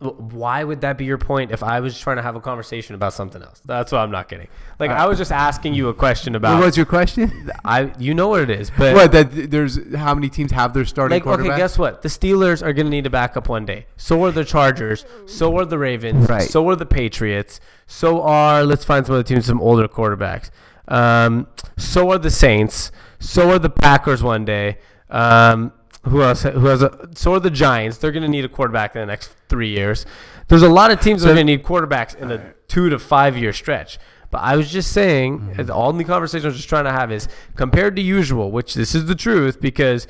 why 0.00 0.64
would 0.64 0.80
that 0.80 0.96
be 0.96 1.04
your 1.04 1.18
point 1.18 1.50
if 1.50 1.62
I 1.62 1.80
was 1.80 1.98
trying 1.98 2.16
to 2.16 2.22
have 2.22 2.34
a 2.34 2.40
conversation 2.40 2.94
about 2.94 3.12
something 3.12 3.42
else? 3.42 3.60
That's 3.66 3.92
what 3.92 3.98
I'm 3.98 4.10
not 4.10 4.30
getting. 4.30 4.48
Like 4.78 4.90
I 4.90 5.06
was 5.06 5.18
just 5.18 5.30
asking 5.30 5.74
you 5.74 5.90
a 5.90 5.94
question 5.94 6.34
about 6.34 6.58
what 6.58 6.64
was 6.64 6.76
your 6.76 6.86
question? 6.86 7.50
I 7.66 7.92
you 7.98 8.14
know 8.14 8.28
what 8.28 8.40
it 8.40 8.50
is, 8.50 8.70
but 8.78 8.94
what 8.94 9.12
that 9.12 9.50
there's 9.50 9.94
how 9.94 10.14
many 10.14 10.30
teams 10.30 10.52
have 10.52 10.72
their 10.72 10.86
starting 10.86 11.16
like 11.16 11.24
quarterback? 11.24 11.52
okay, 11.52 11.60
guess 11.60 11.76
what? 11.76 12.00
The 12.00 12.08
Steelers 12.08 12.62
are 12.62 12.72
going 12.72 12.86
to 12.86 12.90
need 12.90 13.06
a 13.06 13.10
backup 13.10 13.50
one 13.50 13.66
day. 13.66 13.86
So 13.98 14.24
are 14.24 14.30
the 14.30 14.44
Chargers. 14.44 15.04
So 15.26 15.58
are 15.58 15.66
the 15.66 15.78
Ravens. 15.78 16.30
Right. 16.30 16.48
So 16.48 16.66
are 16.70 16.76
the 16.76 16.86
Patriots. 16.86 17.60
So 17.86 18.22
are 18.22 18.64
let's 18.64 18.86
find 18.86 19.04
some 19.04 19.16
other 19.16 19.22
teams, 19.22 19.44
some 19.44 19.60
older 19.60 19.86
quarterbacks. 19.86 20.50
Um, 20.88 21.46
so 21.76 22.10
are 22.10 22.18
the 22.18 22.30
Saints. 22.30 22.90
So 23.18 23.50
are 23.50 23.58
the 23.58 23.70
Packers 23.70 24.22
one 24.22 24.46
day. 24.46 24.78
Um, 25.10 25.72
who 26.02 26.22
else? 26.22 26.42
Who 26.42 26.66
has 26.66 26.82
a? 26.82 27.08
So 27.14 27.34
are 27.34 27.40
the 27.40 27.50
Giants. 27.50 27.98
They're 27.98 28.12
going 28.12 28.22
to 28.22 28.28
need 28.28 28.44
a 28.44 28.48
quarterback 28.48 28.94
in 28.96 29.00
the 29.00 29.06
next 29.06 29.34
three 29.48 29.68
years. 29.68 30.06
There's 30.48 30.62
a 30.62 30.68
lot 30.68 30.90
of 30.90 31.00
teams 31.00 31.22
that 31.22 31.30
are 31.30 31.34
going 31.34 31.46
to 31.46 31.56
need 31.56 31.62
quarterbacks 31.62 32.14
in 32.16 32.30
a 32.32 32.54
two 32.68 32.88
to 32.90 32.98
five 32.98 33.36
year 33.36 33.52
stretch. 33.52 33.98
But 34.30 34.38
I 34.38 34.56
was 34.56 34.70
just 34.70 34.92
saying, 34.92 35.40
Mm-hmm. 35.40 35.70
all 35.72 35.92
the 35.92 36.04
conversation 36.04 36.46
I 36.46 36.48
was 36.48 36.56
just 36.56 36.68
trying 36.68 36.84
to 36.84 36.92
have 36.92 37.10
is 37.12 37.28
compared 37.56 37.96
to 37.96 38.02
usual, 38.02 38.50
which 38.50 38.74
this 38.74 38.94
is 38.94 39.06
the 39.06 39.14
truth 39.14 39.60
because 39.60 40.06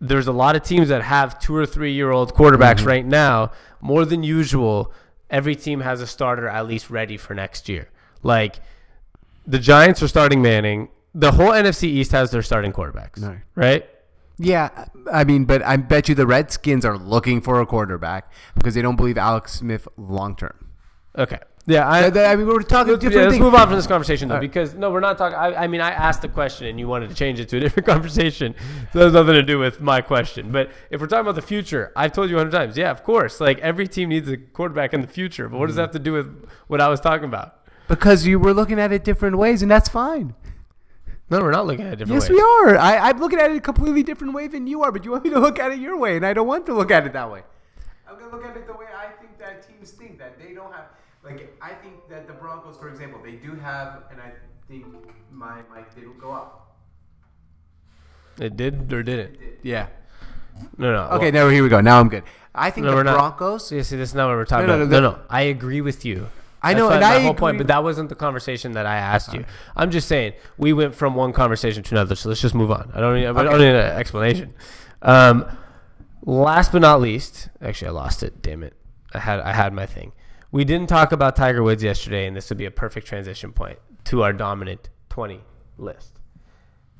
there's 0.00 0.26
a 0.28 0.32
lot 0.32 0.56
of 0.56 0.62
teams 0.62 0.88
that 0.88 1.02
have 1.02 1.38
two 1.40 1.54
or 1.54 1.66
three 1.66 1.92
year 1.92 2.10
old 2.10 2.34
quarterbacks 2.34 2.76
Mm-hmm. 2.78 2.88
right 2.88 3.06
now, 3.06 3.52
more 3.80 4.04
than 4.04 4.22
usual. 4.22 4.92
Every 5.28 5.56
team 5.56 5.80
has 5.80 6.00
a 6.00 6.06
starter 6.06 6.48
at 6.48 6.66
least 6.66 6.88
ready 6.90 7.16
for 7.16 7.34
next 7.34 7.68
year. 7.68 7.88
Like 8.22 8.60
the 9.46 9.58
Giants 9.58 10.02
are 10.02 10.08
starting 10.08 10.40
Manning. 10.42 10.88
The 11.14 11.32
whole 11.32 11.50
NFC 11.50 11.84
East 11.84 12.12
has 12.12 12.30
their 12.30 12.42
starting 12.42 12.72
quarterbacks, 12.72 13.22
Right. 13.22 13.38
right? 13.54 13.86
Yeah, 14.38 14.86
I 15.12 15.24
mean, 15.24 15.44
but 15.44 15.62
I 15.62 15.76
bet 15.76 16.08
you 16.08 16.14
the 16.14 16.26
Redskins 16.26 16.84
are 16.84 16.98
looking 16.98 17.40
for 17.40 17.60
a 17.60 17.66
quarterback 17.66 18.32
because 18.54 18.74
they 18.74 18.82
don't 18.82 18.96
believe 18.96 19.18
Alex 19.18 19.52
Smith 19.52 19.86
long 19.96 20.36
term. 20.36 20.70
Okay. 21.16 21.38
Yeah, 21.64 21.88
I, 21.88 22.08
I, 22.08 22.32
I 22.32 22.36
mean, 22.36 22.48
we're 22.48 22.62
talking 22.62 22.92
Let's, 22.92 23.02
different 23.04 23.14
yeah, 23.14 23.22
let's 23.22 23.34
things. 23.34 23.44
move 23.44 23.54
on 23.54 23.68
from 23.68 23.76
this 23.76 23.86
conversation 23.86 24.28
though, 24.28 24.34
right. 24.36 24.40
because 24.40 24.74
no, 24.74 24.90
we're 24.90 24.98
not 24.98 25.16
talking. 25.16 25.38
I, 25.38 25.54
I 25.54 25.66
mean, 25.68 25.80
I 25.80 25.90
asked 25.92 26.20
the 26.22 26.28
question 26.28 26.66
and 26.66 26.78
you 26.78 26.88
wanted 26.88 27.10
to 27.10 27.14
change 27.14 27.38
it 27.38 27.48
to 27.50 27.58
a 27.58 27.60
different 27.60 27.86
conversation. 27.94 28.56
So 28.92 28.98
that 28.98 29.04
has 29.04 29.12
nothing 29.12 29.34
to 29.34 29.44
do 29.44 29.60
with 29.60 29.80
my 29.80 30.00
question. 30.00 30.50
But 30.50 30.72
if 30.90 31.00
we're 31.00 31.06
talking 31.06 31.20
about 31.20 31.36
the 31.36 31.42
future, 31.42 31.92
I've 31.94 32.12
told 32.12 32.30
you 32.30 32.36
a 32.36 32.40
hundred 32.40 32.52
times. 32.52 32.76
Yeah, 32.76 32.90
of 32.90 33.04
course. 33.04 33.40
Like 33.40 33.60
every 33.60 33.86
team 33.86 34.08
needs 34.08 34.28
a 34.28 34.38
quarterback 34.38 34.92
in 34.92 35.02
the 35.02 35.06
future. 35.06 35.48
But 35.48 35.60
what 35.60 35.66
does 35.66 35.74
mm-hmm. 35.74 35.82
that 35.82 35.82
have 35.82 35.90
to 35.92 35.98
do 36.00 36.12
with 36.14 36.48
what 36.66 36.80
I 36.80 36.88
was 36.88 36.98
talking 36.98 37.26
about? 37.26 37.60
Because 37.86 38.26
you 38.26 38.40
were 38.40 38.54
looking 38.54 38.80
at 38.80 38.90
it 38.90 39.04
different 39.04 39.38
ways, 39.38 39.62
and 39.62 39.70
that's 39.70 39.88
fine. 39.88 40.34
No, 41.32 41.40
we're 41.40 41.50
not 41.50 41.66
looking 41.66 41.86
at 41.86 41.94
it 41.94 41.96
different 41.96 42.20
Yes, 42.22 42.28
ways. 42.28 42.36
we 42.36 42.40
are. 42.42 42.76
I, 42.76 43.08
I'm 43.08 43.18
looking 43.18 43.38
at 43.38 43.50
it 43.50 43.56
a 43.56 43.60
completely 43.60 44.02
different 44.02 44.34
way 44.34 44.48
than 44.48 44.66
you 44.66 44.82
are, 44.82 44.92
but 44.92 45.02
you 45.02 45.12
want 45.12 45.24
me 45.24 45.30
to 45.30 45.40
look 45.40 45.58
at 45.58 45.72
it 45.72 45.78
your 45.78 45.96
way, 45.96 46.16
and 46.16 46.26
I 46.26 46.34
don't 46.34 46.46
want 46.46 46.66
to 46.66 46.74
look 46.74 46.90
at 46.90 47.06
it 47.06 47.14
that 47.14 47.30
way. 47.30 47.42
I'm 48.06 48.18
going 48.18 48.30
to 48.30 48.36
look 48.36 48.44
at 48.44 48.54
it 48.54 48.66
the 48.66 48.74
way 48.74 48.84
I 48.94 49.06
think 49.18 49.38
that 49.38 49.66
teams 49.66 49.92
think, 49.92 50.18
that 50.18 50.38
they 50.38 50.52
don't 50.52 50.70
have. 50.74 50.84
Like, 51.24 51.56
I 51.62 51.70
think 51.70 52.06
that 52.10 52.26
the 52.26 52.34
Broncos, 52.34 52.76
for 52.76 52.90
example, 52.90 53.18
they 53.24 53.32
do 53.32 53.54
have, 53.54 54.02
and 54.10 54.20
I 54.20 54.32
think 54.68 54.84
my 55.30 55.60
mic 55.74 55.94
didn't 55.94 56.18
go 56.20 56.32
up. 56.32 56.76
It 58.38 58.58
did 58.58 58.92
or 58.92 59.02
didn't? 59.02 59.38
Yeah. 59.62 59.86
No, 60.76 60.92
no. 60.92 61.02
Okay, 61.16 61.30
now 61.30 61.48
here 61.48 61.62
we 61.62 61.70
go. 61.70 61.80
Now 61.80 61.98
I'm 61.98 62.10
good. 62.10 62.24
I 62.54 62.68
think 62.68 62.84
No, 62.84 62.90
the 62.90 62.96
we're 62.96 63.02
not. 63.04 63.14
Broncos. 63.38 63.68
See, 63.68 63.82
see, 63.82 63.96
this 63.96 64.10
is 64.10 64.14
not 64.14 64.28
what 64.28 64.36
we're 64.36 64.44
talking 64.44 64.66
No, 64.66 64.76
no, 64.76 64.82
about. 64.84 64.90
no, 65.00 65.00
No, 65.00 65.16
no, 65.16 65.22
I 65.30 65.42
agree 65.42 65.80
with 65.80 66.04
you. 66.04 66.28
I 66.62 66.74
know, 66.74 66.90
and 66.90 67.04
I 67.04 67.20
whole 67.20 67.34
point, 67.34 67.58
but 67.58 67.66
that 67.66 67.82
wasn't 67.82 68.08
the 68.08 68.14
conversation 68.14 68.72
that 68.72 68.86
I 68.86 68.96
asked 68.96 69.34
you. 69.34 69.44
I'm 69.74 69.90
just 69.90 70.06
saying 70.06 70.34
we 70.56 70.72
went 70.72 70.94
from 70.94 71.14
one 71.14 71.32
conversation 71.32 71.82
to 71.82 71.94
another, 71.94 72.14
so 72.14 72.28
let's 72.28 72.40
just 72.40 72.54
move 72.54 72.70
on. 72.70 72.90
I 72.94 73.00
don't 73.00 73.14
need, 73.14 73.26
I 73.26 73.42
don't 73.42 73.58
need 73.58 73.68
an 73.68 73.98
explanation. 73.98 74.54
Um, 75.02 75.46
last 76.24 76.70
but 76.70 76.82
not 76.82 77.00
least, 77.00 77.48
actually, 77.60 77.88
I 77.88 77.90
lost 77.92 78.22
it. 78.22 78.40
Damn 78.42 78.62
it, 78.62 78.74
I 79.12 79.18
had 79.18 79.40
I 79.40 79.52
had 79.52 79.72
my 79.72 79.86
thing. 79.86 80.12
We 80.52 80.64
didn't 80.64 80.88
talk 80.88 81.12
about 81.12 81.34
Tiger 81.34 81.62
Woods 81.62 81.82
yesterday, 81.82 82.26
and 82.26 82.36
this 82.36 82.48
would 82.50 82.58
be 82.58 82.66
a 82.66 82.70
perfect 82.70 83.06
transition 83.06 83.52
point 83.52 83.78
to 84.04 84.22
our 84.22 84.32
dominant 84.32 84.90
20 85.08 85.40
list. 85.78 86.20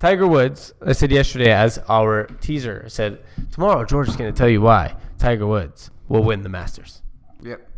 Tiger 0.01 0.27
Woods. 0.27 0.73
I 0.85 0.93
said 0.93 1.13
yesterday 1.13 1.53
as 1.53 1.79
our 1.89 2.25
teaser. 2.41 2.83
I 2.85 2.89
said 2.89 3.21
tomorrow 3.53 3.85
George 3.85 4.09
is 4.09 4.17
going 4.17 4.33
to 4.33 4.37
tell 4.37 4.49
you 4.49 4.61
why 4.61 4.97
Tiger 5.19 5.47
Woods 5.47 5.93
will 6.09 6.25
win 6.25 6.43
the 6.43 6.49
Masters. 6.49 7.03
Yep. 7.43 7.69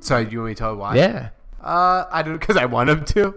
Sorry, 0.00 0.24
do 0.24 0.32
you 0.32 0.38
want 0.38 0.48
me 0.50 0.54
to 0.54 0.58
tell 0.58 0.76
why? 0.76 0.96
Yeah, 0.96 1.30
Uh, 1.62 2.04
I 2.10 2.22
don't 2.22 2.38
because 2.38 2.56
I 2.56 2.66
want 2.66 2.90
him 2.90 3.04
to. 3.06 3.34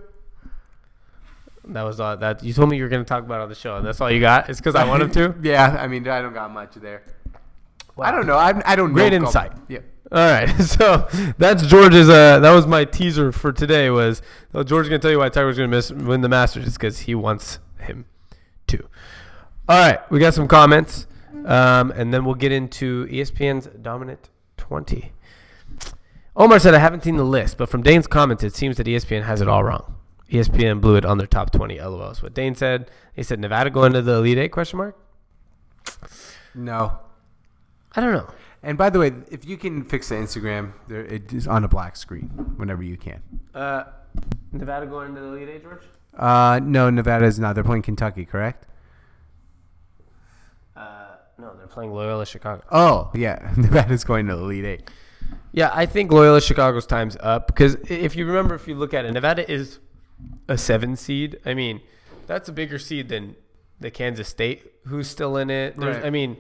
that 1.70 1.84
was 1.84 2.00
all. 2.00 2.18
That 2.18 2.44
you 2.44 2.54
told 2.54 2.70
me 2.70 2.78
you 2.78 2.84
were 2.84 2.90
going 2.90 3.04
to 3.04 3.08
talk 3.08 3.24
about 3.24 3.42
on 3.42 3.50
the 3.50 3.56
show, 3.56 3.78
and 3.78 3.86
that's 3.86 4.02
all 4.02 4.12
you 4.12 4.20
got. 4.20 4.50
It's 4.50 4.60
because 4.60 4.76
I 4.76 4.84
want 4.86 5.02
him 5.04 5.12
to. 5.12 5.36
yeah, 5.44 5.78
I 5.80 5.88
mean, 5.88 6.08
I 6.08 6.22
don't 6.22 6.34
got 6.34 6.52
much 6.52 6.76
there. 6.76 7.04
I 8.00 8.12
don't 8.12 8.26
know. 8.26 8.36
I, 8.38 8.60
I 8.66 8.76
don't 8.76 8.94
Great 8.94 9.12
know. 9.14 9.26
insight. 9.28 9.52
Yep. 9.68 9.84
All 10.12 10.18
right, 10.20 10.50
so 10.62 11.08
that's 11.38 11.66
George's. 11.68 12.10
Uh, 12.10 12.40
that 12.40 12.52
was 12.52 12.68
my 12.68 12.84
teaser 12.86 13.32
for 13.32 13.52
today. 13.54 13.90
Was 13.90 14.22
well, 14.52 14.64
George's 14.64 14.90
going 14.90 15.00
to 15.00 15.06
tell 15.06 15.12
you 15.12 15.20
why 15.20 15.30
Tiger's 15.30 15.58
going 15.58 15.70
to 15.70 15.76
miss 15.76 15.92
win 15.92 16.22
the 16.22 16.30
Masters? 16.30 16.66
It's 16.68 16.78
because 16.78 17.00
he 17.00 17.16
wants 17.16 17.60
him 17.80 18.06
to. 18.68 18.84
All 19.70 19.80
right, 19.80 20.00
we 20.12 20.20
got 20.20 20.34
some 20.34 20.48
comments, 20.50 21.08
um, 21.46 21.92
and 21.92 22.14
then 22.14 22.26
we'll 22.26 22.36
get 22.36 22.52
into 22.52 23.06
ESPN's 23.08 23.68
dominant 23.82 24.30
twenty. 24.58 25.14
Omar 26.36 26.60
said, 26.60 26.74
"I 26.74 26.80
haven't 26.80 27.04
seen 27.04 27.18
the 27.18 27.24
list, 27.26 27.58
but 27.58 27.70
from 27.70 27.82
Dane's 27.84 28.08
comments, 28.08 28.44
it 28.44 28.56
seems 28.56 28.78
that 28.78 28.88
ESPN 28.88 29.24
has 29.24 29.42
it 29.42 29.48
all 29.48 29.64
wrong. 29.64 29.96
ESPN 30.30 30.80
blew 30.80 30.96
it 30.96 31.06
on 31.06 31.18
their 31.18 31.28
top 31.28 31.52
twenty. 31.52 31.78
LOLs. 31.78 32.24
What 32.24 32.34
Dane 32.34 32.56
said. 32.56 32.90
He 33.14 33.24
said 33.24 33.40
Nevada 33.40 33.70
going 33.70 33.92
to 33.94 34.02
the 34.02 34.14
Elite 34.14 34.38
Eight? 34.38 34.52
Question 34.52 34.78
mark. 34.78 34.98
No. 36.56 37.00
I 37.94 38.02
don't 38.02 38.14
know. 38.14 38.30
And 38.64 38.78
by 38.78 38.90
the 38.90 39.00
way, 39.00 39.12
if 39.30 39.44
you 39.46 39.58
can 39.58 39.84
fix 39.84 40.10
the 40.10 40.16
Instagram, 40.16 40.74
there 40.88 41.04
it 41.04 41.34
is 41.34 41.48
on 41.48 41.64
a 41.64 41.68
black 41.68 41.96
screen 41.98 42.28
whenever 42.58 42.84
you 42.84 42.96
can. 42.96 43.22
Uh, 43.54 43.86
Nevada 44.52 44.86
going 44.86 45.16
to 45.16 45.20
the 45.22 45.28
Elite 45.28 45.50
Eight, 45.50 45.64
George? 45.64 45.84
Uh, 46.18 46.60
no, 46.64 46.90
Nevada 46.90 47.26
is 47.26 47.40
not. 47.40 47.56
They're 47.56 47.64
playing 47.64 47.82
Kentucky, 47.82 48.24
correct? 48.26 48.68
Uh, 50.76 51.08
no, 51.38 51.54
they're 51.58 51.68
playing 51.68 51.92
Loyola 51.92 52.26
Chicago. 52.26 52.64
Oh, 52.72 53.10
yeah, 53.16 53.52
Nevada's 53.58 54.04
going 54.04 54.28
to 54.28 54.36
the 54.36 54.44
Elite 54.44 54.66
Eight. 54.66 54.92
Yeah, 55.54 55.72
I 55.74 55.86
think 55.86 56.12
Loyola 56.12 56.42
Chicago's 56.42 56.86
time's 56.86 57.18
up 57.20 57.48
because 57.48 57.76
if 57.90 58.16
you 58.16 58.26
remember, 58.26 58.56
if 58.56 58.68
you 58.68 58.76
look 58.76 58.94
at 58.94 59.06
it, 59.06 59.12
Nevada 59.12 59.50
is 59.52 59.80
a 60.48 60.58
seven 60.58 60.96
seed. 60.96 61.40
I 61.46 61.54
mean, 61.54 61.82
that's 62.28 62.48
a 62.48 62.54
bigger 62.54 62.80
seed 62.80 63.10
than 63.10 63.36
the 63.80 63.92
Kansas 63.92 64.28
State, 64.30 64.72
who's 64.88 65.08
still 65.10 65.36
in 65.38 65.50
it. 65.50 65.76
There's, 65.76 65.98
Right. 65.98 66.06
I 66.06 66.10
mean, 66.10 66.38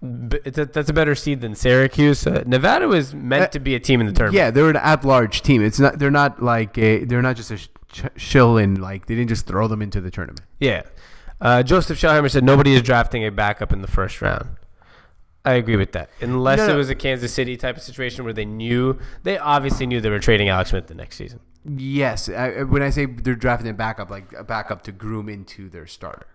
it's 0.00 0.58
a, 0.58 0.66
that's 0.66 0.88
a 0.90 0.92
better 0.92 1.14
seed 1.16 1.40
than 1.40 1.54
Syracuse. 1.56 2.26
Uh, 2.26 2.44
Nevada 2.46 2.86
was 2.86 3.14
meant 3.14 3.44
Uh, 3.44 3.46
to 3.48 3.58
be 3.60 3.74
a 3.74 3.80
team 3.80 4.00
in 4.00 4.06
the 4.06 4.12
tournament. 4.12 4.36
Yeah, 4.36 4.50
they're 4.52 4.70
an 4.70 4.76
at-large 4.76 5.42
team. 5.42 5.62
It's 5.62 5.80
not. 5.80 5.98
They're 5.98 6.10
not 6.10 6.40
like 6.42 6.78
a. 6.78 7.04
They're 7.04 7.22
not 7.22 7.34
just 7.36 7.50
a 7.50 7.56
sh- 7.56 7.68
sh- 7.92 8.02
shill 8.16 8.58
in. 8.58 8.80
Like 8.80 9.06
they 9.06 9.16
didn't 9.16 9.30
just 9.30 9.46
throw 9.46 9.66
them 9.66 9.82
into 9.82 10.00
the 10.00 10.10
tournament. 10.12 10.42
Yeah. 10.60 10.82
Uh, 11.40 11.62
Joseph 11.64 11.98
Schellheimer 11.98 12.30
said 12.30 12.44
nobody 12.44 12.74
is 12.74 12.82
drafting 12.82 13.24
a 13.24 13.30
backup 13.32 13.72
in 13.72 13.80
the 13.82 13.88
first 13.88 14.22
round. 14.22 14.48
I 15.48 15.54
agree 15.54 15.76
with 15.76 15.92
that. 15.92 16.10
Unless 16.20 16.58
No, 16.58 16.68
it 16.68 16.76
was 16.76 16.90
a 16.90 16.94
Kansas 16.94 17.32
City 17.32 17.56
type 17.56 17.76
of 17.76 17.82
situation 17.82 18.24
where 18.24 18.34
they 18.34 18.44
knew, 18.44 18.98
they 19.22 19.38
obviously 19.38 19.86
knew 19.86 20.00
they 20.00 20.10
were 20.10 20.18
trading 20.18 20.50
Alex 20.50 20.70
Smith 20.70 20.88
the 20.88 20.94
next 20.94 21.16
season. 21.16 21.40
Yes, 21.64 22.28
I, 22.28 22.64
when 22.64 22.82
I 22.82 22.90
say 22.90 23.06
they're 23.06 23.34
drafting 23.34 23.70
a 23.70 23.74
backup, 23.74 24.10
like 24.10 24.32
a 24.34 24.44
backup 24.44 24.82
to 24.82 24.92
groom 24.92 25.28
into 25.28 25.70
their 25.70 25.86
starter. 25.86 26.26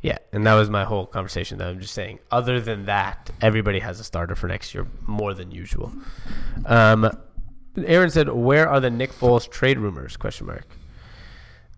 Yeah, 0.00 0.18
and 0.32 0.44
that 0.46 0.54
was 0.54 0.68
my 0.68 0.84
whole 0.84 1.06
conversation. 1.06 1.58
That 1.58 1.68
I'm 1.68 1.80
just 1.80 1.94
saying. 1.94 2.18
Other 2.30 2.60
than 2.60 2.86
that, 2.86 3.30
everybody 3.40 3.80
has 3.80 3.98
a 3.98 4.04
starter 4.04 4.34
for 4.36 4.46
next 4.46 4.74
year, 4.74 4.86
more 5.06 5.34
than 5.34 5.50
usual. 5.50 5.92
Um, 6.66 7.10
Aaron 7.76 8.10
said, 8.10 8.28
"Where 8.28 8.68
are 8.68 8.78
the 8.78 8.90
Nick 8.90 9.12
Foles 9.12 9.50
trade 9.50 9.78
rumors?" 9.78 10.16
Question 10.16 10.46
mark. 10.46 10.66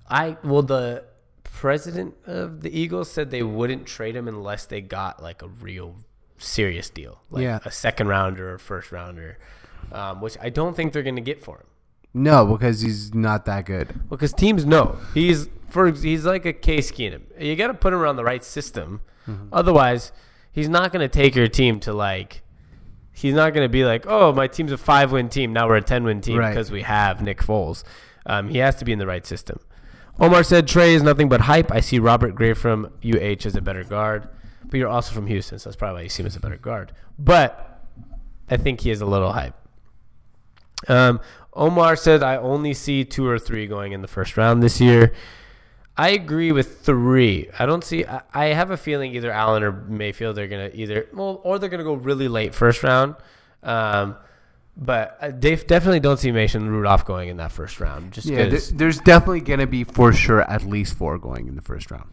I 0.09 0.37
well, 0.45 0.63
the 0.63 1.05
president 1.45 2.15
of 2.27 2.61
the 2.61 2.79
Eagles 2.79 3.11
said 3.11 3.31
they 3.31 3.43
wouldn't 3.43 3.87
trade 3.87 4.17
him 4.17 4.29
unless 4.29 4.67
they 4.67 4.83
got 4.83 5.23
like 5.23 5.41
a 5.41 5.49
real 5.49 5.97
serious 6.41 6.91
deal, 6.91 7.21
like 7.31 7.43
Yeah. 7.45 7.59
a 7.65 7.71
second 7.71 8.09
rounder 8.09 8.53
or 8.53 8.59
first 8.59 8.91
rounder, 8.93 9.39
um, 9.93 10.21
which 10.21 10.37
I 10.41 10.51
don't 10.51 10.75
think 10.75 10.93
they're 10.93 11.03
going 11.03 11.17
to 11.17 11.23
get 11.23 11.43
for 11.45 11.59
him. 11.59 11.67
No, 12.13 12.45
because 12.45 12.81
he's 12.81 13.15
not 13.15 13.45
that 13.45 13.67
good. 13.67 13.89
Well 14.09 14.17
because 14.19 14.33
teams 14.33 14.65
know 14.67 14.99
he's 15.15 15.49
for 15.69 15.91
he's 15.93 16.25
like 16.25 16.45
a 16.45 16.53
Case 16.53 16.91
Keenum. 16.91 17.23
You 17.39 17.55
got 17.55 17.69
to 17.69 17.75
put 17.75 17.93
him 17.93 18.01
around 18.01 18.17
the 18.17 18.25
right 18.25 18.43
system, 18.43 19.01
otherwise 19.53 20.11
he's 20.51 20.69
not 20.69 20.93
going 20.93 21.09
to 21.09 21.09
take 21.09 21.35
your 21.37 21.47
team 21.49 21.79
to 21.81 21.93
like. 21.93 22.43
He's 23.13 23.35
not 23.35 23.53
going 23.53 23.65
to 23.65 23.69
be 23.69 23.85
like, 23.85 24.07
oh, 24.07 24.33
my 24.33 24.47
team's 24.47 24.73
a 24.73 24.79
five 24.79 25.13
win 25.13 25.29
team. 25.29 25.53
Now 25.53 25.69
we're 25.69 25.77
a 25.77 25.83
ten 25.83 26.05
win 26.05 26.21
team 26.21 26.39
Right. 26.39 26.51
because 26.51 26.71
we 26.71 26.83
have 26.83 27.21
Nick 27.23 27.39
Foles. 27.43 27.85
Um, 28.27 28.49
he 28.49 28.59
has 28.59 28.77
to 28.77 28.85
be 28.85 28.93
in 28.93 28.99
the 28.99 29.07
right 29.07 29.27
system. 29.27 29.59
Omar 30.19 30.43
said 30.43 30.67
Trae 30.67 30.95
is 30.95 31.03
nothing 31.03 31.29
but 31.29 31.43
hype. 31.43 31.71
I 31.73 31.81
see 31.81 31.99
Robert 31.99 32.35
Gray 32.35 32.53
from 32.55 32.91
UH 33.05 33.45
as 33.47 33.57
a 33.57 33.61
better 33.61 33.85
guard, 33.85 34.29
but 34.65 34.79
you're 34.79 34.89
also 34.89 35.15
from 35.15 35.27
Houston, 35.27 35.59
so 35.59 35.69
that's 35.69 35.77
probably 35.77 36.01
why 36.01 36.03
you 36.03 36.09
see 36.09 36.23
him 36.23 36.27
as 36.27 36.37
a 36.37 36.41
better 36.41 36.57
guard. 36.57 36.93
But 37.19 37.83
I 38.49 38.57
think 38.57 38.81
he 38.81 38.91
is 38.91 39.01
a 39.01 39.07
little 39.07 39.33
hype. 39.33 39.55
Um, 40.89 41.21
Omar 41.53 41.97
said, 41.97 42.23
I 42.23 42.37
only 42.37 42.75
see 42.75 43.05
two 43.05 43.27
or 43.27 43.39
three 43.39 43.67
going 43.67 43.93
in 43.93 44.03
the 44.03 44.09
first 44.09 44.37
round 44.37 44.63
this 44.63 44.81
year. 44.81 45.13
I 45.97 46.11
agree 46.11 46.53
with 46.53 46.81
three. 46.81 47.49
I 47.59 47.67
don't 47.67 47.85
see. 47.85 48.07
I, 48.07 48.23
I 48.33 48.45
have 48.47 48.71
a 48.71 48.77
feeling 48.77 49.15
either 49.15 49.31
Allen 49.31 49.63
or 49.63 49.73
Mayfield 49.73 50.37
they're 50.37 50.49
gonna 50.49 50.71
either 50.73 51.09
well, 51.13 51.41
or 51.45 51.59
they're 51.59 51.69
gonna 51.69 51.85
go 51.85 51.95
really 51.95 52.29
late 52.29 52.55
first 52.55 52.83
round. 52.83 53.17
Um, 53.63 54.17
but 54.77 55.19
I 55.21 55.31
they 55.31 55.57
definitely 55.57 56.01
don't 56.01 56.17
see 56.17 56.33
Mason 56.33 56.67
Rudolph 56.71 57.05
going 57.05 57.29
in 57.29 57.37
that 57.37 57.53
first 57.53 57.81
round. 57.81 58.13
Just 58.13 58.29
Yeah, 58.29 58.49
th- 58.49 58.71
there's 58.71 58.99
definitely 58.99 59.43
gonna 59.43 59.67
be 59.67 59.85
for 59.85 60.13
sure 60.13 60.41
at 60.41 60.65
least 60.65 60.97
four 60.97 61.19
going 61.19 61.49
in 61.49 61.57
the 61.57 61.63
first 61.63 61.91
round. 61.91 62.11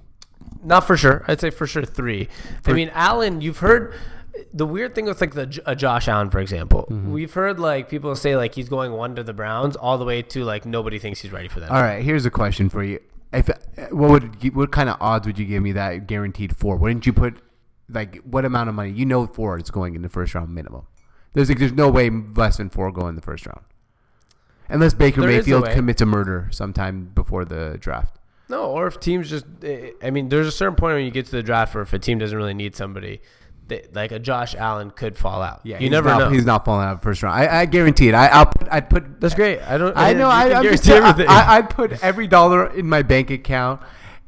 Not 0.64 0.82
for 0.82 0.98
sure. 0.98 1.24
I'd 1.28 1.40
say 1.40 1.50
for 1.50 1.68
sure 1.68 1.84
three. 1.86 2.28
I 2.66 2.74
mean, 2.74 2.90
Allen, 2.94 3.42
you've 3.42 3.60
heard 3.60 3.94
the 4.54 4.66
weird 4.66 4.94
thing 4.96 5.06
with 5.06 5.20
like 5.22 5.34
the 5.34 5.62
uh, 5.66 5.74
Josh 5.76 6.08
Allen, 6.08 6.30
for 6.30 6.40
example. 6.40 6.86
We've 6.90 7.34
heard 7.34 7.60
like 7.60 7.90
people 7.90 8.16
say 8.16 8.36
like 8.36 8.54
he's 8.56 8.70
going 8.70 8.92
one 8.92 9.16
to 9.16 9.24
the 9.24 9.34
Browns, 9.34 9.76
all 9.76 9.98
the 9.98 10.06
way 10.06 10.22
to 10.22 10.44
like 10.44 10.66
nobody 10.66 11.00
thinks 11.00 11.22
he's 11.22 11.32
ready 11.32 11.48
for 11.48 11.60
that. 11.60 11.70
All 11.72 11.82
right, 11.82 12.04
here's 12.04 12.26
a 12.26 12.32
question 12.32 12.70
for 12.70 12.84
you. 12.84 13.00
If 13.34 13.48
what 13.92 14.10
would 14.12 14.38
you- 14.42 14.52
what 14.52 14.72
kind 14.72 14.90
of 14.90 14.98
odds 15.02 15.26
would 15.28 15.38
you 15.38 15.46
give 15.46 15.62
me 15.64 15.74
that 15.74 16.08
guaranteed 16.08 16.56
four? 16.56 16.78
Wouldn't 16.78 17.06
you 17.06 17.14
put 17.14 17.38
like 17.90 18.18
what 18.24 18.46
amount 18.46 18.70
of 18.70 18.76
money? 18.76 18.92
You 18.92 19.06
know, 19.06 19.26
four 19.28 19.58
is 19.58 19.70
going 19.70 19.96
in 19.96 20.02
the 20.02 20.10
first 20.10 20.34
round 20.36 20.54
minimum. 20.54 20.88
There's 21.34 21.50
like 21.50 21.60
there's 21.60 21.74
no 21.74 21.90
way 21.90 22.10
less 22.10 22.58
than 22.58 22.70
four 22.70 22.92
go 22.92 23.08
in 23.08 23.16
the 23.16 23.22
first 23.22 23.46
round, 23.46 23.62
unless 24.70 24.94
Baker 24.94 25.22
There 25.22 25.30
a 25.30 25.34
Mayfield 25.34 25.64
commits 25.76 26.02
a 26.02 26.06
murder 26.06 26.48
sometime 26.52 27.12
before 27.14 27.46
the 27.46 27.78
draft. 27.80 28.17
No, 28.50 28.66
or 28.66 28.88
if 28.88 29.00
teams 29.00 29.30
just, 29.30 29.46
eh, 29.64 29.92
I 30.02 30.10
mean, 30.10 30.30
there's 30.30 30.48
a 30.48 30.52
certain 30.52 30.76
point 30.76 30.96
when 30.96 31.06
you 31.06 31.12
get 31.12 31.26
to 31.26 31.32
the 31.32 31.44
draft 31.44 31.76
where 31.76 31.82
if 31.82 31.94
a 31.94 32.00
team 32.00 32.18
doesn't 32.18 32.38
really 32.38 32.54
need 32.54 32.76
somebody, 32.76 33.22
they, 33.68 33.86
like 33.94 34.12
a 34.12 34.20
Josh 34.20 34.56
Allen 34.56 34.92
could 34.92 35.18
fall 35.18 35.42
out. 35.42 35.62
Yeah, 35.64 35.80
you 35.80 35.90
never 35.90 36.10
not, 36.10 36.20
know. 36.20 36.30
He's 36.30 36.46
not 36.46 36.64
falling 36.64 36.88
out 36.88 37.04
first 37.04 37.22
round. 37.24 37.36
I, 37.36 37.62
I 37.62 37.66
guarantee 37.66 38.08
it. 38.08 38.16
I, 38.16 38.28
I'll 38.28 38.46
put. 38.46 38.68
I'd 38.72 38.90
put. 38.90 39.20
That's 39.20 39.36
great. 39.36 39.60
I 39.60 39.78
don't. 39.78 39.96
I 39.98 40.14
know. 40.14 40.30
I, 40.30 40.54
I'm 40.54 40.64
just 40.64 40.86
guarantee 40.86 40.88
saying, 40.88 41.04
everything. 41.04 41.30
I, 41.30 41.58
I'd 41.58 41.70
put 41.70 42.04
every 42.04 42.28
dollar 42.28 42.68
in 42.68 42.88
my 42.88 43.02
bank 43.02 43.30
account 43.30 43.82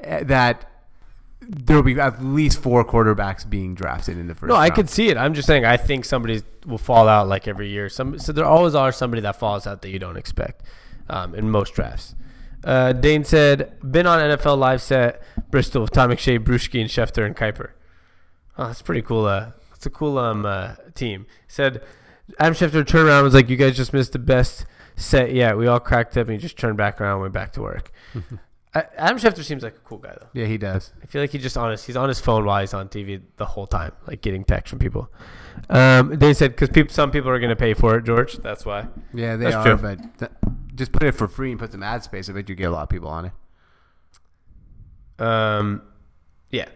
uh, 0.05 0.23
that 0.25 0.69
there 1.41 1.77
will 1.77 1.84
be 1.84 1.99
at 1.99 2.23
least 2.23 2.62
four 2.62 2.84
quarterbacks 2.86 3.49
being 3.49 3.73
drafted 3.73 4.17
in 4.17 4.27
the 4.27 4.36
first. 4.36 4.49
no, 4.49 4.55
I 4.55 4.63
round. 4.63 4.75
could 4.75 4.89
see 4.89 5.10
it. 5.10 5.17
I'm 5.17 5.34
just 5.34 5.47
saying. 5.47 5.63
I 5.63 5.77
think 5.77 6.03
somebody 6.03 6.41
will 6.65 6.77
fall 6.77 7.08
out 7.08 7.29
like 7.29 7.47
every 7.47 7.69
year. 7.69 7.88
Some 7.88 8.19
so 8.19 8.34
there 8.34 8.45
always 8.45 8.75
are 8.75 8.91
somebody 8.91 9.21
that 9.21 9.39
falls 9.39 9.65
out 9.65 9.82
that 9.84 9.89
you 9.89 9.99
don't 9.99 10.17
expect 10.17 10.63
um, 11.10 11.34
in 11.34 11.49
most 11.49 11.73
drafts. 11.73 12.13
Uh, 12.63 12.93
Dane 12.93 13.24
said, 13.24 13.80
"Been 13.89 14.06
on 14.08 14.19
NFL 14.19 14.58
live 14.58 14.82
set 14.82 15.22
Bristol 15.50 15.82
with 15.82 15.91
Tom 15.91 16.10
McShay, 16.12 16.39
Bruschi, 16.39 16.82
and 16.82 16.89
Schefter 16.89 17.26
and 17.26 17.36
Kiper. 17.36 17.72
Oh, 18.58 18.67
that's 18.67 18.82
pretty 18.82 19.02
cool. 19.02 19.26
Uh, 19.26 19.52
it's 19.76 19.86
a 19.86 19.89
cool 19.89 20.17
um 20.17 20.45
uh, 20.45 20.76
team." 20.95 21.26
Said 21.48 21.82
Adam 22.39 22.54
Schefter 22.54 22.86
turned 22.86 23.08
around 23.08 23.19
and 23.19 23.24
was 23.26 23.34
like, 23.34 23.50
"You 23.50 23.56
guys 23.56 23.76
just 23.78 23.93
missed 23.93 24.12
the 24.13 24.19
best 24.19 24.65
set 24.95 25.34
yet. 25.34 25.58
We 25.58 25.67
all 25.67 25.80
cracked 25.80 26.17
up 26.17 26.28
and 26.28 26.34
he 26.34 26.38
just 26.38 26.58
turned 26.58 26.78
back 26.78 27.00
around 27.00 27.13
and 27.13 27.22
went 27.22 27.34
back 27.34 27.54
to 27.54 27.62
work." 27.62 27.91
I, 28.72 28.84
Adam 28.98 29.17
Schefter 29.17 29.43
seems 29.43 29.63
like 29.63 29.76
a 29.76 29.80
cool 29.80 29.98
guy 29.98 30.15
though. 30.19 30.28
Yeah, 30.34 30.45
he 30.45 30.60
does. 30.60 30.93
I 31.02 31.08
feel 31.08 31.22
like 31.22 31.32
he 31.32 31.39
just 31.39 31.58
honest. 31.58 31.88
He's 31.88 31.95
on 31.95 32.08
his 32.08 32.19
phone 32.19 32.45
while 32.45 32.60
he's 32.62 32.74
on 32.76 32.88
TV 32.88 33.19
the 33.38 33.45
whole 33.45 33.65
time, 33.65 33.93
like 34.06 34.22
getting 34.22 34.43
texts 34.43 34.69
from 34.69 34.78
people. 34.78 35.12
Um, 35.72 36.17
they 36.19 36.34
said 36.36 36.56
because 36.56 36.93
some 36.93 37.10
people 37.10 37.32
are 37.32 37.39
going 37.39 37.50
to 37.50 37.56
pay 37.56 37.74
for 37.74 37.98
it, 37.98 38.04
George. 38.06 38.36
That's 38.38 38.65
why. 38.67 38.88
Yeah, 39.12 39.38
they 39.38 39.45
That's 39.45 39.56
are. 39.56 39.63
true. 39.63 39.78
But 39.78 40.19
th- 40.19 40.32
just 40.75 40.91
put 40.91 41.03
it 41.03 41.13
for 41.13 41.27
free 41.27 41.51
and 41.51 41.60
put 41.60 41.71
some 41.71 41.84
ad 41.84 42.03
space. 42.03 42.29
I 42.29 42.34
bet 42.34 42.49
you 42.49 42.55
get 42.55 42.65
a 42.65 42.71
lot 42.71 42.84
of 42.84 42.89
people 42.89 43.10
on 43.10 43.25
it. 43.25 43.32
Um, 45.23 45.82
yeah. 46.49 46.69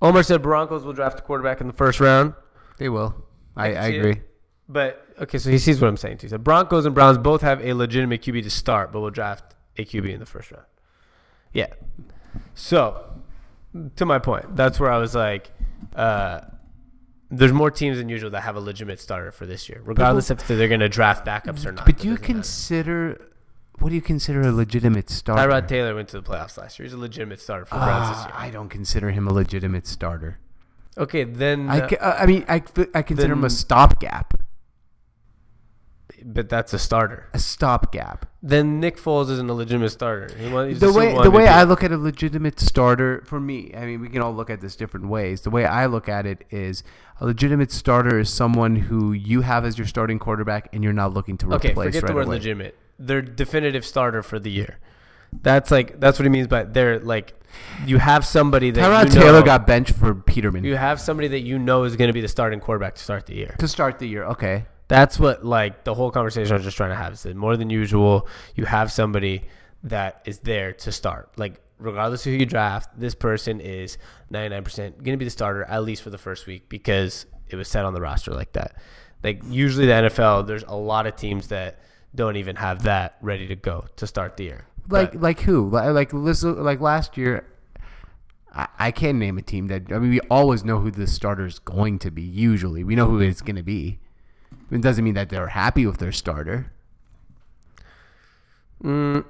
Omar 0.00 0.22
said 0.22 0.42
Broncos 0.42 0.84
will 0.84 0.92
draft 0.92 1.18
a 1.18 1.22
quarterback 1.22 1.60
in 1.60 1.66
the 1.66 1.72
first 1.72 2.00
round. 2.00 2.34
They 2.78 2.88
will. 2.88 3.14
I, 3.56 3.68
can 3.70 3.76
I 3.76 3.88
see 3.88 3.96
it. 3.96 3.98
agree. 3.98 4.22
But 4.68 5.06
okay, 5.20 5.38
so 5.38 5.50
he 5.50 5.58
sees 5.58 5.80
what 5.80 5.88
I'm 5.88 5.96
saying 5.96 6.18
too. 6.18 6.26
He 6.26 6.30
said 6.30 6.44
Broncos 6.44 6.84
and 6.84 6.94
Browns 6.94 7.18
both 7.18 7.40
have 7.40 7.64
a 7.64 7.72
legitimate 7.72 8.22
QB 8.22 8.42
to 8.44 8.50
start, 8.50 8.92
but 8.92 9.00
will 9.00 9.10
draft 9.10 9.54
a 9.76 9.84
QB 9.84 10.12
in 10.12 10.20
the 10.20 10.26
first 10.26 10.50
round. 10.50 10.66
Yeah. 11.52 11.68
So, 12.54 13.22
to 13.96 14.04
my 14.04 14.18
point, 14.18 14.54
that's 14.54 14.78
where 14.78 14.90
I 14.90 14.98
was 14.98 15.14
like, 15.14 15.50
uh, 15.96 16.40
there's 17.30 17.52
more 17.52 17.70
teams 17.70 17.98
than 17.98 18.08
usual 18.08 18.30
that 18.30 18.42
have 18.42 18.56
a 18.56 18.60
legitimate 18.60 19.00
starter 19.00 19.30
for 19.32 19.46
this 19.46 19.68
year, 19.68 19.80
regardless 19.84 20.30
if 20.30 20.46
they're 20.46 20.68
going 20.68 20.80
to 20.80 20.88
draft 20.88 21.26
backups 21.26 21.66
or 21.66 21.72
not. 21.72 21.86
But 21.86 21.98
do 21.98 22.08
you 22.08 22.14
doesn't 22.14 22.22
matter. 22.28 22.32
consider 22.34 23.28
what 23.78 23.90
do 23.90 23.94
you 23.94 24.00
consider 24.02 24.42
a 24.42 24.52
legitimate 24.52 25.08
starter? 25.08 25.48
Tyrod 25.48 25.68
Taylor 25.68 25.94
went 25.94 26.08
to 26.08 26.20
the 26.20 26.28
playoffs 26.28 26.58
last 26.58 26.78
year. 26.78 26.84
He's 26.84 26.94
a 26.94 26.98
legitimate 26.98 27.40
starter 27.40 27.64
for 27.64 27.74
the 27.76 27.84
Browns 27.84 28.08
this 28.08 28.18
Ah, 28.26 28.26
year. 28.42 28.48
I 28.48 28.50
don't 28.50 28.68
consider 28.68 29.10
him 29.10 29.28
a 29.28 29.32
legitimate 29.32 29.86
starter. 29.86 30.38
Okay, 30.96 31.22
then 31.24 31.68
I, 31.68 31.80
uh, 31.80 31.88
uh, 32.00 32.16
I 32.18 32.26
mean, 32.26 32.44
I, 32.48 32.62
I 32.94 33.02
consider 33.02 33.34
him 33.34 33.44
a 33.44 33.50
stopgap. 33.50 34.37
But 36.24 36.48
that's 36.48 36.72
a 36.72 36.78
starter. 36.78 37.28
A 37.34 37.38
stopgap. 37.38 38.26
Then 38.42 38.80
Nick 38.80 38.96
Foles 38.96 39.30
isn't 39.30 39.48
a 39.48 39.52
legitimate 39.52 39.90
starter. 39.90 40.34
He 40.36 40.48
won, 40.48 40.68
he's 40.68 40.80
the 40.80 40.92
way 40.92 41.12
the 41.22 41.30
way 41.30 41.48
I 41.48 41.64
look 41.64 41.82
at 41.82 41.92
a 41.92 41.96
legitimate 41.98 42.60
starter 42.60 43.22
for 43.24 43.40
me, 43.40 43.72
I 43.76 43.84
mean, 43.86 44.00
we 44.00 44.08
can 44.08 44.22
all 44.22 44.34
look 44.34 44.50
at 44.50 44.60
this 44.60 44.76
different 44.76 45.08
ways. 45.08 45.40
The 45.42 45.50
way 45.50 45.64
I 45.64 45.86
look 45.86 46.08
at 46.08 46.26
it 46.26 46.44
is 46.50 46.82
a 47.20 47.26
legitimate 47.26 47.72
starter 47.72 48.18
is 48.18 48.30
someone 48.30 48.76
who 48.76 49.12
you 49.12 49.40
have 49.40 49.64
as 49.64 49.76
your 49.78 49.86
starting 49.86 50.18
quarterback, 50.18 50.68
and 50.72 50.84
you're 50.84 50.92
not 50.92 51.12
looking 51.12 51.36
to 51.38 51.52
Okay, 51.54 51.70
replace 51.70 51.86
forget 51.88 52.02
right 52.04 52.08
the 52.08 52.14
word 52.14 52.26
away. 52.26 52.36
legitimate. 52.36 52.76
They're 52.98 53.22
definitive 53.22 53.84
starter 53.84 54.22
for 54.22 54.38
the 54.38 54.50
year. 54.50 54.78
That's 55.42 55.70
like 55.70 56.00
that's 56.00 56.18
what 56.18 56.24
he 56.24 56.30
means 56.30 56.46
by 56.46 56.64
they're 56.64 56.98
like 57.00 57.34
you 57.86 57.98
have 57.98 58.24
somebody 58.24 58.70
that 58.70 58.80
Tyrod 58.80 59.12
you 59.12 59.18
know, 59.18 59.26
Taylor 59.26 59.42
got 59.42 59.66
benched 59.66 59.92
for 59.94 60.14
Peterman 60.14 60.64
you 60.64 60.76
have 60.76 61.00
somebody 61.00 61.28
that 61.28 61.40
you 61.40 61.58
know 61.58 61.84
is 61.84 61.96
going 61.96 62.08
to 62.08 62.12
be 62.12 62.20
the 62.20 62.28
starting 62.28 62.60
quarterback 62.60 62.94
to 62.94 63.02
start 63.02 63.26
the 63.26 63.34
year. 63.34 63.54
to 63.58 63.68
start 63.68 63.98
the 63.98 64.06
year. 64.06 64.24
Okay, 64.24 64.64
That's 64.88 65.18
what 65.18 65.44
like 65.44 65.84
the 65.84 65.94
whole 65.94 66.10
conversation 66.10 66.52
I 66.52 66.56
was 66.56 66.64
just 66.64 66.76
trying 66.76 66.90
to 66.90 66.96
have 66.96 67.12
is 67.12 67.22
that 67.24 67.36
more 67.36 67.56
than 67.56 67.70
usual, 67.70 68.26
you 68.54 68.64
have 68.64 68.90
somebody 68.90 69.44
that 69.84 70.22
is 70.24 70.38
there 70.40 70.72
to 70.72 70.90
start. 70.92 71.30
Like 71.36 71.60
regardless 71.78 72.26
of 72.26 72.32
who 72.32 72.38
you 72.38 72.46
draft, 72.46 72.98
this 72.98 73.14
person 73.14 73.60
is 73.60 73.98
99% 74.32 74.76
going 74.76 75.12
to 75.12 75.16
be 75.16 75.24
the 75.24 75.30
starter 75.30 75.64
at 75.64 75.84
least 75.84 76.02
for 76.02 76.10
the 76.10 76.18
first 76.18 76.46
week 76.46 76.68
because 76.68 77.26
it 77.48 77.56
was 77.56 77.68
set 77.68 77.84
on 77.84 77.94
the 77.94 78.00
roster 78.00 78.32
like 78.32 78.52
that. 78.54 78.76
Like 79.22 79.42
usually 79.48 79.86
the 79.86 79.92
NFL, 79.92 80.46
there's 80.46 80.64
a 80.66 80.74
lot 80.76 81.06
of 81.06 81.16
teams 81.16 81.48
that 81.48 81.80
don't 82.14 82.36
even 82.36 82.56
have 82.56 82.84
that 82.84 83.18
ready 83.20 83.46
to 83.48 83.56
go 83.56 83.84
to 83.96 84.06
start 84.06 84.36
the 84.36 84.44
year. 84.44 84.64
like 84.88 85.12
But- 85.12 85.20
like 85.20 85.40
who? 85.40 85.68
Like 85.68 85.92
like 86.12 86.12
like 86.12 86.80
last 86.80 87.16
year. 87.16 87.44
I, 88.54 88.68
I 88.78 88.90
can't 88.90 89.18
name 89.18 89.36
a 89.36 89.42
team 89.42 89.66
that. 89.66 89.92
I 89.92 89.98
mean, 89.98 90.10
we 90.10 90.20
always 90.30 90.64
know 90.64 90.78
who 90.80 90.90
the 90.90 91.06
starter 91.06 91.44
is 91.44 91.58
going 91.58 91.98
to 92.00 92.10
be. 92.10 92.22
Usually, 92.22 92.82
we 92.82 92.96
know 92.96 93.06
who 93.06 93.20
it's 93.20 93.42
going 93.42 93.56
to 93.56 93.62
be. 93.62 93.98
It 94.70 94.80
doesn't 94.82 95.02
mean 95.04 95.14
that 95.14 95.28
they're 95.30 95.48
happy 95.48 95.86
with 95.86 95.98
their 95.98 96.12
starter. 96.12 96.70
Mm, 98.82 99.24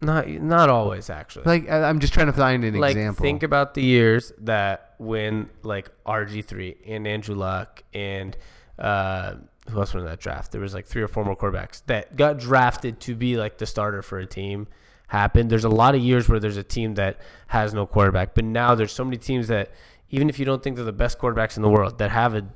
not 0.00 0.28
not 0.28 0.68
always 0.68 1.08
actually. 1.10 1.44
Like 1.44 1.70
I- 1.70 1.84
I'm 1.88 2.00
just 2.00 2.12
trying 2.12 2.26
to 2.26 2.32
find 2.32 2.64
an 2.64 2.74
like 2.74 2.92
example. 2.96 3.22
think 3.22 3.42
about 3.42 3.74
the 3.74 3.82
years 3.82 4.32
that 4.38 4.94
when 4.98 5.48
like 5.62 5.90
RG 6.06 6.44
three 6.44 6.76
and 6.86 7.06
Andrew 7.06 7.34
Luck 7.34 7.82
and 7.94 8.36
uh, 8.78 9.34
who 9.68 9.78
else 9.78 9.94
went 9.94 10.04
in 10.04 10.10
that 10.10 10.20
draft? 10.20 10.52
There 10.52 10.60
was 10.60 10.74
like 10.74 10.86
three 10.86 11.02
or 11.02 11.08
four 11.08 11.24
more 11.24 11.36
quarterbacks 11.36 11.82
that 11.86 12.16
got 12.16 12.38
drafted 12.38 13.00
to 13.00 13.14
be 13.14 13.36
like 13.36 13.58
the 13.58 13.66
starter 13.66 14.02
for 14.02 14.18
a 14.18 14.26
team. 14.26 14.66
Happened. 15.08 15.50
There's 15.50 15.64
a 15.64 15.68
lot 15.70 15.96
of 15.96 16.00
years 16.00 16.28
where 16.28 16.38
there's 16.38 16.56
a 16.56 16.62
team 16.62 16.94
that 16.94 17.18
has 17.48 17.74
no 17.74 17.84
quarterback, 17.84 18.32
but 18.34 18.44
now 18.44 18.76
there's 18.76 18.92
so 18.92 19.04
many 19.04 19.16
teams 19.16 19.48
that 19.48 19.72
even 20.10 20.28
if 20.28 20.38
you 20.38 20.44
don't 20.44 20.62
think 20.62 20.76
they're 20.76 20.84
the 20.84 20.92
best 20.92 21.18
quarterbacks 21.18 21.56
in 21.56 21.62
the 21.62 21.68
world, 21.68 21.98
that 21.98 22.10
have 22.12 22.34
a 22.34 22.46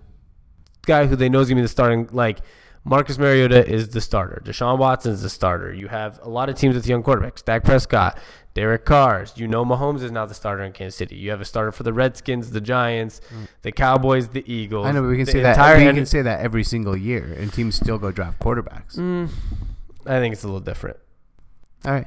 guy 0.84 1.06
who 1.06 1.16
they 1.16 1.28
know 1.28 1.40
is 1.40 1.48
gonna 1.48 1.58
be 1.58 1.62
the 1.62 1.68
starting. 1.68 2.08
Like 2.12 2.40
Marcus 2.84 3.18
Mariota 3.18 3.66
is 3.66 3.88
the 3.88 4.00
starter. 4.00 4.42
Deshaun 4.44 4.78
Watson 4.78 5.12
is 5.12 5.22
the 5.22 5.30
starter. 5.30 5.72
You 5.72 5.88
have 5.88 6.20
a 6.22 6.28
lot 6.28 6.48
of 6.48 6.56
teams 6.56 6.74
with 6.74 6.86
young 6.86 7.02
quarterbacks. 7.02 7.44
Dak 7.44 7.64
Prescott, 7.64 8.18
Derek 8.52 8.84
Carr. 8.84 9.26
You 9.36 9.48
know 9.48 9.64
Mahomes 9.64 10.02
is 10.02 10.12
now 10.12 10.26
the 10.26 10.34
starter 10.34 10.62
in 10.62 10.72
Kansas 10.72 10.96
City. 10.96 11.16
You 11.16 11.30
have 11.30 11.40
a 11.40 11.46
starter 11.46 11.72
for 11.72 11.82
the 11.82 11.92
Redskins, 11.92 12.50
the 12.50 12.60
Giants, 12.60 13.20
the 13.62 13.72
Cowboys, 13.72 14.28
the 14.28 14.44
Eagles. 14.50 14.86
Mm. 14.86 14.88
I 14.88 14.92
know, 14.92 15.02
but 15.02 15.08
we 15.08 15.16
can 15.16 15.26
say 15.26 15.40
that. 15.42 15.56
entire 15.56 15.78
We 15.78 15.94
can 15.94 16.06
say 16.06 16.22
that 16.22 16.40
every 16.40 16.64
single 16.64 16.96
year, 16.96 17.36
and 17.38 17.52
teams 17.52 17.74
still 17.74 17.98
go 17.98 18.12
draft 18.12 18.38
quarterbacks. 18.38 18.96
Mm, 18.96 19.30
I 20.06 20.18
think 20.20 20.34
it's 20.34 20.44
a 20.44 20.46
little 20.46 20.60
different. 20.60 20.98
All 21.84 21.92
right. 21.92 22.06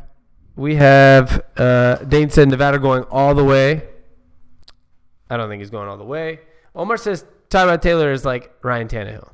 We 0.56 0.76
have 0.76 1.44
uh, 1.56 1.98
Dane 1.98 2.30
said 2.32 2.50
Nevada 2.50 2.80
going 2.80 3.04
all 3.04 3.36
the 3.36 3.44
way. 3.44 3.84
I 5.30 5.38
don't 5.38 5.50
think 5.50 5.60
he's 5.60 5.70
going 5.70 5.88
all 5.88 5.98
the 5.98 6.04
way. 6.04 6.40
Omar 6.76 6.98
says 6.98 7.26
Tyrod 7.50 7.82
Taylor 7.82 8.12
is 8.12 8.26
like 8.26 8.52
Ryan 8.64 8.88
Tannehill. 8.88 9.30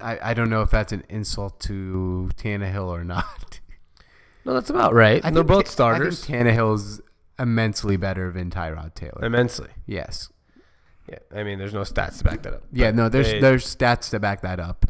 I, 0.00 0.30
I 0.30 0.34
don't 0.34 0.50
know 0.50 0.62
if 0.62 0.70
that's 0.70 0.92
an 0.92 1.04
insult 1.08 1.60
to 1.60 2.30
Tannehill 2.36 2.86
or 2.88 3.04
not. 3.04 3.60
No, 4.44 4.54
that's 4.54 4.70
about 4.70 4.92
right. 4.92 5.24
I 5.24 5.30
They're 5.30 5.44
both 5.44 5.68
starters 5.68 6.24
I 6.24 6.26
think 6.26 6.46
Tannehill's 6.48 7.00
immensely 7.38 7.96
better 7.96 8.32
than 8.32 8.50
Tyrod 8.50 8.94
Taylor. 8.94 9.24
immensely. 9.24 9.68
yes. 9.86 10.30
Yeah, 11.08 11.18
I 11.32 11.42
mean, 11.42 11.58
there's 11.58 11.74
no 11.74 11.82
stats 11.82 12.18
to 12.18 12.24
back 12.24 12.42
that 12.42 12.54
up. 12.54 12.62
Yeah. 12.72 12.90
No. 12.90 13.08
There's 13.08 13.30
they- 13.32 13.40
there's 13.40 13.64
stats 13.64 14.10
to 14.10 14.20
back 14.20 14.40
that 14.42 14.58
up. 14.58 14.86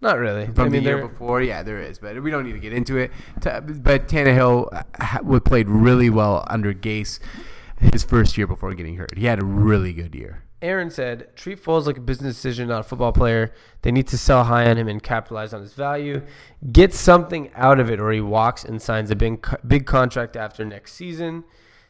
not 0.00 0.18
really. 0.18 0.46
From 0.46 0.58
I 0.58 0.68
mean, 0.68 0.82
the 0.84 0.90
year 0.90 1.06
before, 1.06 1.42
yeah, 1.42 1.62
there 1.62 1.80
is, 1.80 1.98
but 1.98 2.20
we 2.22 2.30
don't 2.30 2.44
need 2.44 2.52
to 2.52 2.58
get 2.58 2.72
into 2.72 2.96
it. 2.96 3.10
But 3.36 4.08
Tannehill 4.08 5.44
played 5.44 5.68
really 5.68 6.08
well 6.10 6.44
under 6.48 6.72
Gase 6.74 7.20
his 7.78 8.02
first 8.04 8.36
year 8.38 8.46
before 8.46 8.74
getting 8.74 8.96
hurt. 8.96 9.16
He 9.16 9.26
had 9.26 9.40
a 9.40 9.44
really 9.44 9.92
good 9.92 10.14
year. 10.14 10.44
Aaron 10.62 10.90
said, 10.90 11.34
treat 11.36 11.62
Foles 11.62 11.86
like 11.86 11.96
a 11.96 12.02
business 12.02 12.34
decision, 12.34 12.68
not 12.68 12.80
a 12.80 12.82
football 12.82 13.12
player. 13.12 13.52
They 13.82 13.90
need 13.90 14.06
to 14.08 14.18
sell 14.18 14.44
high 14.44 14.68
on 14.68 14.76
him 14.76 14.88
and 14.88 15.02
capitalize 15.02 15.54
on 15.54 15.62
his 15.62 15.72
value. 15.72 16.22
Get 16.70 16.92
something 16.92 17.50
out 17.54 17.80
of 17.80 17.90
it, 17.90 17.98
or 17.98 18.12
he 18.12 18.20
walks 18.20 18.64
and 18.64 18.80
signs 18.80 19.10
a 19.10 19.16
big, 19.16 19.46
big 19.66 19.86
contract 19.86 20.36
after 20.36 20.64
next 20.64 20.92
season. 20.92 21.44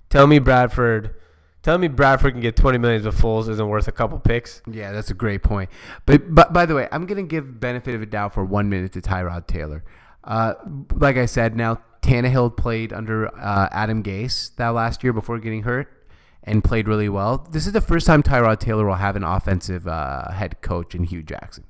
Tell 0.09 0.27
me 0.27 0.39
Bradford. 0.39 1.17
Tell 1.63 1.79
me 1.79 1.89
Bradford 1.89 2.33
can 2.33 2.41
get 2.41 2.57
20 2.57 2.79
million, 2.79 3.03
but 3.03 3.15
Foles 3.15 3.49
isn't 3.49 3.69
worth 3.69 3.89
a 3.89 3.93
couple 3.93 4.19
picks. 4.19 4.63
Yeah, 4.71 4.93
that's 4.93 5.11
a 5.11 5.15
great 5.15 5.43
point. 5.43 5.69
But 6.07 6.33
but 6.33 6.53
by 6.53 6.65
the 6.65 6.75
way, 6.75 6.89
I'm 6.91 7.07
gonna 7.07 7.25
give 7.25 7.61
benefit 7.61 7.95
of 7.95 8.03
a 8.03 8.07
doubt 8.07 8.35
for 8.35 8.45
one 8.45 8.71
minute 8.71 8.93
to 8.93 9.03
Tyrod 9.03 9.47
Taylor. 9.47 9.85
Uh, 10.25 10.55
like 10.95 11.17
I 11.17 11.27
said, 11.27 11.57
now 11.57 11.81
Tannehill 12.03 12.57
played 12.57 12.93
under 12.93 13.29
uh, 13.37 13.69
Adam 13.73 14.03
Gase 14.03 14.55
that 14.57 14.69
last 14.69 15.05
year 15.05 15.13
before 15.13 15.39
getting 15.39 15.65
hurt 15.65 15.89
and 16.45 16.65
played 16.65 16.89
really 16.89 17.09
well. 17.09 17.47
This 17.51 17.67
is 17.67 17.73
the 17.73 17.81
first 17.81 18.07
time 18.07 18.23
Tyrod 18.23 18.59
Taylor 18.61 18.87
will 18.87 18.95
have 18.95 19.17
an 19.17 19.25
offensive 19.25 19.87
uh, 19.87 20.31
head 20.33 20.61
coach 20.63 20.95
in 20.95 21.05
Hue 21.05 21.23
Jackson. 21.23 21.65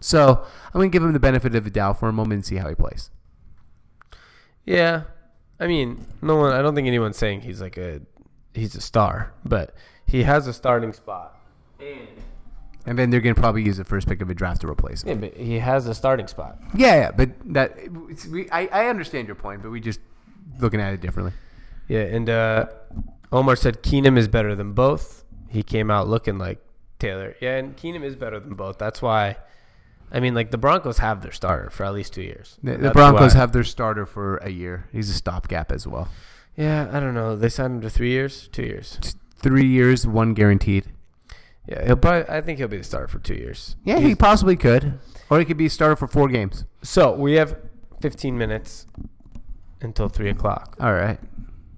So 0.00 0.44
I'm 0.66 0.72
gonna 0.72 0.88
give 0.88 1.02
him 1.02 1.12
the 1.12 1.20
benefit 1.20 1.54
of 1.54 1.64
the 1.64 1.70
doubt 1.70 2.00
for 2.00 2.08
a 2.08 2.12
moment 2.12 2.32
and 2.34 2.46
see 2.46 2.56
how 2.56 2.68
he 2.68 2.74
plays. 2.74 3.10
Yeah, 4.64 5.04
I 5.58 5.66
mean, 5.66 6.06
no 6.22 6.36
one. 6.36 6.52
I 6.52 6.62
don't 6.62 6.74
think 6.74 6.86
anyone's 6.86 7.16
saying 7.16 7.42
he's 7.42 7.60
like 7.60 7.76
a 7.76 8.00
he's 8.54 8.74
a 8.74 8.80
star, 8.80 9.32
but 9.44 9.74
he 10.06 10.22
has 10.22 10.46
a 10.46 10.52
starting 10.52 10.92
spot. 10.92 11.38
And 11.80 12.08
And 12.86 12.98
then 12.98 13.10
they're 13.10 13.20
gonna 13.20 13.34
probably 13.34 13.62
use 13.62 13.76
the 13.76 13.84
first 13.84 14.06
pick 14.08 14.20
of 14.22 14.30
a 14.30 14.34
draft 14.34 14.60
to 14.62 14.68
replace 14.68 15.02
him. 15.02 15.08
yeah, 15.22 15.28
but 15.28 15.36
he 15.38 15.58
has 15.58 15.86
a 15.86 15.94
starting 15.94 16.26
spot. 16.28 16.58
Yeah, 16.74 16.94
yeah, 16.96 17.10
but 17.10 17.30
that 17.52 17.76
it's, 18.08 18.26
we, 18.26 18.48
I, 18.50 18.66
I 18.66 18.86
understand 18.88 19.28
your 19.28 19.34
point, 19.36 19.62
but 19.62 19.70
we 19.70 19.80
just 19.80 20.00
looking 20.60 20.80
at 20.80 20.92
it 20.94 21.00
differently. 21.00 21.32
Yeah, 21.88 22.02
and 22.02 22.28
uh, 22.30 22.66
Omar 23.32 23.56
said 23.56 23.82
Keenum 23.82 24.18
is 24.18 24.28
better 24.28 24.54
than 24.54 24.72
both. 24.72 25.24
He 25.48 25.62
came 25.62 25.90
out 25.90 26.08
looking 26.08 26.38
like 26.38 26.58
Taylor. 26.98 27.34
Yeah, 27.40 27.56
and 27.56 27.76
Keenum 27.76 28.04
is 28.04 28.16
better 28.16 28.40
than 28.40 28.54
both. 28.54 28.78
That's 28.78 29.00
why. 29.02 29.36
I 30.12 30.18
mean, 30.20 30.34
like 30.34 30.50
the 30.50 30.58
Broncos 30.58 30.98
have 30.98 31.22
their 31.22 31.32
starter 31.32 31.70
for 31.70 31.84
at 31.84 31.94
least 31.94 32.12
two 32.12 32.22
years. 32.22 32.58
The, 32.62 32.76
the 32.76 32.90
Broncos 32.90 33.34
why- 33.34 33.40
have 33.40 33.52
their 33.52 33.64
starter 33.64 34.06
for 34.06 34.38
a 34.38 34.50
year. 34.50 34.88
He's 34.92 35.08
a 35.10 35.14
stopgap 35.14 35.70
as 35.70 35.86
well. 35.86 36.08
Yeah, 36.56 36.90
I 36.92 36.98
don't 37.00 37.14
know. 37.14 37.36
They 37.36 37.48
signed 37.48 37.76
him 37.76 37.80
to 37.82 37.90
three 37.90 38.10
years, 38.10 38.48
two 38.48 38.64
years. 38.64 38.98
Three 39.36 39.66
years, 39.66 40.06
one 40.06 40.34
guaranteed. 40.34 40.86
Yeah, 41.66 41.86
he'll 41.86 41.96
probably. 41.96 42.28
I 42.28 42.40
think 42.40 42.58
he'll 42.58 42.68
be 42.68 42.78
the 42.78 42.84
starter 42.84 43.06
for 43.08 43.20
two 43.20 43.34
years. 43.34 43.76
Yeah, 43.84 44.00
he 44.00 44.14
possibly 44.14 44.56
could, 44.56 44.98
or 45.30 45.38
he 45.38 45.44
could 45.44 45.56
be 45.56 45.66
a 45.66 45.70
starter 45.70 45.94
for 45.96 46.08
four 46.08 46.28
games. 46.28 46.64
So 46.82 47.12
we 47.12 47.34
have 47.34 47.56
15 48.00 48.36
minutes 48.36 48.86
until 49.80 50.08
three 50.08 50.30
o'clock. 50.30 50.76
All 50.80 50.92
right. 50.92 51.20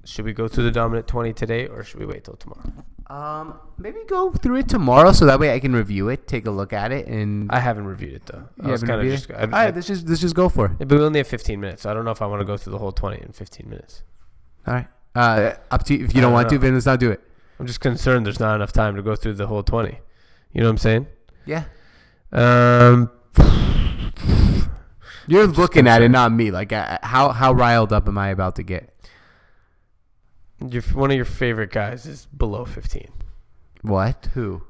Should 0.05 0.25
we 0.25 0.33
go 0.33 0.49
through 0.49 0.65
the 0.65 0.71
dominant 0.73 1.07
20 1.07 1.33
today, 1.33 1.67
or 1.69 1.85
should 1.85 2.01
we 2.01 2.07
wait 2.07 2.25
till 2.25 2.35
tomorrow? 2.35 2.73
Um, 3.09 3.61
maybe 3.79 3.99
go 4.09 4.33
through 4.33 4.57
it 4.57 4.69
tomorrow, 4.69 5.13
so 5.13 5.27
that 5.27 5.39
way 5.39 5.53
I 5.55 5.61
can 5.61 5.75
review 5.75 6.09
it, 6.09 6.27
take 6.27 6.47
a 6.47 6.51
look 6.51 6.73
at 6.73 6.91
it, 6.93 7.07
and 7.07 7.51
I 7.53 7.61
haven't 7.61 7.87
reviewed 7.87 8.15
it 8.15 8.27
though. 8.27 8.49
I 8.61 8.67
You 8.67 8.73
was 8.73 8.81
haven't 8.81 8.97
kind 8.97 9.09
of 9.13 9.15
just. 9.19 9.31
I, 9.31 9.35
All 9.45 9.55
I- 9.55 9.71
let's 9.71 9.87
just 9.87 10.09
let's 10.09 10.21
just 10.21 10.35
go 10.35 10.49
for 10.49 10.67
it. 10.67 10.73
Yeah, 10.81 10.87
but 10.87 10.99
we 10.99 11.05
only 11.05 11.19
have 11.21 11.27
15 11.29 11.61
minutes. 11.61 11.83
So 11.83 11.91
I 11.91 11.95
don't 11.95 12.05
know 12.05 12.11
if 12.11 12.21
I 12.23 12.27
want 12.27 12.41
to 12.41 12.45
go 12.45 12.57
through 12.57 12.73
the 12.73 12.79
whole 12.79 12.91
20 12.93 13.23
in 13.23 13.33
15 13.33 13.69
minutes. 13.69 14.03
All 14.67 14.75
right. 14.75 14.89
Uh, 15.15 15.55
up 15.71 15.85
to 15.85 15.95
you. 15.95 16.05
If 16.05 16.15
you 16.15 16.21
I 16.21 16.23
don't 16.23 16.31
don't 16.31 16.33
want 16.33 16.49
to, 16.51 16.59
then 16.59 16.75
let's 16.75 16.87
not 16.87 16.99
do 17.01 17.11
it. 17.11 17.21
I'm 17.61 17.67
just 17.67 17.81
concerned 17.81 18.25
there's 18.27 18.41
not 18.41 18.55
enough 18.57 18.73
time 18.73 18.97
to 18.97 19.03
go 19.03 19.15
through 19.15 19.35
the 19.35 19.47
whole 19.47 19.63
20. 19.63 19.99
You 20.53 20.61
know 20.63 20.67
what 20.67 20.71
I'm 20.71 20.79
saying? 20.79 21.07
Yeah. 21.47 21.65
Um, 22.33 23.11
You're 25.29 25.47
looking 25.47 25.87
at 25.87 26.03
it, 26.03 26.09
not 26.09 26.33
me. 26.33 26.51
Like, 26.51 26.73
uh, 26.73 26.99
how 27.03 27.29
how 27.31 27.53
riled 27.53 27.93
up 27.93 28.09
am 28.09 28.19
I 28.19 28.29
about 28.31 28.57
to 28.57 28.63
get? 28.63 28.89
Your, 30.71 30.83
one 30.95 31.11
of 31.11 31.17
your 31.17 31.25
favorite 31.25 31.71
guys 31.71 32.07
is 32.07 32.27
below 32.27 32.65
15. 32.65 33.09
What? 33.83 34.29
Who? 34.35 34.63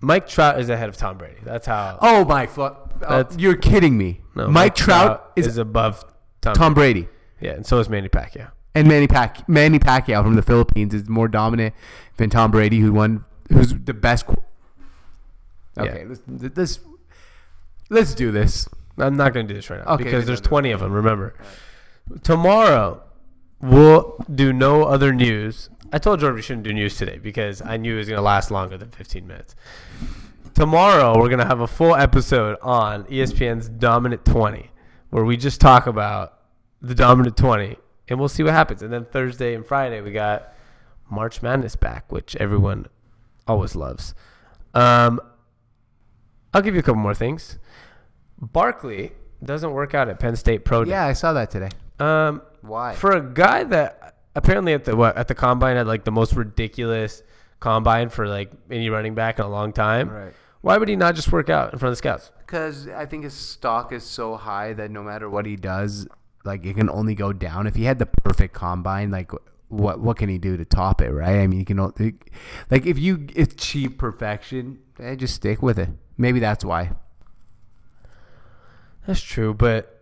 Mike 0.00 0.28
Trout 0.28 0.60
is 0.60 0.68
ahead 0.68 0.88
of 0.88 0.96
Tom 0.96 1.18
Brady. 1.18 1.40
That's 1.42 1.66
how. 1.66 1.98
Oh 2.00 2.24
my 2.24 2.46
fuck! 2.46 2.92
Oh, 3.06 3.24
you're 3.36 3.56
kidding 3.56 3.98
me. 3.98 4.20
no, 4.34 4.48
Mike, 4.48 4.74
Trout, 4.74 5.32
is, 5.34 5.46
is 5.46 5.58
above 5.58 6.04
Tom. 6.40 6.54
Tom 6.54 6.74
Brady. 6.74 7.02
Brady. 7.02 7.14
Yeah, 7.40 7.52
and 7.52 7.66
so 7.66 7.78
is 7.80 7.88
Manny 7.88 8.08
Pacquiao. 8.08 8.50
And 8.74 8.86
Manny 8.86 9.08
Pac 9.08 9.48
Manny 9.48 9.78
Pacquiao 9.80 10.22
from 10.22 10.34
the 10.34 10.42
Philippines 10.42 10.94
is 10.94 11.08
more 11.08 11.26
dominant 11.26 11.74
than 12.16 12.30
Tom 12.30 12.50
Brady, 12.52 12.78
who 12.78 12.92
won, 12.92 13.24
who's 13.52 13.74
the 13.74 13.94
best. 13.94 14.26
qu- 14.26 14.36
Yeah. 15.76 15.82
Okay, 15.82 16.04
let's 16.04 16.20
let's 16.56 16.80
let's 17.90 18.14
do 18.14 18.30
this. 18.30 18.68
I'm 18.98 19.16
not 19.16 19.32
going 19.32 19.46
to 19.46 19.52
do 19.52 19.56
this 19.58 19.70
right 19.70 19.84
now 19.84 19.94
Okay, 19.94 20.04
because 20.04 20.26
there's 20.26 20.40
no, 20.42 20.46
no, 20.46 20.48
20 20.48 20.70
of 20.72 20.80
them. 20.80 20.92
Remember, 20.92 21.34
tomorrow 22.22 23.02
we'll 23.60 24.24
do 24.32 24.52
no 24.52 24.84
other 24.84 25.12
news. 25.12 25.70
I 25.92 25.98
told 25.98 26.20
Jordan 26.20 26.36
we 26.36 26.42
shouldn't 26.42 26.64
do 26.64 26.72
news 26.72 26.96
today 26.96 27.18
because 27.18 27.62
I 27.62 27.76
knew 27.76 27.94
it 27.94 27.98
was 27.98 28.08
going 28.08 28.18
to 28.18 28.22
last 28.22 28.50
longer 28.50 28.76
than 28.76 28.90
15 28.90 29.26
minutes. 29.26 29.54
Tomorrow 30.54 31.18
we're 31.18 31.28
going 31.28 31.38
to 31.38 31.46
have 31.46 31.60
a 31.60 31.66
full 31.66 31.94
episode 31.94 32.58
on 32.62 33.04
ESPN's 33.04 33.68
Dominant 33.68 34.24
20, 34.24 34.70
where 35.10 35.24
we 35.24 35.36
just 35.36 35.60
talk 35.60 35.86
about 35.86 36.40
the 36.82 36.94
Dominant 36.94 37.36
20, 37.36 37.76
and 38.08 38.18
we'll 38.18 38.28
see 38.28 38.42
what 38.42 38.52
happens. 38.52 38.82
And 38.82 38.92
then 38.92 39.04
Thursday 39.04 39.54
and 39.54 39.64
Friday 39.64 40.00
we 40.00 40.12
got 40.12 40.52
March 41.10 41.42
Madness 41.42 41.76
back, 41.76 42.10
which 42.12 42.36
everyone 42.36 42.86
always 43.46 43.74
loves. 43.74 44.14
Um, 44.74 45.20
I'll 46.52 46.62
give 46.62 46.74
you 46.74 46.80
a 46.80 46.82
couple 46.82 47.00
more 47.00 47.14
things. 47.14 47.58
Barkley 48.40 49.12
doesn't 49.42 49.72
work 49.72 49.94
out 49.94 50.08
at 50.08 50.18
Penn 50.18 50.36
State 50.36 50.64
Pro 50.64 50.84
Day. 50.84 50.90
Yeah, 50.90 51.06
I 51.06 51.12
saw 51.12 51.32
that 51.32 51.50
today. 51.50 51.70
Um, 51.98 52.42
Why? 52.62 52.94
for 52.94 53.12
a 53.12 53.20
guy 53.20 53.64
that 53.64 54.16
apparently 54.34 54.72
at 54.72 54.84
the 54.84 54.96
what 54.96 55.16
at 55.16 55.28
the 55.28 55.34
combine 55.34 55.76
had 55.76 55.86
like 55.86 56.04
the 56.04 56.12
most 56.12 56.34
ridiculous 56.34 57.22
combine 57.60 58.08
for 58.08 58.28
like 58.28 58.50
any 58.70 58.88
running 58.88 59.14
back 59.14 59.38
in 59.38 59.44
a 59.44 59.48
long 59.48 59.72
time. 59.72 60.08
Right. 60.10 60.32
Why 60.60 60.76
would 60.76 60.88
he 60.88 60.96
not 60.96 61.14
just 61.14 61.30
work 61.30 61.50
out 61.50 61.72
in 61.72 61.78
front 61.78 61.90
of 61.90 61.92
the 61.92 61.96
scouts? 61.96 62.32
Because 62.38 62.88
I 62.88 63.06
think 63.06 63.24
his 63.24 63.34
stock 63.34 63.92
is 63.92 64.04
so 64.04 64.36
high 64.36 64.72
that 64.72 64.90
no 64.90 65.02
matter 65.02 65.30
what 65.30 65.46
he 65.46 65.56
does, 65.56 66.08
like 66.44 66.64
it 66.66 66.76
can 66.76 66.90
only 66.90 67.14
go 67.14 67.32
down. 67.32 67.66
If 67.66 67.74
he 67.74 67.84
had 67.84 67.98
the 67.98 68.06
perfect 68.06 68.54
combine, 68.54 69.10
like 69.10 69.30
what 69.68 70.00
what 70.00 70.16
can 70.16 70.28
he 70.28 70.38
do 70.38 70.56
to 70.56 70.64
top 70.64 71.00
it, 71.00 71.10
right? 71.10 71.40
I 71.40 71.46
mean, 71.46 71.60
you 71.60 71.64
can 71.64 71.78
only, 71.78 72.14
like 72.70 72.86
if 72.86 72.98
you 72.98 73.26
achieve 73.36 73.98
perfection, 73.98 74.80
eh, 74.98 75.14
just 75.14 75.34
stick 75.34 75.62
with 75.62 75.78
it. 75.78 75.90
Maybe 76.16 76.40
that's 76.40 76.64
why. 76.64 76.92
That's 79.06 79.20
true, 79.20 79.54
but 79.54 79.97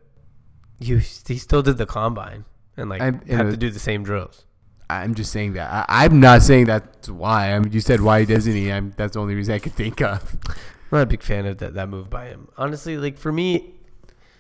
you 0.79 0.99
he 0.99 1.39
still 1.39 1.63
did 1.63 1.79
the 1.79 1.87
combine 1.87 2.45
and 2.77 2.91
like 2.91 3.01
I'm- 3.03 3.21
had 3.27 3.51
to 3.51 3.57
do 3.57 3.71
the 3.71 3.79
same 3.79 4.03
drills. 4.03 4.45
I'm 4.89 5.17
just 5.17 5.33
saying 5.33 5.55
that. 5.55 5.69
I, 5.89 6.05
I'm 6.05 6.21
not 6.21 6.43
saying 6.43 6.67
that's 6.67 7.09
why. 7.09 7.53
I 7.53 7.59
mean, 7.59 7.73
you 7.73 7.81
said 7.81 8.01
why 8.01 8.25
doesn't 8.25 8.53
he? 8.53 8.71
I'm, 8.71 8.93
that's 8.97 9.15
the 9.15 9.21
only 9.21 9.35
reason 9.35 9.55
I 9.55 9.59
could 9.59 9.73
think 9.75 10.01
of. 10.01 10.37
I'm 10.49 10.99
not 10.99 11.03
a 11.03 11.07
big 11.07 11.23
fan 11.23 11.45
of 11.47 11.59
that, 11.59 11.75
that 11.75 11.89
move 11.89 12.09
by 12.09 12.27
him. 12.27 12.49
Honestly, 12.57 12.97
like 12.97 13.19
for 13.19 13.33
me, 13.33 13.75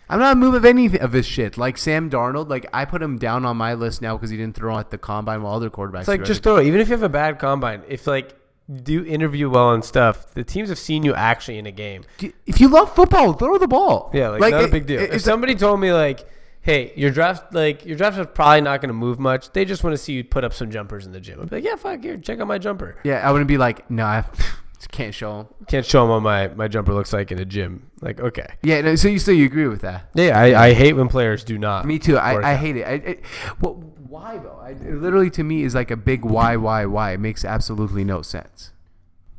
I'm 0.08 0.20
not 0.20 0.34
a 0.34 0.36
move 0.36 0.54
of 0.54 0.64
any 0.64 0.96
of 0.98 1.12
his 1.12 1.26
shit. 1.26 1.58
Like 1.58 1.76
Sam 1.76 2.08
Darnold, 2.08 2.48
like 2.48 2.66
I 2.72 2.84
put 2.84 3.02
him 3.02 3.18
down 3.18 3.44
on 3.44 3.56
my 3.56 3.74
list 3.74 4.00
now 4.02 4.16
because 4.16 4.30
he 4.30 4.36
didn't 4.36 4.54
throw 4.54 4.78
at 4.78 4.90
the 4.90 4.98
combine 4.98 5.42
while 5.42 5.54
other 5.54 5.70
quarterbacks. 5.70 6.00
it's 6.00 6.08
like 6.08 6.24
just 6.24 6.44
throw 6.44 6.58
it. 6.58 6.66
Even 6.66 6.80
if 6.80 6.88
you 6.88 6.92
have 6.92 7.02
a 7.02 7.08
bad 7.08 7.40
combine, 7.40 7.82
if 7.88 8.06
like 8.06 8.36
do 8.82 9.04
interview 9.04 9.48
well 9.48 9.72
and 9.72 9.84
stuff, 9.84 10.34
the 10.34 10.42
teams 10.44 10.68
have 10.68 10.78
seen 10.78 11.02
you 11.04 11.14
actually 11.14 11.58
in 11.58 11.66
a 11.66 11.70
game. 11.72 12.04
if 12.46 12.60
you 12.60 12.68
love 12.68 12.94
football, 12.94 13.32
throw 13.32 13.58
the 13.58 13.68
ball. 13.68 14.10
Yeah, 14.12 14.30
like, 14.30 14.50
not 14.50 14.64
a 14.64 14.68
big 14.68 14.86
deal. 14.86 15.00
it- 15.00 15.12
if 15.14 15.22
somebody 15.22 15.54
told 15.54 15.78
me 15.80 15.92
like, 15.92 16.26
"Hey, 16.62 16.92
your 16.96 17.10
draft 17.10 17.54
like 17.54 17.86
your 17.86 17.96
draft 17.96 18.18
is 18.18 18.26
probably 18.34 18.60
not 18.62 18.80
going 18.80 18.88
to 18.88 18.94
move 18.94 19.20
much. 19.20 19.52
They 19.52 19.64
just 19.64 19.84
want 19.84 19.94
to 19.94 19.98
see 19.98 20.14
you 20.14 20.24
put 20.24 20.42
up 20.42 20.52
some 20.52 20.70
jumpers 20.70 21.06
in 21.06 21.12
the 21.12 21.20
gym." 21.20 21.40
I'd 21.40 21.48
be 21.50 21.56
like, 21.56 21.64
"Yeah, 21.64 21.76
fuck 21.76 22.02
here, 22.02 22.16
check 22.16 22.40
out 22.40 22.48
my 22.48 22.58
jumper." 22.58 22.96
yeah, 23.04 23.26
I 23.26 23.30
wouldn't 23.30 23.48
be 23.48 23.56
like, 23.58 23.88
no, 23.90 24.04
I 24.04 24.24
can't 24.90 25.14
show 25.14 25.36
them. 25.38 25.46
Can't 25.68 25.86
show 25.86 26.00
them 26.00 26.10
what 26.10 26.20
my 26.22 26.48
my 26.48 26.66
jumper 26.68 26.92
looks 26.92 27.12
like 27.12 27.30
in 27.30 27.38
a 27.38 27.44
gym. 27.44 27.90
Like, 28.00 28.20
okay, 28.20 28.46
Yeah, 28.62 28.80
no, 28.82 28.94
so 28.96 29.06
you 29.08 29.18
so 29.20 29.30
you 29.30 29.44
agree 29.46 29.68
with 29.68 29.82
that? 29.82 30.10
yeah, 30.14 30.38
I, 30.38 30.66
I 30.68 30.72
hate 30.74 30.94
when 30.94 31.08
players 31.08 31.44
do 31.44 31.56
not. 31.56 31.84
Me 31.86 31.98
too. 31.98 32.18
I, 32.18 32.52
I 32.52 32.54
hate 32.56 32.76
it. 32.76 32.84
I, 32.86 32.92
it 32.92 33.24
well, 33.60 33.82
why 34.08 34.38
though? 34.38 34.58
I, 34.60 34.70
it 34.70 34.82
literally 35.00 35.30
to 35.30 35.42
me 35.44 35.62
is 35.62 35.74
like 35.74 35.90
a 35.90 35.96
big 35.96 36.24
why, 36.24 36.56
why, 36.56 36.86
why. 36.86 37.12
It 37.12 37.20
makes 37.20 37.44
absolutely 37.44 38.04
no 38.04 38.22
sense. 38.22 38.72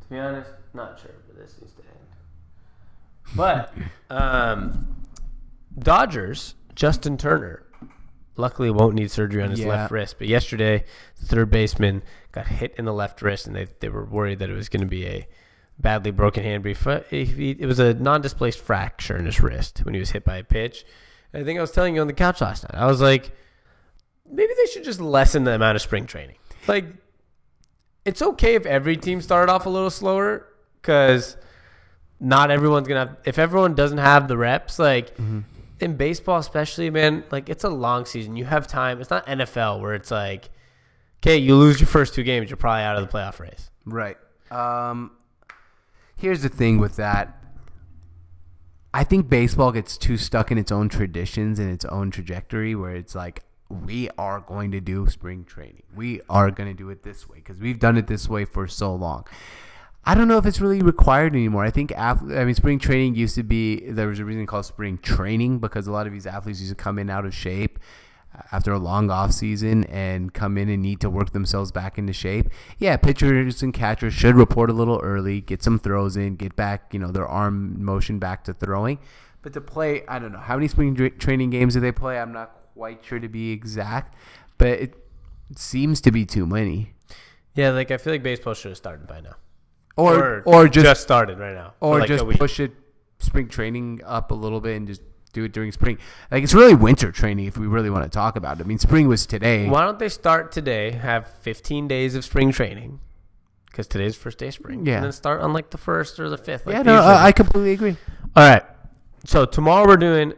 To 0.01 0.07
be 0.09 0.19
honest, 0.19 0.49
not 0.73 0.99
sure, 0.99 1.11
but 1.27 1.37
this 1.37 1.55
needs 1.61 1.73
to 1.73 1.81
end. 1.81 3.35
But 3.35 3.73
um, 4.09 4.95
Dodgers, 5.77 6.55
Justin 6.75 7.17
Turner, 7.17 7.63
luckily 8.35 8.69
won't 8.69 8.95
need 8.95 9.11
surgery 9.11 9.41
on 9.43 9.51
his 9.51 9.59
Yeah. 9.61 9.67
left 9.69 9.91
wrist. 9.91 10.15
But 10.17 10.27
yesterday, 10.27 10.83
the 11.19 11.25
third 11.25 11.49
baseman 11.49 12.03
got 12.31 12.47
hit 12.47 12.75
in 12.77 12.85
the 12.85 12.93
left 12.93 13.21
wrist, 13.21 13.47
and 13.47 13.55
they, 13.55 13.67
they 13.79 13.89
were 13.89 14.05
worried 14.05 14.39
that 14.39 14.49
it 14.49 14.53
was 14.53 14.69
going 14.69 14.81
to 14.81 14.87
be 14.87 15.05
a 15.05 15.27
badly 15.79 16.11
broken 16.11 16.43
hand. 16.43 16.63
But 16.63 16.69
he 16.69 16.73
fu- 16.75 17.03
he- 17.09 17.51
it 17.59 17.65
was 17.65 17.79
a 17.79 17.93
non-displaced 17.95 18.59
fracture 18.59 19.17
in 19.17 19.25
his 19.25 19.41
wrist 19.41 19.79
when 19.83 19.93
he 19.93 19.99
was 19.99 20.11
hit 20.11 20.23
by 20.23 20.37
a 20.37 20.43
pitch. 20.43 20.85
I 21.33 21.43
think 21.43 21.57
I 21.57 21.61
was 21.61 21.71
telling 21.71 21.95
you 21.95 22.01
on 22.01 22.07
the 22.07 22.13
couch 22.13 22.41
last 22.41 22.63
night. 22.63 22.79
I 22.79 22.85
was 22.85 23.01
like, 23.01 23.31
maybe 24.31 24.53
they 24.57 24.65
should 24.71 24.83
just 24.83 24.99
lessen 25.01 25.43
the 25.43 25.51
amount 25.51 25.75
of 25.75 25.81
spring 25.81 26.05
training. 26.05 26.37
Like, 26.67 26.85
it's 28.05 28.21
okay 28.21 28.55
if 28.55 28.65
every 28.65 28.97
team 28.97 29.21
started 29.21 29.51
off 29.51 29.65
a 29.65 29.69
little 29.69 29.89
slower 29.89 30.47
because 30.81 31.37
not 32.19 32.51
everyone's 32.51 32.87
gonna 32.87 33.07
have. 33.07 33.17
If 33.25 33.37
everyone 33.37 33.75
doesn't 33.75 33.97
have 33.97 34.27
the 34.27 34.37
reps, 34.37 34.79
like 34.79 35.17
in 35.79 35.95
baseball, 35.97 36.39
especially, 36.39 36.89
man, 36.89 37.23
like 37.31 37.49
it's 37.49 37.63
a 37.63 37.69
long 37.69 38.05
season. 38.05 38.35
You 38.35 38.45
have 38.45 38.67
time. 38.67 39.01
It's 39.01 39.09
not 39.09 39.25
NFL 39.27 39.81
where 39.81 39.93
it's 39.93 40.11
like, 40.11 40.49
okay, 41.21 41.37
you 41.37 41.55
lose 41.55 41.79
your 41.79 41.87
first 41.87 42.13
two 42.13 42.23
games, 42.23 42.49
you're 42.49 42.57
probably 42.57 42.83
out 42.83 42.97
of 42.97 43.07
the 43.07 43.15
playoff 43.15 43.39
race. 43.39 43.69
Right. 43.85 44.17
Um, 44.49 45.11
here's 46.15 46.41
the 46.41 46.49
thing 46.49 46.77
with 46.77 46.95
that. 46.95 47.33
I 48.93 49.03
think 49.03 49.29
baseball 49.29 49.71
gets 49.71 49.97
too 49.97 50.17
stuck 50.17 50.51
in 50.51 50.57
its 50.57 50.71
own 50.71 50.89
traditions 50.89 51.59
and 51.59 51.69
its 51.69 51.85
own 51.85 52.09
trajectory 52.09 52.73
where 52.73 52.95
it's 52.95 53.13
like, 53.13 53.43
we 53.69 54.09
are 54.17 54.39
going 54.39 54.71
to 54.71 54.79
do 54.79 55.07
spring 55.07 55.43
training. 55.43 55.83
We 55.95 56.21
are 56.29 56.51
going 56.51 56.69
to 56.69 56.75
do 56.75 56.89
it 56.89 57.03
this 57.03 57.27
way 57.27 57.37
because 57.37 57.59
we've 57.59 57.79
done 57.79 57.97
it 57.97 58.07
this 58.07 58.29
way 58.29 58.45
for 58.45 58.67
so 58.67 58.93
long. 58.93 59.25
I 60.05 60.15
don't 60.15 60.29
know 60.29 60.37
if 60.37 60.45
it's 60.45 60.61
really 60.61 60.81
required 60.81 61.33
anymore. 61.33 61.65
I 61.65 61.71
think, 61.71 61.91
I 61.97 62.13
mean, 62.13 62.55
spring 62.55 62.79
training 62.79 63.15
used 63.15 63.35
to 63.35 63.43
be, 63.43 63.91
there 63.91 64.07
was 64.07 64.19
a 64.19 64.25
reason 64.25 64.45
called 64.45 64.65
spring 64.65 64.97
training 64.99 65.59
because 65.59 65.85
a 65.85 65.91
lot 65.91 66.07
of 66.07 66.13
these 66.13 66.25
athletes 66.25 66.61
used 66.61 66.71
to 66.71 66.81
come 66.81 66.97
in 66.97 67.09
out 67.09 67.25
of 67.25 67.35
shape 67.35 67.77
uh, 68.33 68.43
after 68.53 68.71
a 68.71 68.79
long 68.79 69.11
off 69.11 69.33
season 69.33 69.83
and 69.85 70.33
come 70.33 70.57
in 70.57 70.69
and 70.69 70.81
need 70.81 71.01
to 71.01 71.09
work 71.09 71.33
themselves 71.33 71.73
back 71.73 71.97
into 71.97 72.13
shape. 72.13 72.47
Yeah, 72.77 72.95
pitchers 72.95 73.61
and 73.61 73.73
catchers 73.73 74.13
should 74.13 74.35
report 74.35 74.69
a 74.69 74.73
little 74.73 75.01
early, 75.03 75.41
get 75.41 75.61
some 75.61 75.77
throws 75.77 76.15
in, 76.15 76.37
get 76.37 76.55
back, 76.55 76.93
you 76.93 76.99
know, 76.99 77.11
their 77.11 77.27
arm 77.27 77.83
motion 77.83 78.17
back 78.17 78.45
to 78.45 78.53
throwing. 78.53 78.99
But 79.41 79.51
to 79.53 79.61
play, 79.61 80.05
I 80.07 80.19
don't 80.19 80.31
know 80.31 80.39
how 80.39 80.55
many 80.55 80.69
spring 80.69 80.95
training 81.19 81.49
games 81.49 81.73
do 81.73 81.81
they 81.81 81.91
play. 81.91 82.17
I'm 82.17 82.31
not 82.31 82.51
quite 82.77 83.03
sure 83.03 83.19
to 83.19 83.27
be 83.27 83.51
exact, 83.51 84.15
but 84.57 84.79
it 84.79 84.93
seems 85.55 85.99
to 86.01 86.11
be 86.11 86.25
too 86.25 86.45
many. 86.45 86.93
Yeah, 87.55 87.71
like 87.71 87.89
I 87.89 87.97
feel 87.97 88.13
like 88.13 88.23
baseball 88.23 88.53
should 88.53 88.69
have 88.69 88.77
started 88.77 89.07
by 89.07 89.21
now, 89.21 89.35
Or 89.95 90.43
or, 90.45 90.67
just, 90.67 91.01
started 91.01 91.39
right 91.39 91.55
now, 91.55 91.73
or 91.79 91.99
like 91.99 92.07
just 92.07 92.27
push 92.29 92.59
it 92.59 92.71
spring 93.19 93.47
training 93.47 94.01
up 94.05 94.29
a 94.29 94.35
little 94.35 94.61
bit 94.61 94.77
and 94.77 94.87
just 94.87 95.01
do 95.33 95.43
it 95.43 95.53
during 95.53 95.71
spring. 95.71 95.97
Like 96.29 96.43
it's 96.43 96.53
really 96.53 96.75
winter 96.75 97.11
training 97.11 97.45
if 97.47 97.57
we 97.57 97.65
really 97.65 97.89
want 97.89 98.03
to 98.03 98.09
talk 98.09 98.35
about 98.35 98.59
it. 98.59 98.63
I 98.63 98.67
mean, 98.67 98.77
spring 98.77 99.07
was 99.07 99.25
today. 99.25 99.67
Why 99.67 99.83
don't 99.83 99.97
they 99.97 100.09
start 100.09 100.51
today? 100.51 100.91
Have 100.91 101.27
15 101.41 101.87
days 101.87 102.13
of 102.15 102.23
spring 102.23 102.51
training 102.51 102.99
because 103.65 103.87
today's 103.87 104.15
first 104.15 104.37
day 104.37 104.49
of 104.49 104.53
spring. 104.53 104.85
Yeah. 104.85 104.97
and 104.97 105.05
then 105.05 105.11
start 105.11 105.41
on 105.41 105.51
like 105.51 105.71
the 105.71 105.79
first 105.79 106.19
or 106.19 106.29
the 106.29 106.37
fifth. 106.37 106.67
Like 106.67 106.75
yeah, 106.75 106.83
no. 106.83 107.01
I 107.01 107.27
I 107.27 107.31
completely 107.31 107.71
agree. 107.71 107.97
All 108.35 108.47
right. 108.47 108.63
So 109.25 109.45
tomorrow 109.45 109.87
we're 109.87 109.97
doing 109.97 110.33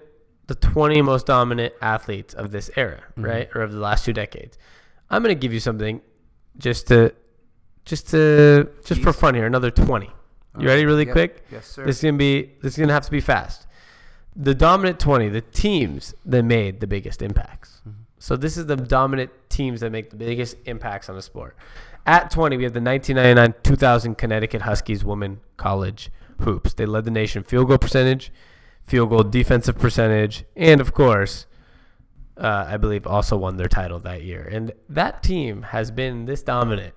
the 0.49 0.55
20 0.55 1.01
most 1.03 1.25
dominant 1.27 1.73
athletes 1.81 2.33
of 2.33 2.51
this 2.51 2.69
era, 2.75 3.01
Mm-hmm. 3.11 3.25
right? 3.25 3.49
Or 3.55 3.61
of 3.61 3.71
the 3.71 3.79
last 3.79 4.03
two 4.05 4.13
decades. 4.13 4.57
I'm 5.09 5.23
going 5.23 5.33
to 5.35 5.39
give 5.39 5.53
you 5.53 5.59
something 5.59 6.01
just 6.57 6.87
to 6.87 7.13
just 7.85 8.09
to 8.09 8.69
just 8.83 9.01
for 9.01 9.13
fun 9.13 9.33
here, 9.35 9.45
another 9.45 9.71
20. 9.71 10.09
You 10.59 10.67
ready 10.67 10.85
really 10.85 11.05
Yep. 11.05 11.13
quick? 11.13 11.45
Yes, 11.51 11.67
sir. 11.67 11.85
This 11.85 11.97
is 11.97 12.01
going 12.03 12.15
to 12.15 12.17
be 12.17 12.51
this 12.61 12.73
is 12.73 12.77
going 12.77 12.89
to 12.89 12.93
have 12.93 13.05
to 13.05 13.11
be 13.11 13.21
fast. 13.21 13.67
The 14.35 14.53
dominant 14.55 14.99
20, 14.99 15.29
the 15.29 15.41
teams 15.41 16.13
that 16.25 16.43
made 16.43 16.79
the 16.79 16.87
biggest 16.87 17.21
impacts. 17.21 17.81
Mm-hmm. 17.87 18.01
So 18.19 18.35
this 18.35 18.57
is 18.57 18.65
the 18.65 18.75
dominant 18.75 19.31
teams 19.49 19.79
that 19.81 19.91
make 19.91 20.09
the 20.09 20.15
biggest 20.17 20.57
impacts 20.65 21.09
on 21.09 21.15
the 21.15 21.21
sport. 21.21 21.55
At 22.05 22.31
20, 22.31 22.57
we 22.57 22.63
have 22.63 22.73
the 22.73 22.79
1999-2000 22.81 24.17
Connecticut 24.17 24.61
Huskies 24.63 25.03
women 25.05 25.39
college 25.57 26.09
hoops. 26.41 26.73
They 26.73 26.85
led 26.85 27.05
the 27.05 27.11
nation 27.11 27.43
field 27.43 27.67
goal 27.67 27.77
percentage, 27.77 28.31
field 28.89 29.09
goal 29.09 29.23
defensive 29.23 29.77
percentage, 29.77 30.43
and 30.55 30.81
of 30.81 30.93
course, 30.93 31.45
uh, 32.37 32.65
I 32.67 32.77
believe 32.77 33.05
also 33.05 33.37
won 33.37 33.57
their 33.57 33.67
title 33.67 33.99
that 33.99 34.23
year. 34.23 34.47
And 34.51 34.71
that 34.89 35.21
team 35.23 35.61
has 35.61 35.91
been 35.91 36.25
this 36.25 36.41
dominant 36.41 36.93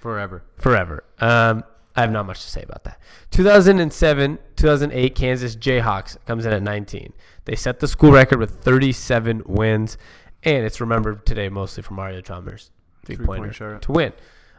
Forever. 0.00 0.42
forever. 0.58 1.04
Um, 1.20 1.64
I 1.94 2.02
have 2.02 2.10
not 2.12 2.26
much 2.26 2.42
to 2.42 2.50
say 2.50 2.62
about 2.62 2.84
that. 2.84 3.00
2007, 3.30 4.38
2008 4.56 5.14
Kansas 5.14 5.56
Jayhawks 5.56 6.16
comes 6.26 6.46
in 6.46 6.52
at 6.52 6.62
19. 6.62 7.12
They 7.44 7.56
set 7.56 7.80
the 7.80 7.88
school 7.88 8.12
record 8.12 8.38
with 8.38 8.62
37 8.62 9.42
wins, 9.46 9.98
and 10.42 10.64
it's 10.64 10.80
remembered 10.80 11.26
today 11.26 11.48
mostly 11.48 11.82
for 11.82 11.94
Mario 11.94 12.20
Chalmers 12.20 12.70
three 13.04 13.16
pointer 13.16 13.52
shot. 13.52 13.82
to 13.82 13.92
win. 13.92 14.12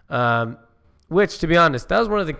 Um, 0.10 0.58
which, 1.10 1.38
to 1.40 1.48
be 1.48 1.56
honest, 1.58 1.90
that 1.90 2.00
was 2.00 2.10
one 2.10 2.20
of 2.20 2.28
the 2.28 2.38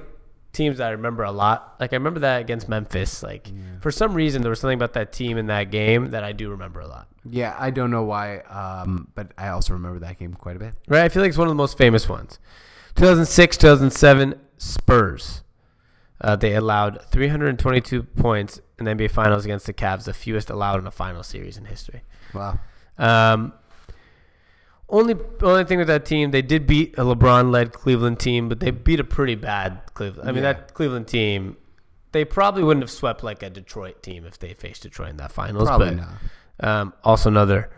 teams 0.58 0.80
that 0.80 0.88
I 0.88 0.92
remember 0.92 1.24
a 1.24 1.32
lot. 1.32 1.76
Like 1.80 1.94
I 1.94 1.96
remember 1.96 2.20
that 2.22 2.42
against 2.42 2.68
Memphis. 2.68 3.24
Like 3.24 3.50
for 3.80 3.92
some 3.92 4.14
reason, 4.14 4.42
there 4.42 4.50
was 4.50 4.60
something 4.60 4.78
about 4.78 4.94
that 4.94 5.14
team 5.14 5.38
in 5.38 5.46
that 5.48 5.72
game 5.72 6.12
that 6.12 6.24
I 6.24 6.34
do 6.34 6.50
remember 6.50 6.82
a 6.82 6.88
lot. 6.88 7.08
Yeah, 7.24 7.56
I 7.58 7.70
don't 7.70 7.92
know 7.92 8.04
why, 8.04 8.40
um, 8.40 9.10
but 9.16 9.32
I 9.38 9.50
also 9.50 9.74
remember 9.74 10.00
that 10.00 10.18
game 10.18 10.34
quite 10.34 10.56
a 10.56 10.60
bit. 10.60 10.74
Right? 10.88 11.04
I 11.04 11.10
feel 11.10 11.22
like 11.22 11.30
it's 11.30 11.38
one 11.38 11.48
of 11.48 11.52
the 11.52 11.56
most 11.56 11.78
famous 11.78 12.10
ones. 12.10 12.40
2006, 12.96 13.58
2007 13.58 14.40
Spurs. 14.58 15.44
Uh, 16.20 16.36
they 16.36 16.56
allowed 16.56 17.02
322 17.12 18.02
points 18.02 18.60
in 18.80 18.86
the 18.86 18.92
NBA 18.92 19.12
Finals 19.12 19.46
against 19.46 19.68
the 19.68 19.74
Cavs, 19.74 20.06
the 20.06 20.14
fewest 20.14 20.50
allowed 20.50 20.80
in 20.80 20.88
a 20.88 20.92
final 20.92 21.22
series 21.22 21.58
in 21.58 21.66
history. 21.66 22.02
Wow. 22.34 22.60
Um, 22.98 23.54
only 24.90 25.16
only 25.42 25.64
thing 25.66 25.80
with 25.80 25.88
that 25.88 26.06
team, 26.06 26.32
they 26.32 26.42
did 26.42 26.66
beat 26.68 26.98
a 26.98 27.02
LeBron-led 27.04 27.74
Cleveland 27.74 28.20
team, 28.20 28.48
but 28.50 28.60
they 28.60 28.72
beat 28.72 29.00
a 29.00 29.04
pretty 29.04 29.36
bad 29.36 29.82
Cleveland. 29.94 30.30
I 30.30 30.32
mean, 30.32 30.44
Yeah. 30.44 30.54
that 30.54 30.74
Cleveland 30.74 31.08
team, 31.08 31.58
they 32.14 32.24
probably 32.26 32.64
wouldn't 32.64 32.84
have 32.84 32.92
swept 32.92 33.24
like 33.24 33.44
a 33.44 33.50
Detroit 33.50 34.02
team 34.02 34.26
if 34.26 34.40
they 34.40 34.54
faced 34.54 34.84
Detroit 34.84 35.10
in 35.10 35.18
that 35.18 35.32
finals. 35.32 35.68
Probably 35.68 35.96
but 35.96 36.06
not. 36.62 36.70
um, 36.82 36.94
also 37.04 37.30
another 37.30 37.70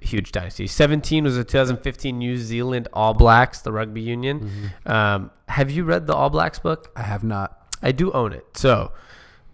huge 0.00 0.32
dynasty. 0.32 0.66
17 0.66 1.24
was 1.24 1.36
the 1.36 1.44
2015 1.44 2.16
New 2.18 2.36
Zealand 2.38 2.88
All 2.92 3.14
Blacks, 3.14 3.60
the 3.60 3.72
rugby 3.72 4.00
union. 4.00 4.40
Mm-hmm. 4.40 4.90
Um, 4.90 5.30
have 5.48 5.70
you 5.70 5.84
read 5.84 6.06
the 6.06 6.14
All 6.14 6.30
Blacks 6.30 6.58
book? 6.60 6.90
I 6.96 7.02
have 7.02 7.24
not. 7.24 7.74
I 7.82 7.92
do 7.92 8.10
own 8.12 8.32
it. 8.32 8.46
So 8.54 8.92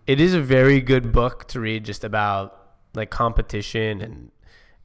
it 0.06 0.20
is 0.20 0.34
a 0.34 0.40
very 0.40 0.80
good 0.80 1.12
book 1.12 1.48
to 1.48 1.60
read 1.60 1.84
just 1.84 2.04
about 2.04 2.60
like 2.94 3.10
competition 3.10 4.00
and 4.00 4.30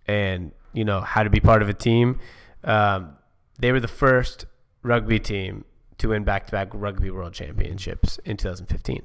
and 0.07 0.51
you 0.73 0.85
know 0.85 1.01
how 1.01 1.23
to 1.23 1.29
be 1.29 1.39
part 1.39 1.61
of 1.61 1.69
a 1.69 1.73
team. 1.73 2.19
Um, 2.63 3.15
they 3.59 3.71
were 3.71 3.79
the 3.79 3.87
first 3.87 4.45
rugby 4.83 5.19
team 5.19 5.65
to 5.97 6.09
win 6.09 6.23
back-to-back 6.23 6.69
rugby 6.73 7.11
world 7.11 7.33
championships 7.33 8.19
in 8.25 8.37
2015. 8.37 9.01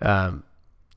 Um, 0.00 0.44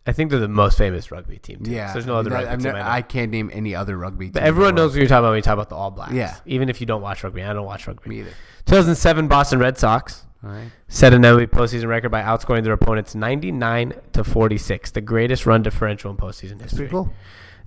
I 0.06 0.12
think 0.12 0.32
they're 0.32 0.40
the 0.40 0.48
most 0.48 0.78
famous 0.78 1.12
rugby 1.12 1.38
team. 1.38 1.64
Too. 1.64 1.72
Yeah. 1.72 1.88
So 1.88 1.94
there's 1.94 2.06
no 2.06 2.16
other 2.16 2.30
That- 2.30 2.60
team. 2.60 2.74
I 2.76 3.02
can't 3.02 3.32
name 3.32 3.50
any 3.54 3.76
other 3.76 3.98
rugby. 3.98 4.30
but 4.30 4.40
team 4.40 4.48
everyone 4.48 4.76
knows 4.76 4.92
what 4.92 5.00
you're 5.00 5.08
talking 5.08 5.20
about 5.20 5.30
when 5.30 5.38
you 5.38 5.42
talk 5.44 5.54
about 5.54 5.70
the 5.70 5.76
All 5.76 5.92
Blacks. 5.92 6.14
Yeah. 6.14 6.36
Even 6.46 6.70
if 6.70 6.80
you 6.82 6.88
don't 6.88 7.02
watch 7.02 7.24
rugby, 7.24 7.44
I 7.44 7.54
don't 7.54 7.66
watch 7.66 7.88
rugby. 7.88 8.10
Me 8.10 8.20
either. 8.20 8.32
2007 8.66 9.28
Boston 9.28 9.60
Red 9.60 9.78
Sox 9.78 10.26
right. 10.42 10.70
set 10.88 11.14
an 11.14 11.22
MLB 11.24 11.48
postseason 11.48 11.88
record 11.88 12.10
by 12.10 12.22
outscoring 12.22 12.64
their 12.64 12.74
opponents 12.74 13.14
99 13.16 13.94
to 14.14 14.24
46, 14.24 14.92
the 14.92 15.02
greatest 15.02 15.46
run 15.46 15.62
differential 15.64 16.10
in 16.12 16.18
postseason 16.18 16.62
history. 16.62 16.78
Pretty 16.88 16.92
cool. 16.92 17.14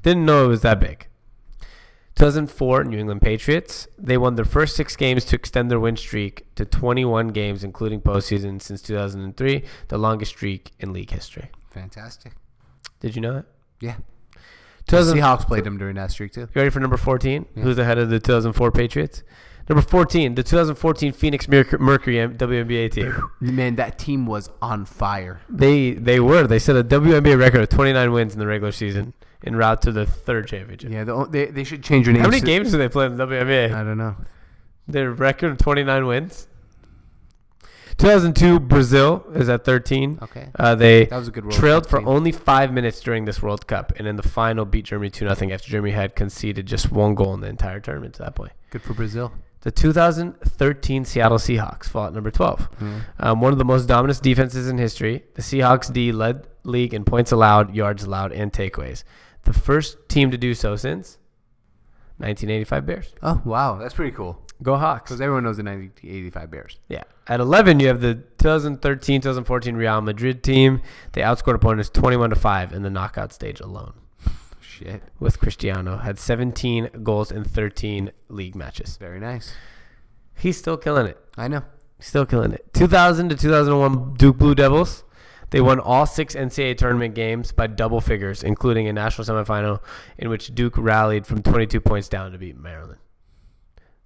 Didn't 0.02 0.24
know 0.24 0.44
it 0.44 0.48
was 0.48 0.62
that 0.62 0.80
big. 0.80 1.06
2004 2.16 2.84
New 2.84 2.98
England 2.98 3.22
Patriots. 3.22 3.88
They 3.98 4.18
won 4.18 4.34
their 4.36 4.44
first 4.44 4.76
six 4.76 4.96
games 4.96 5.24
to 5.26 5.36
extend 5.36 5.70
their 5.70 5.80
win 5.80 5.96
streak 5.96 6.54
to 6.56 6.64
21 6.64 7.28
games, 7.28 7.64
including 7.64 8.00
postseason 8.00 8.60
since 8.60 8.82
2003, 8.82 9.64
the 9.88 9.98
longest 9.98 10.32
streak 10.32 10.72
in 10.78 10.92
league 10.92 11.10
history. 11.10 11.50
Fantastic. 11.70 12.34
Did 13.00 13.16
you 13.16 13.22
know 13.22 13.34
that? 13.34 13.46
Yeah. 13.80 13.96
The 14.86 14.90
2000, 14.90 15.18
Seahawks 15.18 15.46
played 15.46 15.64
them 15.64 15.78
during 15.78 15.96
that 15.96 16.10
streak 16.10 16.32
too. 16.32 16.42
You 16.42 16.48
ready 16.54 16.70
for 16.70 16.80
number 16.80 16.96
14? 16.96 17.46
Yeah. 17.54 17.62
Who's 17.62 17.78
ahead 17.78 17.98
of 17.98 18.10
the 18.10 18.20
2004 18.20 18.70
Patriots? 18.72 19.22
Number 19.68 19.82
14, 19.82 20.34
the 20.34 20.42
2014 20.42 21.12
Phoenix 21.12 21.48
Mercury 21.48 22.16
WNBA 22.16 22.90
team. 22.90 23.30
Man, 23.40 23.76
that 23.76 23.96
team 23.96 24.26
was 24.26 24.50
on 24.60 24.84
fire. 24.84 25.40
They 25.48 25.92
they 25.92 26.18
were. 26.18 26.48
They 26.48 26.58
set 26.58 26.76
a 26.76 26.82
WNBA 26.82 27.38
record 27.38 27.60
of 27.60 27.68
29 27.68 28.12
wins 28.12 28.32
in 28.32 28.40
the 28.40 28.46
regular 28.46 28.72
season 28.72 29.14
en 29.44 29.56
route 29.56 29.82
to 29.82 29.92
the 29.92 30.06
third 30.06 30.46
championship. 30.48 30.90
Yeah, 30.90 31.04
the, 31.04 31.26
they 31.26 31.46
they 31.46 31.64
should 31.64 31.82
change 31.82 32.06
their 32.06 32.14
name. 32.14 32.22
How 32.22 32.28
many 32.28 32.40
games 32.40 32.70
do 32.70 32.78
they 32.78 32.88
play 32.88 33.06
in 33.06 33.16
the 33.16 33.26
WNBA? 33.26 33.72
I 33.74 33.82
don't 33.84 33.98
know. 33.98 34.16
Their 34.88 35.12
record 35.12 35.52
of 35.52 35.58
29 35.58 36.06
wins. 36.06 36.48
2002 37.98 38.58
Brazil 38.60 39.24
is 39.34 39.48
at 39.48 39.64
13. 39.64 40.18
Okay. 40.22 40.48
Uh, 40.58 40.74
they 40.74 41.04
That 41.06 41.18
was 41.18 41.28
a 41.28 41.30
good 41.30 41.44
World 41.44 41.54
trailed 41.56 41.84
Cup 41.84 41.90
for 41.90 41.98
team. 41.98 42.08
only 42.08 42.32
five 42.32 42.72
minutes 42.72 43.00
during 43.00 43.26
this 43.26 43.42
World 43.42 43.66
Cup, 43.66 43.92
and 43.96 44.08
in 44.08 44.16
the 44.16 44.22
final 44.22 44.64
beat 44.64 44.86
Germany 44.86 45.10
2 45.10 45.28
0 45.32 45.50
after 45.52 45.68
Germany 45.68 45.92
had 45.92 46.16
conceded 46.16 46.66
just 46.66 46.90
one 46.90 47.14
goal 47.14 47.34
in 47.34 47.40
the 47.40 47.48
entire 47.48 47.80
tournament 47.80 48.14
to 48.14 48.22
that 48.22 48.34
point. 48.34 48.52
Good 48.70 48.82
for 48.82 48.94
Brazil. 48.94 49.32
The 49.60 49.70
2013 49.70 51.04
Seattle 51.04 51.38
Seahawks 51.38 51.84
fall 51.84 52.06
at 52.06 52.14
number 52.14 52.32
12. 52.32 52.68
Um, 53.20 53.40
one 53.40 53.52
of 53.52 53.58
the 53.58 53.64
most 53.64 53.86
dominant 53.86 54.20
defenses 54.20 54.68
in 54.68 54.76
history, 54.78 55.22
the 55.34 55.42
Seahawks 55.42 55.92
D 55.92 56.10
led 56.10 56.48
league 56.64 56.94
in 56.94 57.04
points 57.04 57.30
allowed, 57.30 57.72
yards 57.72 58.02
allowed, 58.02 58.32
and 58.32 58.52
takeaways. 58.52 59.04
The 59.44 59.52
first 59.52 60.08
team 60.08 60.30
to 60.30 60.38
do 60.38 60.54
so 60.54 60.76
since 60.76 61.18
1985 62.18 62.86
Bears. 62.86 63.14
Oh 63.22 63.42
wow, 63.44 63.76
that's 63.76 63.94
pretty 63.94 64.12
cool. 64.12 64.38
Go 64.62 64.76
Hawks. 64.76 65.10
Because 65.10 65.20
everyone 65.20 65.42
knows 65.44 65.56
the 65.56 65.64
1985 65.64 66.50
Bears. 66.50 66.78
Yeah. 66.88 67.02
At 67.26 67.40
11, 67.40 67.80
you 67.80 67.88
have 67.88 68.00
the 68.00 68.14
2013 68.38 69.20
2014 69.20 69.74
Real 69.74 70.00
Madrid 70.00 70.42
team. 70.42 70.80
They 71.12 71.20
outscored 71.20 71.54
opponents 71.54 71.90
21 71.90 72.30
to 72.30 72.36
5 72.36 72.72
in 72.72 72.82
the 72.82 72.90
knockout 72.90 73.32
stage 73.32 73.60
alone. 73.60 73.94
Shit. 74.60 75.02
With 75.18 75.38
Cristiano, 75.40 75.98
had 75.98 76.18
17 76.18 76.90
goals 77.02 77.32
in 77.32 77.44
13 77.44 78.12
league 78.28 78.54
matches. 78.54 78.96
Very 78.96 79.20
nice. 79.20 79.52
He's 80.34 80.56
still 80.56 80.76
killing 80.76 81.06
it. 81.06 81.18
I 81.36 81.48
know. 81.48 81.62
Still 81.98 82.26
killing 82.26 82.52
it. 82.52 82.72
2000 82.74 83.28
to 83.30 83.36
2001 83.36 84.14
Duke 84.14 84.38
Blue 84.38 84.54
Devils. 84.54 85.04
They 85.52 85.60
won 85.60 85.80
all 85.80 86.06
six 86.06 86.34
NCAA 86.34 86.78
tournament 86.78 87.14
games 87.14 87.52
by 87.52 87.66
double 87.66 88.00
figures, 88.00 88.42
including 88.42 88.88
a 88.88 88.92
national 88.92 89.26
semifinal 89.26 89.80
in 90.16 90.30
which 90.30 90.54
Duke 90.54 90.78
rallied 90.78 91.26
from 91.26 91.42
22 91.42 91.78
points 91.78 92.08
down 92.08 92.32
to 92.32 92.38
beat 92.38 92.56
Maryland. 92.56 92.98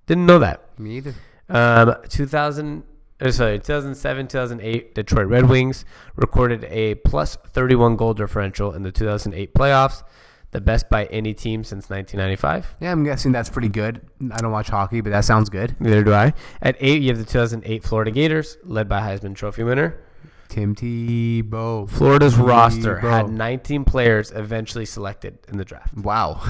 Didn't 0.06 0.26
know 0.26 0.40
that. 0.40 0.76
Me 0.76 0.96
either. 0.96 1.14
Um, 1.48 1.94
2000, 2.08 2.82
uh, 3.20 3.30
sorry, 3.30 3.60
2007, 3.60 4.26
2008, 4.26 4.94
Detroit 4.96 5.28
Red 5.28 5.48
Wings 5.48 5.84
recorded 6.16 6.64
a 6.64 6.96
plus 6.96 7.36
31 7.36 7.94
goal 7.94 8.12
differential 8.12 8.72
in 8.72 8.82
the 8.82 8.90
2008 8.90 9.54
playoffs, 9.54 10.02
the 10.50 10.60
best 10.60 10.90
by 10.90 11.04
any 11.06 11.32
team 11.32 11.62
since 11.62 11.88
1995. 11.88 12.74
Yeah, 12.80 12.90
I'm 12.90 13.04
guessing 13.04 13.30
that's 13.30 13.50
pretty 13.50 13.68
good. 13.68 14.00
I 14.32 14.38
don't 14.38 14.50
watch 14.50 14.68
hockey, 14.68 15.00
but 15.00 15.10
that 15.10 15.24
sounds 15.24 15.48
good. 15.48 15.76
Neither 15.78 16.02
do 16.02 16.12
I. 16.12 16.32
At 16.60 16.74
eight, 16.80 17.02
you 17.02 17.08
have 17.10 17.18
the 17.18 17.24
2008 17.24 17.84
Florida 17.84 18.10
Gators, 18.10 18.58
led 18.64 18.88
by 18.88 18.98
Heisman 18.98 19.36
Trophy 19.36 19.62
winner. 19.62 20.00
Tim 20.48 20.74
Tebow. 20.74 21.88
Florida's 21.88 22.36
roster 22.36 22.98
had 22.98 23.28
19 23.30 23.84
players 23.84 24.30
eventually 24.32 24.84
selected 24.86 25.38
in 25.48 25.58
the 25.58 25.64
draft. 25.64 25.94
Wow. 25.94 26.42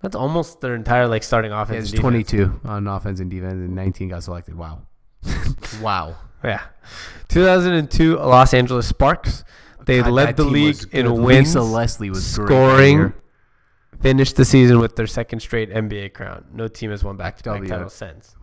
That's 0.00 0.16
almost 0.16 0.60
their 0.60 0.74
entire 0.74 1.08
like 1.08 1.22
starting 1.22 1.50
Yeah, 1.50 1.62
offense. 1.62 1.84
it's 1.84 1.92
and 1.92 2.00
22 2.00 2.60
on 2.64 2.86
offense 2.86 3.20
and 3.20 3.30
defense, 3.30 3.54
and 3.54 3.74
19 3.74 4.10
got 4.10 4.22
selected. 4.22 4.54
Wow. 4.54 4.82
wow. 5.80 6.16
Yeah. 6.42 6.60
2002 7.28 8.16
Los 8.18 8.52
Angeles 8.52 8.86
Sparks. 8.86 9.44
They 9.86 10.00
God, 10.00 10.10
led 10.10 10.36
the 10.36 10.44
league 10.44 10.76
in 10.92 11.06
good. 11.06 11.18
wins, 11.18 11.48
Lisa 11.48 11.62
Leslie 11.62 12.10
was 12.10 12.26
scoring. 12.26 13.12
Finished 14.00 14.36
the 14.36 14.44
season 14.44 14.78
with 14.80 14.96
their 14.96 15.06
second 15.06 15.40
straight 15.40 15.70
NBA 15.70 16.12
crown. 16.12 16.44
No 16.52 16.68
team 16.68 16.90
has 16.90 17.02
won 17.02 17.16
back-to-back 17.16 17.54
W. 17.60 17.68
titles 17.68 17.94
since. 17.94 18.34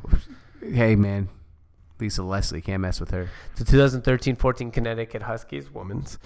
Hey, 0.61 0.95
man. 0.95 1.29
Lisa 2.01 2.23
Leslie. 2.23 2.61
Can't 2.61 2.81
mess 2.81 2.99
with 2.99 3.11
her. 3.11 3.29
The 3.55 3.63
2013-14 3.63 4.73
Connecticut 4.73 5.21
Huskies 5.21 5.71
women's 5.71 6.17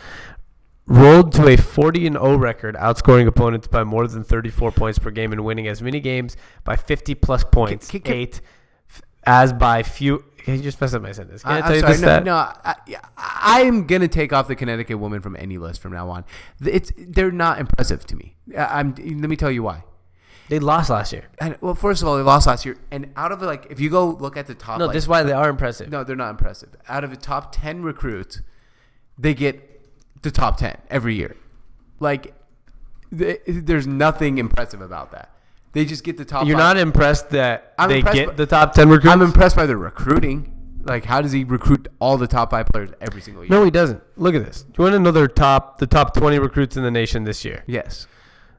rolled 0.88 1.32
to 1.34 1.48
a 1.48 1.58
40 1.58 2.08
and 2.08 2.16
0 2.16 2.38
record, 2.38 2.76
outscoring 2.76 3.28
opponents 3.28 3.68
by 3.68 3.84
more 3.84 4.08
than 4.08 4.24
34 4.24 4.72
points 4.72 5.00
per 5.00 5.12
game 5.12 5.32
and 5.32 5.44
winning 5.44 5.68
as 5.68 5.82
many 5.82 6.00
games 6.00 6.38
by 6.64 6.76
50 6.76 7.16
plus 7.16 7.44
points, 7.44 7.90
can- 7.90 8.02
can- 8.02 8.14
eight, 8.14 8.42
as 9.26 9.52
by 9.54 9.84
few. 9.84 10.24
Can 10.38 10.56
you 10.58 10.62
just 10.62 10.80
messed 10.80 10.94
up 10.94 11.02
my 11.02 11.12
sentence. 11.12 11.42
Can 11.42 11.52
I, 11.54 11.58
I, 11.58 11.62
tell 11.62 11.70
am 11.72 11.76
you 11.76 11.80
sorry. 11.82 11.94
this 11.94 12.02
No, 12.02 12.08
stat? 12.08 12.26
no 12.26 12.36
I, 12.36 12.76
yeah, 12.86 13.00
I'm 13.18 13.88
gonna 13.88 14.08
take 14.08 14.32
off 14.32 14.48
the 14.48 14.56
Connecticut 14.56 15.00
woman 15.00 15.22
from 15.22 15.36
any 15.40 15.58
list 15.58 15.82
from 15.82 15.92
now 15.94 16.08
on. 16.12 16.24
It's 16.64 16.92
they're 16.96 17.32
not 17.32 17.60
impressive 17.60 18.06
to 18.06 18.16
me. 18.16 18.36
I'm. 18.56 18.94
Let 18.94 19.28
me 19.30 19.36
tell 19.36 19.50
you 19.50 19.64
why. 19.64 19.84
They 20.50 20.60
lost 20.60 20.90
last 20.90 21.12
year. 21.12 21.26
And, 21.40 21.58
well, 21.62 21.74
first 21.76 22.02
of 22.02 22.08
all, 22.08 22.18
they 22.18 22.24
lost 22.24 22.46
last 22.48 22.66
year, 22.66 22.78
and 22.92 23.12
out 23.16 23.32
of 23.32 23.42
like, 23.42 23.68
if 23.70 23.80
you 23.80 23.90
go 23.90 24.10
look 24.10 24.38
at 24.38 24.46
the 24.46 24.54
top, 24.56 24.80
No, 24.80 24.86
like, 24.86 24.94
this 24.94 25.04
is 25.06 25.08
why 25.08 25.24
they 25.24 25.32
are 25.32 25.50
impressive. 25.50 25.90
no, 25.90 26.04
they're 26.04 26.16
not 26.16 26.30
impressive. 26.30 26.70
Out 26.88 27.04
of 27.04 27.10
the 27.10 27.16
top 27.18 27.52
ten 27.56 27.82
recruits, 27.82 28.42
they 29.18 29.34
get 29.34 29.82
the 30.22 30.32
top 30.32 30.58
ten 30.58 30.78
every 30.90 31.16
year. 31.16 31.36
Like, 32.00 32.34
th- 33.18 33.42
there's 33.48 33.88
nothing 33.88 34.38
impressive 34.38 34.82
about 34.82 35.12
that. 35.12 35.32
They 35.74 35.84
just 35.86 36.04
get 36.04 36.18
the 36.18 36.26
top. 36.26 36.46
You're 36.48 36.58
five. 36.58 36.76
not 36.76 36.78
impressed 36.78 37.32
that 37.32 37.74
I'm 37.78 37.90
they 37.90 37.98
impressed 37.98 38.16
get 38.16 38.28
by- 38.30 38.34
the 38.36 38.46
top 38.46 38.74
10 38.74 38.88
recruits? 38.88 39.14
I'm 39.14 39.22
impressed 39.22 39.56
by 39.58 39.66
the 39.66 39.76
recruiting. 39.76 40.52
Like, 40.84 41.04
how 41.04 41.20
does 41.22 41.32
he 41.32 41.44
recruit 41.44 41.88
all 42.00 42.18
the 42.18 42.28
top 42.28 42.52
five 42.52 42.68
players 42.68 42.92
every 43.02 43.20
single 43.20 43.44
year? 43.44 43.50
No, 43.50 43.64
he 43.66 43.72
doesn't. 43.72 44.02
Look 44.18 44.36
at 44.36 44.46
this. 44.46 44.62
Do 44.62 44.74
you 44.78 44.84
want 44.84 44.96
another 44.96 45.28
top 45.28 45.80
the 45.80 45.88
top 45.88 46.14
20 46.14 46.38
recruits 46.40 46.78
in 46.78 46.84
the 46.84 46.92
nation 46.92 47.24
this 47.24 47.44
year? 47.44 47.64
Yes. 47.66 48.06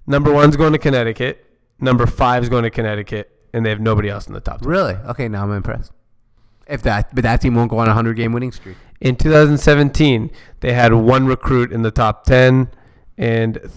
Number 0.07 0.33
one's 0.33 0.57
going 0.57 0.73
to 0.73 0.79
Connecticut. 0.79 1.46
Number 1.79 2.07
five 2.07 2.43
is 2.43 2.49
going 2.49 2.63
to 2.65 2.71
Connecticut, 2.71 3.31
and 3.53 3.65
they 3.65 3.71
have 3.71 3.81
nobody 3.81 4.09
else 4.09 4.27
in 4.27 4.33
the 4.33 4.41
top. 4.41 4.61
10. 4.61 4.69
Really? 4.69 4.95
Okay, 4.95 5.29
now 5.29 5.43
I'm 5.45 5.53
impressed. 5.53 5.93
If 6.67 6.83
that, 6.83 7.15
but 7.15 7.23
that 7.23 7.41
team 7.41 7.55
won't 7.55 7.71
go 7.71 7.79
on 7.79 7.89
a 7.89 7.95
hundred 7.95 8.15
game 8.15 8.33
winning 8.33 8.51
streak. 8.53 8.77
In 9.01 9.15
2017, 9.15 10.31
they 10.61 10.73
had 10.73 10.93
one 10.93 11.27
recruit 11.27 11.71
in 11.71 11.83
the 11.83 11.91
top 11.91 12.25
10 12.25 12.69
and 13.19 13.55
th- 13.55 13.71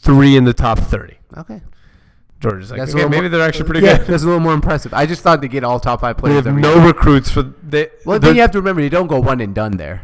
three 0.00 0.36
in 0.36 0.44
the 0.44 0.54
top 0.54 0.78
30. 0.78 1.16
Okay, 1.36 1.60
Georgia's 2.40 2.70
like, 2.70 2.80
That's 2.80 2.94
a 2.94 2.96
okay, 2.96 3.04
maybe 3.08 3.20
more- 3.22 3.28
they're 3.28 3.46
actually 3.46 3.66
pretty 3.66 3.86
yeah, 3.86 3.98
good. 3.98 4.06
That's 4.08 4.22
a 4.22 4.26
little 4.26 4.40
more 4.40 4.54
impressive. 4.54 4.92
I 4.94 5.06
just 5.06 5.22
thought 5.22 5.40
they 5.42 5.48
get 5.48 5.62
all 5.64 5.78
top 5.78 6.00
five 6.00 6.16
They 6.16 6.20
players. 6.22 6.36
have 6.36 6.46
every 6.48 6.62
no 6.62 6.76
year. 6.76 6.86
recruits 6.88 7.30
for 7.30 7.42
they. 7.42 7.88
Well, 8.06 8.18
then 8.18 8.34
you 8.34 8.40
have 8.40 8.50
to 8.52 8.58
remember 8.58 8.80
they 8.82 8.88
don't 8.88 9.06
go 9.06 9.20
one 9.20 9.40
and 9.40 9.54
done 9.54 9.76
there, 9.76 10.02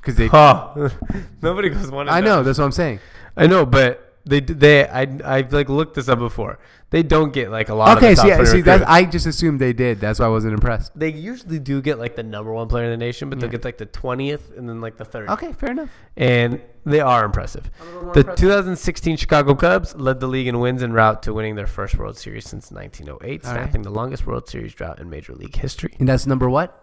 because 0.00 0.16
they. 0.16 0.26
Huh. 0.28 0.88
nobody 1.42 1.68
goes 1.68 1.90
one. 1.92 2.08
and 2.08 2.16
I 2.16 2.20
done. 2.20 2.24
know 2.24 2.42
that's 2.42 2.58
what 2.58 2.64
I'm 2.64 2.72
saying. 2.72 2.98
I 3.36 3.46
know, 3.46 3.64
but 3.66 4.03
They 4.26 4.40
d- 4.40 4.54
they 4.54 4.88
I 4.88 5.02
I 5.24 5.40
like 5.50 5.68
looked 5.68 5.94
this 5.96 6.08
up 6.08 6.18
before. 6.18 6.58
They 6.90 7.02
don't 7.02 7.32
get 7.32 7.50
like 7.50 7.68
a 7.68 7.74
lot. 7.74 7.98
Okay, 7.98 8.12
of 8.12 8.16
the 8.16 8.22
see, 8.22 8.28
top 8.28 8.36
20 8.38 8.50
see 8.50 8.60
that. 8.62 8.88
I 8.88 9.04
just 9.04 9.26
assumed 9.26 9.60
they 9.60 9.72
did. 9.74 10.00
That's 10.00 10.18
why 10.20 10.26
I 10.26 10.28
wasn't 10.28 10.54
impressed. 10.54 10.98
they 10.98 11.10
usually 11.12 11.58
do 11.58 11.82
get 11.82 11.98
like 11.98 12.14
the 12.16 12.22
number 12.22 12.52
one 12.52 12.68
player 12.68 12.84
in 12.84 12.90
the 12.90 12.96
nation, 12.96 13.28
but 13.28 13.38
they'll 13.40 13.50
get 13.50 13.64
like 13.64 13.76
the 13.78 13.84
twentieth 13.86 14.56
and 14.56 14.66
then 14.68 14.80
like 14.80 14.96
the 14.96 15.04
third. 15.04 15.28
Okay, 15.28 15.52
fair 15.52 15.72
enough. 15.72 15.90
and 16.16 16.60
they 16.86 17.00
are 17.00 17.24
impressive. 17.24 17.68
The 18.14 18.22
2016 18.22 19.16
Chicago 19.16 19.54
Cubs 19.54 19.94
led 19.96 20.20
the 20.20 20.26
league 20.26 20.46
in 20.46 20.58
wins 20.60 20.82
en 20.82 20.92
route 20.92 21.22
to 21.24 21.32
winning 21.34 21.54
their 21.54 21.66
first 21.66 21.96
World 21.96 22.16
Series 22.16 22.46
since 22.48 22.70
1908, 22.70 23.44
All 23.44 23.52
right. 23.54 23.62
snapping 23.64 23.82
the 23.82 23.90
longest 23.90 24.26
World 24.26 24.48
Series 24.48 24.72
drought 24.74 25.00
in 25.00 25.08
Major 25.10 25.34
League 25.34 25.56
history. 25.56 25.94
And 25.98 26.08
that's 26.08 26.26
number 26.26 26.48
what? 26.48 26.78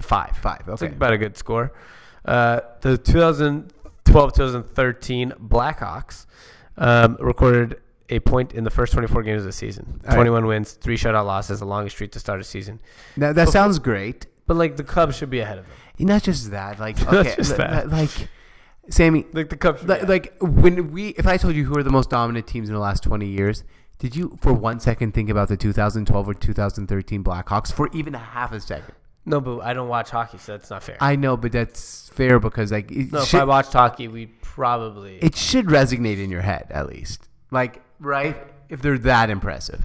Five. 0.00 0.36
Five. 0.38 0.62
It's 0.68 0.82
Okay. 0.82 0.92
about 0.92 1.12
a 1.12 1.18
good 1.18 1.36
score. 1.36 1.72
Uh, 2.24 2.60
the 2.80 2.96
2012-2013 4.06 5.32
Blackhawks 5.48 6.26
um, 6.76 7.16
recorded 7.20 7.80
a 8.08 8.20
point 8.20 8.52
in 8.52 8.64
the 8.64 8.70
first 8.70 8.92
24 8.92 9.22
games 9.22 9.40
of 9.42 9.46
the 9.46 9.52
season. 9.52 10.00
All 10.04 10.08
right. 10.08 10.16
21 10.16 10.46
wins, 10.46 10.72
three 10.72 10.96
shutout 10.96 11.24
losses, 11.26 11.60
the 11.60 11.66
longest 11.66 11.96
streak 11.96 12.12
to 12.12 12.20
start 12.20 12.40
a 12.40 12.44
season. 12.44 12.80
That, 13.16 13.34
that 13.36 13.48
sounds 13.48 13.78
great. 13.78 14.26
But 14.46 14.56
like 14.56 14.76
the 14.76 14.84
Cubs 14.84 15.16
should 15.16 15.30
be 15.30 15.40
ahead 15.40 15.58
of 15.58 15.66
them. 15.66 15.76
Not 16.06 16.22
just 16.22 16.50
that. 16.50 16.78
Like 16.78 17.00
okay, 17.12 17.34
just 17.36 17.56
that. 17.56 17.88
li- 17.88 17.92
like 17.92 18.28
Sammy. 18.90 19.24
Like 19.32 19.48
the 19.48 19.56
Cubs. 19.56 19.82
Be 19.82 19.94
Like, 20.04 20.36
when 20.40 20.92
we, 20.92 21.08
if 21.10 21.26
I 21.26 21.36
told 21.36 21.54
you 21.54 21.64
who 21.64 21.78
are 21.78 21.82
the 21.82 21.90
most 21.90 22.10
dominant 22.10 22.46
teams 22.46 22.68
in 22.68 22.74
the 22.74 22.80
last 22.80 23.02
twenty 23.02 23.28
years, 23.28 23.64
did 23.98 24.16
you 24.16 24.36
for 24.40 24.52
one 24.52 24.80
second 24.80 25.14
think 25.14 25.30
about 25.30 25.48
the 25.48 25.56
2012 25.56 26.28
or 26.28 26.34
2013 26.34 27.22
Blackhawks 27.22 27.72
for 27.72 27.88
even 27.92 28.14
a 28.14 28.18
half 28.18 28.52
a 28.52 28.60
second? 28.60 28.94
no, 29.24 29.40
but 29.40 29.60
I 29.60 29.72
don't 29.72 29.88
watch 29.88 30.10
hockey, 30.10 30.38
so 30.38 30.52
that's 30.52 30.70
not 30.70 30.82
fair. 30.82 30.96
I 31.00 31.14
know, 31.14 31.36
but 31.36 31.52
that's 31.52 32.08
fair 32.08 32.40
because 32.40 32.72
like 32.72 32.90
no, 32.90 33.22
if 33.22 33.34
I 33.34 33.44
watched 33.44 33.72
hockey, 33.72 34.08
we 34.08 34.30
probably. 34.54 35.16
it 35.18 35.34
should 35.36 35.66
resonate 35.66 36.22
in 36.22 36.30
your 36.30 36.42
head 36.42 36.66
at 36.70 36.86
least. 36.88 37.28
Like 37.50 37.82
right, 37.98 38.36
if 38.68 38.82
they're 38.82 38.98
that 38.98 39.30
impressive. 39.30 39.82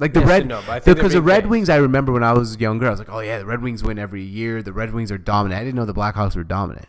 Like 0.00 0.12
the 0.14 0.20
Yes 0.20 0.28
red, 0.28 0.46
no, 0.46 0.60
but 0.60 0.68
I 0.70 0.72
think 0.74 0.84
they're 0.84 0.94
because 0.94 1.12
the 1.12 1.22
Red. 1.22 1.46
Wings. 1.48 1.68
I 1.68 1.76
remember 1.76 2.12
when 2.12 2.22
I 2.22 2.32
was 2.32 2.56
younger, 2.60 2.86
I 2.86 2.90
was 2.90 3.00
like, 3.00 3.10
"Oh 3.10 3.18
yeah, 3.18 3.38
the 3.38 3.46
Red 3.46 3.62
Wings 3.62 3.82
win 3.82 3.98
every 3.98 4.22
year. 4.22 4.62
The 4.62 4.72
Red 4.72 4.92
Wings 4.94 5.10
are 5.10 5.18
dominant." 5.18 5.60
I 5.60 5.64
didn't 5.64 5.74
know 5.76 5.84
the 5.84 5.94
Blackhawks 5.94 6.36
were 6.36 6.44
dominant. 6.44 6.86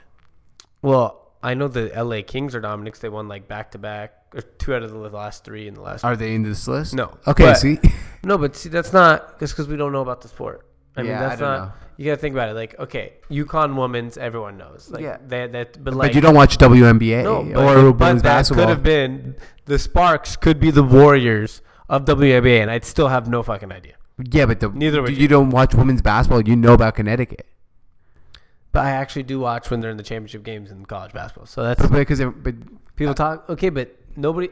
Well, 0.84 1.32
I 1.42 1.54
know 1.56 1.68
the 1.68 1.92
LA 1.96 2.22
Kings 2.22 2.54
are 2.54 2.62
dominant 2.62 2.94
'cause 2.96 3.02
they 3.02 3.10
won 3.10 3.28
like 3.28 3.48
back 3.48 3.72
to 3.72 3.78
back 3.80 4.14
or 4.36 4.42
two 4.42 4.76
out 4.76 4.84
of 4.84 4.92
the 4.92 4.98
last 4.98 5.44
three 5.44 5.68
in 5.68 5.74
the 5.74 5.82
last. 5.82 6.04
Are 6.04 6.16
they 6.16 6.36
in 6.36 6.44
this 6.44 6.68
list? 6.68 6.94
No. 6.94 7.18
Okay, 7.26 7.46
But- 7.46 7.56
see, 7.56 7.80
No, 8.24 8.38
but 8.38 8.56
see, 8.56 8.70
that's 8.70 8.94
not 8.94 9.40
just 9.40 9.54
because 9.54 9.68
we 9.68 9.76
don't 9.78 9.92
know 9.92 10.02
about 10.02 10.22
the 10.22 10.28
sport. 10.28 10.68
I 11.00 11.04
mean, 11.04 11.12
Yeah, 11.12 11.18
I 11.26 11.30
that's 11.30 11.39
don't 11.41 11.50
not. 11.50 11.68
know. 11.68 11.74
You 11.97 12.06
gotta 12.06 12.18
think 12.22 12.34
about 12.34 12.50
it. 12.50 12.54
Like, 12.54 12.80
okay, 12.80 13.14
UConn 13.30 13.76
women's, 13.76 14.18
everyone 14.18 14.58
knows. 14.58 14.89
Like, 14.89 15.02
Yeah. 15.04 15.18
That 15.28 15.52
that, 15.52 15.84
but 15.84 15.93
like, 15.93 16.10
but 16.12 16.16
you 16.16 16.22
don't 16.22 16.36
watch 16.36 16.58
WNBA 16.58 17.24
No, 17.24 17.43
but, 17.43 17.78
or 17.78 17.91
but 17.91 18.06
women's 18.06 18.22
that 18.24 18.30
basketball. 18.38 18.66
could 18.66 18.70
have 18.70 18.84
been 18.84 19.36
the 19.66 19.78
Sparks. 19.78 20.36
Could 20.38 20.60
be 20.60 20.72
the 20.72 20.84
Warriors 20.84 21.62
of 21.89 22.06
WNBA, 22.06 22.62
and 22.62 22.72
I'd 22.72 22.86
still 22.86 23.10
have 23.10 23.28
no 23.28 23.43
fucking 23.43 23.72
idea. 23.72 23.95
yeah, 24.32 24.45
but 24.45 24.60
the, 24.62 24.70
Neither 24.70 25.02
would 25.02 25.12
you. 25.12 25.24
you. 25.24 25.28
don't 25.28 25.50
watch 25.50 25.74
women's 25.76 26.02
basketball. 26.02 26.41
You 26.41 26.56
know 26.56 26.74
about 26.74 26.95
Connecticut, 26.95 27.45
But 28.72 28.86
I 28.86 28.91
actually 28.91 29.24
do 29.24 29.39
watch 29.39 29.70
when 29.72 29.80
they're 29.82 29.91
in 29.91 29.97
the 29.97 30.04
championship 30.04 30.43
games 30.43 30.72
in 30.72 30.86
college 30.86 31.12
basketball. 31.12 31.47
So 31.47 31.64
that's 31.64 31.82
but 31.82 31.91
because 31.97 32.22
but 32.22 32.56
People 32.95 33.14
talk 33.14 33.50
okay, 33.50 33.70
but 33.70 33.95
nobody 34.16 34.50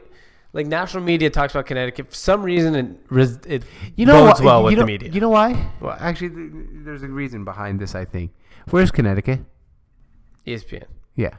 like 0.52 0.66
national 0.66 1.02
media 1.02 1.28
talks 1.30 1.52
about 1.54 1.66
Connecticut 1.66 2.08
for 2.08 2.14
some 2.14 2.42
reason 2.42 2.98
res, 3.10 3.36
it 3.46 3.62
you 3.96 4.06
know 4.06 4.24
bodes 4.26 4.40
what? 4.40 4.44
well 4.44 4.60
you 4.60 4.64
with 4.66 4.74
know, 4.76 4.80
the 4.82 4.86
media. 4.86 5.10
You 5.10 5.20
know 5.20 5.28
why? 5.30 5.70
Well, 5.80 5.96
Actually, 6.00 6.30
th- 6.30 6.52
there's 6.84 7.02
a 7.02 7.08
reason 7.08 7.44
behind 7.44 7.80
this. 7.80 7.94
I 7.94 8.04
think. 8.04 8.32
Where's 8.70 8.90
Connecticut? 8.90 9.40
ESPN, 10.46 10.84
Yeah, 11.14 11.34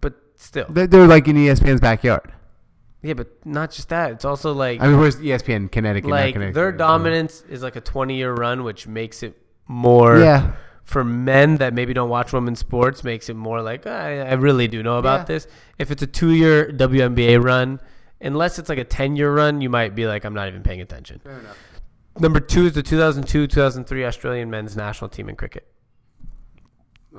but 0.00 0.14
still, 0.36 0.66
they're, 0.68 0.86
they're 0.86 1.06
like 1.06 1.28
in 1.28 1.36
ESPN's 1.36 1.80
backyard. 1.80 2.32
yeah, 3.02 3.14
but 3.14 3.28
not 3.46 3.70
just 3.70 3.88
that. 3.90 4.12
It's 4.12 4.24
also 4.24 4.52
like 4.52 4.80
I 4.80 4.88
mean, 4.88 4.98
where's 4.98 5.16
ESPN 5.16 5.70
Connecticut? 5.70 6.10
like 6.10 6.32
Connecticut. 6.34 6.54
their 6.54 6.72
dominance 6.72 7.42
is 7.48 7.62
like 7.62 7.76
a 7.76 7.80
twenty 7.80 8.16
year 8.16 8.32
run, 8.32 8.64
which 8.64 8.86
makes 8.86 9.22
it 9.22 9.36
more 9.68 10.18
Yeah, 10.18 10.52
for 10.86 11.04
men 11.04 11.56
that 11.56 11.74
maybe 11.74 11.92
don't 11.92 12.08
watch 12.08 12.32
women's 12.32 12.60
sports 12.60 13.04
makes 13.04 13.28
it 13.28 13.34
more 13.36 13.60
like 13.60 13.86
I, 13.86 14.20
I 14.20 14.32
really 14.34 14.66
do 14.68 14.82
know 14.82 14.96
about 14.98 15.20
Yeah. 15.20 15.24
this. 15.34 15.46
If 15.78 15.90
it's 15.90 16.00
a 16.02 16.06
two 16.06 16.30
year 16.32 16.70
WNBA 16.72 17.42
run, 17.44 17.80
unless 18.20 18.58
it's 18.58 18.68
like 18.70 18.78
a 18.78 18.84
ten 18.84 19.14
year 19.16 19.34
run, 19.34 19.60
you 19.60 19.68
might 19.68 19.94
be 19.94 20.06
like 20.06 20.24
I'm 20.24 20.32
not 20.32 20.48
even 20.48 20.62
paying 20.62 20.80
attention. 20.80 21.20
fair 21.22 21.38
enough. 21.40 21.58
Number 22.18 22.40
two 22.40 22.64
is 22.66 22.72
the 22.72 22.82
2002 22.82 23.46
2003 23.46 24.04
Australian 24.06 24.48
men's 24.48 24.74
national 24.76 25.10
team 25.10 25.28
in 25.28 25.36
cricket. 25.36 25.66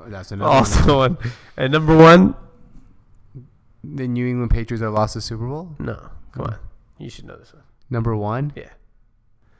That's 0.06 0.32
another. 0.32 0.68
one. 0.86 0.96
One. 0.96 1.18
And 1.56 1.72
number 1.72 1.96
one, 1.96 2.34
The 3.84 4.08
New 4.08 4.26
England 4.26 4.50
Patriots 4.50 4.80
that 4.80 4.90
lost 4.90 5.14
the 5.14 5.20
Super 5.20 5.46
Bowl. 5.46 5.74
no, 5.78 6.10
come 6.32 6.46
on, 6.46 6.56
you 6.98 7.10
should 7.10 7.26
know 7.26 7.36
this 7.36 7.52
one. 7.52 7.62
Number 7.90 8.16
one. 8.16 8.52
Yeah, 8.56 8.70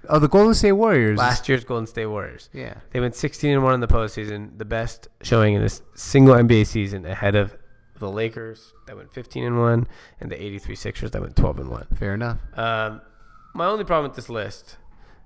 Oh, 0.09 0.18
the 0.18 0.28
Golden 0.28 0.55
State 0.55 0.72
Warriors. 0.72 1.18
last 1.18 1.49
year's 1.49 1.64
Golden 1.64 1.86
State 1.86 2.07
Warriors. 2.07 2.49
Yeah. 2.53 2.74
They 2.92 3.01
went 3.01 3.14
16 3.14 3.53
and 3.53 3.62
one 3.62 3.74
in 3.74 3.80
the 3.80 3.88
postseason, 3.88 4.57
the 4.59 4.64
best 4.64 5.09
showing 5.22 5.55
in 5.55 5.62
this 5.62 5.82
single 5.94 6.34
NBA 6.34 6.66
season, 6.66 7.05
ahead 7.05 7.34
of 7.34 7.57
the 7.99 8.09
Lakers 8.11 8.72
that 8.86 8.96
went 8.96 9.12
15 9.12 9.44
and 9.44 9.59
one, 9.59 9.88
and 10.20 10.30
the 10.30 10.40
83 10.42 10.74
Sixers 10.76 11.11
that 11.11 11.20
went 11.20 11.34
12 11.36 11.59
and 11.61 11.70
one. 11.70 11.86
Fair 11.99 12.14
enough. 12.14 12.38
Um, 12.57 13.01
my 13.55 13.66
only 13.66 13.84
problem 13.84 14.09
with 14.11 14.16
this 14.16 14.28
list, 14.28 14.76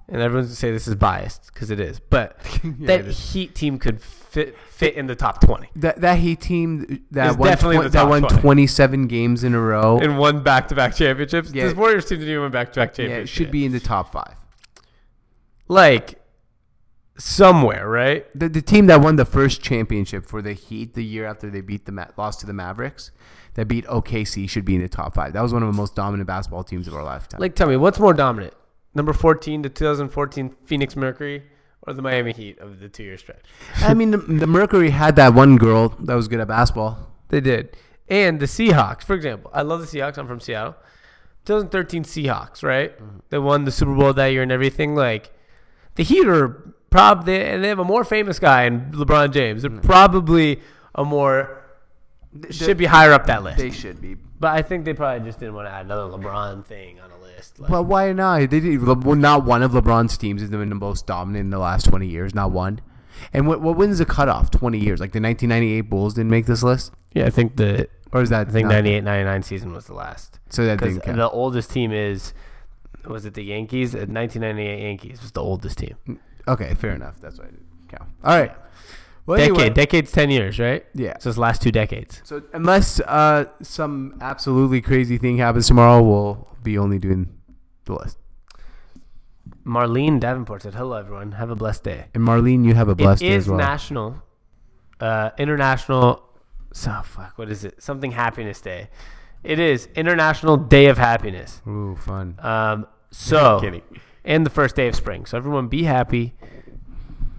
and 0.09 0.21
everyone's 0.23 0.49
gonna 0.49 0.57
say 0.57 0.71
this 0.73 0.89
is 0.89 0.95
biased 0.95 1.51
because 1.53 1.71
it 1.71 1.79
is, 1.79 2.01
but 2.01 2.39
Yeah, 2.65 2.71
that. 3.03 3.07
Heat 3.07 3.55
team 3.55 3.79
could 3.79 4.01
fit 4.01 4.57
fit 4.59 4.95
in 4.95 5.07
the 5.07 5.15
top 5.15 5.41
20 5.43 5.69
That 5.77 6.01
that 6.01 6.19
Heat 6.19 6.41
team 6.41 7.05
that 7.11 7.37
won 7.37 7.49
definitely 7.49 7.77
twen- 7.77 7.87
in 7.87 7.93
the 7.93 7.99
that 7.99 8.03
top 8.03 8.09
won 8.11 8.23
20. 8.23 8.41
27 8.41 9.07
games 9.07 9.45
in 9.45 9.55
a 9.55 9.61
row. 9.61 9.99
and 9.99 10.19
won 10.19 10.43
back 10.43 10.69
to 10.69 10.75
back 10.75 10.95
championships. 10.97 11.53
Yeah. 11.53 11.65
This 11.67 11.75
Warriors 11.77 12.07
team 12.07 12.19
didn't 12.19 12.31
even 12.31 12.43
win 12.45 12.53
back 12.53 12.73
to 12.73 12.81
back 12.81 12.97
yeah, 12.97 13.05
it 13.09 13.29
should 13.29 13.51
be 13.51 13.65
in 13.67 13.73
the 13.73 13.81
top 13.81 14.11
five. 14.13 14.35
Like 15.69 16.21
somewhere, 17.17 17.89
right? 17.89 18.27
The 18.39 18.49
the 18.49 18.63
team 18.63 18.87
that 18.87 19.01
won 19.01 19.17
the 19.17 19.25
first 19.25 19.63
championship 19.63 20.27
for 20.27 20.43
the 20.43 20.53
Heat 20.53 20.95
the 20.95 21.05
year 21.05 21.27
after 21.27 21.51
they 21.51 21.61
beat 21.61 21.87
the 21.87 21.93
Ma- 21.93 22.07
lost 22.17 22.41
to 22.41 22.47
the 22.47 22.53
Mavericks, 22.53 23.11
that 23.55 23.69
beat 23.69 23.87
OKC 23.87 24.49
should 24.49 24.65
be 24.65 24.75
in 24.75 24.83
the 24.83 24.89
top 24.89 25.15
five. 25.15 25.33
That 25.33 25.43
was 25.43 25.53
one 25.53 25.63
of 25.63 25.73
the 25.73 25.77
most 25.77 25.95
dominant 25.95 26.27
basketball 26.27 26.65
teams 26.65 26.89
of 26.89 26.95
our 26.95 27.05
lifetime. 27.05 27.41
Like, 27.41 27.55
tell 27.55 27.69
me, 27.69 27.77
what's 27.77 27.99
more 27.99 28.15
dominant? 28.15 28.55
Number 28.95 29.13
14, 29.13 29.63
the 29.63 29.69
2014 29.69 30.55
Phoenix 30.65 30.97
Mercury, 30.97 31.45
or 31.87 31.95
the 31.95 32.03
Miami 32.03 32.33
Heat 32.33 32.59
of 32.59 32.81
the 32.81 32.89
two 32.89 33.03
year 33.03 33.17
stretch? 33.17 33.45
I 33.77 33.95
mean, 33.95 34.11
the, 34.11 34.19
the 34.19 34.47
Mercury 34.47 34.91
had 34.91 35.17
that 35.17 35.35
one 35.35 35.57
girl 35.57 35.91
that 36.01 36.15
was 36.15 36.29
good 36.29 36.41
at 36.41 36.49
basketball. 36.49 37.11
They 37.29 37.41
did. 37.41 37.77
And 38.09 38.41
the 38.41 38.47
Seahawks, 38.47 39.05
for 39.05 39.15
example. 39.15 39.51
I 39.55 39.63
love 39.63 39.81
the 39.81 39.87
Seahawks. 39.87 40.19
I'm 40.19 40.27
from 40.27 40.41
Seattle. 40.41 40.77
2013 41.47 42.05
Seahawks, 42.05 42.63
right? 42.63 42.97
Mm-hmm. 42.97 43.19
They 43.31 43.39
won 43.39 43.65
the 43.65 43.73
Super 43.73 43.95
Bowl 43.95 44.13
that 44.13 44.27
year 44.29 44.43
and 44.43 44.53
everything. 44.53 44.95
Like, 44.95 45.33
the 45.95 46.03
Heat 46.03 46.27
are 46.27 46.75
probably, 46.91 47.43
and 47.43 47.63
they 47.63 47.69
have 47.69 47.79
a 47.79 47.85
more 47.85 48.05
famous 48.05 48.39
guy 48.39 48.65
in 48.65 48.93
LeBron 48.93 49.33
James. 49.33 49.63
They're 49.63 49.71
hmm. 49.71 49.81
probably 49.81 50.61
a 50.95 51.05
more, 51.05 51.63
should 52.51 52.77
be 52.77 52.87
higher 52.87 53.13
up 53.13 53.27
that 53.27 53.43
list. 53.43 53.59
They 53.59 53.71
should 53.71 54.01
be. 54.01 54.15
But 54.15 54.55
I 54.55 54.63
think 54.63 54.85
they 54.85 54.95
probably 54.95 55.27
just 55.27 55.39
didn't 55.39 55.55
want 55.55 55.69
to 55.69 55.73
add 55.73 55.85
another 55.85 56.17
LeBron 56.17 56.65
thing 56.65 57.01
on 57.01 57.11
a 57.11 57.19
list. 57.23 57.61
Like, 57.61 57.71
But 57.71 57.85
why 57.85 58.13
not? 58.13 58.51
They 58.51 58.61
did, 58.61 58.83
well, 58.83 59.15
not 59.15 59.45
one 59.45 59.63
of 59.63 59.73
LeBron's 59.73 60.19
teams 60.19 60.41
has 60.41 60.51
been 60.51 60.69
the 60.69 60.75
most 60.75 61.07
dominant 61.07 61.45
in 61.45 61.51
the 61.51 61.59
last 61.59 61.87
20 61.87 62.07
years. 62.07 62.35
Not 62.35 62.51
one. 62.51 62.81
And 63.33 63.47
what 63.47 63.61
what 63.61 63.77
wins 63.77 63.99
the 63.99 64.05
cutoff? 64.05 64.51
20 64.51 64.79
years. 64.79 64.99
Like 64.99 65.13
the 65.13 65.21
1998 65.21 65.83
Bulls 65.83 66.15
didn't 66.15 66.31
make 66.31 66.47
this 66.47 66.63
list, 66.63 66.93
yeah, 67.13 67.27
I 67.27 67.31
think 67.31 67.57
the 67.57 67.89
or 68.13 68.23
is 68.23 68.31
that 68.31 68.49
I 68.49 68.51
think 68.51 68.67
not- 68.67 68.75
98 68.75 69.05
99 69.05 69.43
season 69.43 69.73
was 69.73 69.87
the 69.87 69.95
last. 69.95 70.39
So 70.51 70.65
that 70.67 70.79
Because 70.79 70.95
didn't 70.95 71.05
count. 71.05 71.17
the 71.19 71.31
oldest 71.31 71.71
team 71.71 71.93
is, 71.93 72.35
was 73.05 73.25
it 73.25 73.35
the 73.35 73.43
Yankees? 73.43 73.93
The 73.93 73.99
1998 74.07 74.83
Yankees 74.83 75.23
was 75.23 75.33
the 75.33 75.41
oldest 75.43 75.79
team. 75.79 75.97
okay, 76.49 76.75
fair 76.75 76.93
enough. 76.93 77.21
That's 77.21 77.39
why 77.39 77.45
I 77.45 77.49
didn't 77.49 77.67
count. 77.89 78.11
All 78.25 78.39
right. 78.39 78.53
Well, 79.25 79.39
Decade. 79.39 79.53
anyway, 79.53 79.71
Decade's 79.71 80.11
10 80.11 80.31
years, 80.31 80.59
right? 80.59 80.85
yeah. 80.95 81.17
So 81.19 81.29
it's 81.29 81.39
last 81.39 81.63
two 81.63 81.71
decades. 81.71 82.21
So 82.25 82.43
unless 82.53 82.99
uh, 83.01 83.45
some 83.63 84.19
absolutely 84.21 84.81
crazy 84.81 85.17
thing 85.17 85.39
happens 85.39 85.69
tomorrow, 85.69 86.03
we'll 86.03 86.49
be 86.63 86.77
only 86.77 86.99
doing 86.99 87.33
the 87.85 87.95
list. 87.95 88.19
Marlene 89.65 90.19
Davenport 90.19 90.63
said, 90.63 90.75
"Hello, 90.75 90.97
everyone. 90.97 91.33
Have 91.33 91.51
a 91.51 91.55
blessed 91.55 91.85
day." 91.85 92.07
And 92.15 92.27
Marlene, 92.27 92.65
you 92.65 92.75
have 92.75 92.89
a 92.89 92.97
blessed 92.97 93.23
it 93.23 93.29
day 93.29 93.35
as 93.37 93.49
well. 93.49 93.59
It 93.59 93.63
is 93.63 93.67
national, 93.69 94.23
uh, 95.01 95.31
international. 95.39 96.23
So 96.73 97.01
fuck. 97.05 97.39
What 97.39 97.49
is 97.49 97.65
it? 97.65 97.81
Something 97.81 98.11
Happiness 98.11 98.61
Day. 98.61 98.89
It 99.45 99.61
is 99.61 99.87
International 99.95 100.57
Day 100.57 100.87
of 100.87 100.99
Happiness. 100.99 101.61
Ooh, 101.67 101.95
fun. 101.97 102.39
Um, 102.41 102.87
so 103.13 103.61
Kidding. 103.61 103.83
and 104.25 104.45
the 104.45 104.51
first 104.51 104.75
day 104.75 104.89
of 104.89 104.97
spring. 104.97 105.25
So 105.27 105.37
everyone, 105.39 105.69
be 105.69 105.85
happy. 105.85 106.35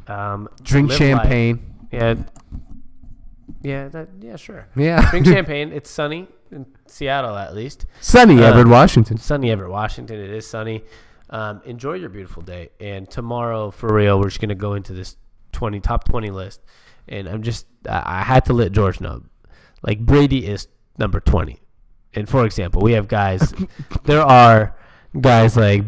Um, 0.08 0.48
Drink 0.62 0.90
live 0.90 1.00
life. 1.00 1.10
champagne. 1.10 1.76
Yeah. 1.92 2.16
Yeah. 3.62 3.88
That. 3.90 4.10
Yeah. 4.22 4.36
Sure. 4.36 4.68
Yeah. 4.76 5.10
Drink 5.10 5.26
champagne. 5.36 5.72
It's 5.72 5.90
sunny 5.90 6.28
in 6.52 6.66
Seattle, 6.88 7.38
at 7.38 7.56
least. 7.56 7.86
Sunny, 8.02 8.40
Uh, 8.42 8.48
Everett, 8.48 8.68
Washington. 8.68 9.18
sunny 9.18 9.52
Everett, 9.52 9.70
Washington. 9.72 10.20
It 10.20 10.30
is 10.30 10.48
sunny. 10.48 10.84
Um, 11.30 11.62
enjoy 11.66 11.94
your 11.94 12.10
beautiful 12.10 12.44
day. 12.44 12.70
And 12.80 13.10
tomorrow, 13.10 13.72
for 13.72 13.94
real, 13.94 14.20
we're 14.20 14.30
just 14.30 14.40
gonna 14.42 14.56
go 14.56 14.74
into 14.76 14.94
this 14.94 15.18
twenty 15.52 15.80
top 15.80 16.04
twenty 16.04 16.30
list. 16.30 16.62
And 17.08 17.28
I'm 17.28 17.42
just 17.42 17.66
I, 17.90 18.20
I 18.20 18.24
had 18.24 18.46
to 18.46 18.54
let 18.54 18.72
George 18.72 19.02
know, 19.02 19.24
like 19.82 20.00
Brady 20.00 20.46
is 20.46 20.68
number 20.98 21.20
twenty, 21.20 21.60
And 22.14 22.30
for 22.30 22.46
example, 22.46 22.82
we 22.84 22.92
have 22.94 23.08
guys. 23.08 23.54
there 24.04 24.22
are 24.22 24.76
guys 25.20 25.55
like 25.57 25.84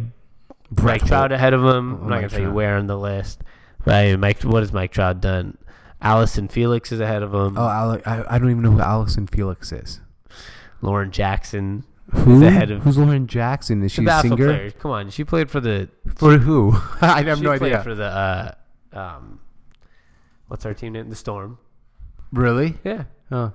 Mike 0.82 1.06
Trout 1.06 1.32
ahead 1.32 1.54
of 1.54 1.62
him. 1.64 1.94
I'm 1.96 2.00
not 2.02 2.02
Mike 2.10 2.20
gonna 2.22 2.30
tell 2.30 2.40
you 2.40 2.46
Trout. 2.46 2.56
where 2.56 2.78
on 2.78 2.88
the 2.88 2.98
list. 2.98 3.42
Right? 3.86 4.18
Mike, 4.18 4.42
what 4.44 4.62
has 4.64 4.74
Mike 4.74 4.92
Trout 4.92 5.22
done? 5.22 5.58
Allyson 6.02 6.48
Felix 6.48 6.92
is 6.92 7.00
ahead 7.00 7.24
of 7.24 7.34
him. 7.34 7.58
Oh, 7.58 7.64
I, 8.06 8.36
I 8.36 8.38
don't 8.38 8.50
even 8.52 8.62
know 8.64 8.72
who 8.72 8.80
Allyson 8.82 9.28
Felix 9.28 9.72
is. 9.72 10.02
Lauren 10.82 11.12
Jackson. 11.12 11.84
Who? 12.12 12.46
ahead 12.46 12.70
of- 12.70 12.84
Who's 12.84 12.98
Lauren 12.98 13.26
Jackson? 13.28 13.82
Is 13.84 13.92
The 13.92 13.96
she 13.96 14.02
a 14.04 14.06
basketball 14.06 14.38
singer? 14.38 14.48
player. 14.54 14.72
Come 14.72 14.92
on, 14.92 15.10
she 15.10 15.24
played 15.24 15.50
for 15.50 15.60
the. 15.60 15.90
For 16.16 16.38
who? 16.38 16.74
I 17.02 17.24
have 17.24 17.38
she 17.40 17.44
no 17.44 17.58
played 17.58 17.74
idea. 17.74 17.84
for 17.84 17.96
the. 17.96 18.06
Uh, 18.06 18.52
um, 18.94 19.40
what's 20.48 20.66
our 20.66 20.74
team 20.76 20.94
name? 20.94 21.10
The 21.10 21.16
Storm. 21.16 21.58
really? 22.32 22.76
Yeah. 22.84 23.06
Oh. 23.32 23.54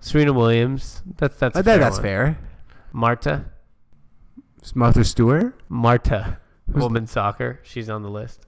Serena 0.00 0.32
Williams. 0.32 1.02
That's 1.18 1.36
that's. 1.36 1.58
A 1.58 1.62
that, 1.62 1.80
that's 1.80 1.96
one. 1.96 2.02
fair. 2.02 2.38
Marta. 2.92 3.44
It's 4.64 4.74
Martha 4.74 5.04
Stewart? 5.04 5.54
Marta. 5.68 6.38
Who's- 6.72 6.82
Women's 6.82 7.10
soccer. 7.10 7.60
She's 7.64 7.90
on 7.90 8.02
the 8.02 8.08
list. 8.08 8.46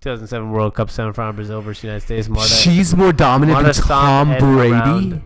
2007 0.00 0.50
World 0.50 0.74
Cup 0.74 0.88
semifinal 0.88 1.36
Brazil 1.36 1.60
versus 1.60 1.84
United 1.84 2.00
States. 2.00 2.28
Marta. 2.28 2.48
She's 2.48 2.96
more 2.96 3.12
dominant 3.12 3.62
Marta 3.62 3.78
than 3.80 3.88
Tom 3.88 4.36
Brady. 4.38 5.22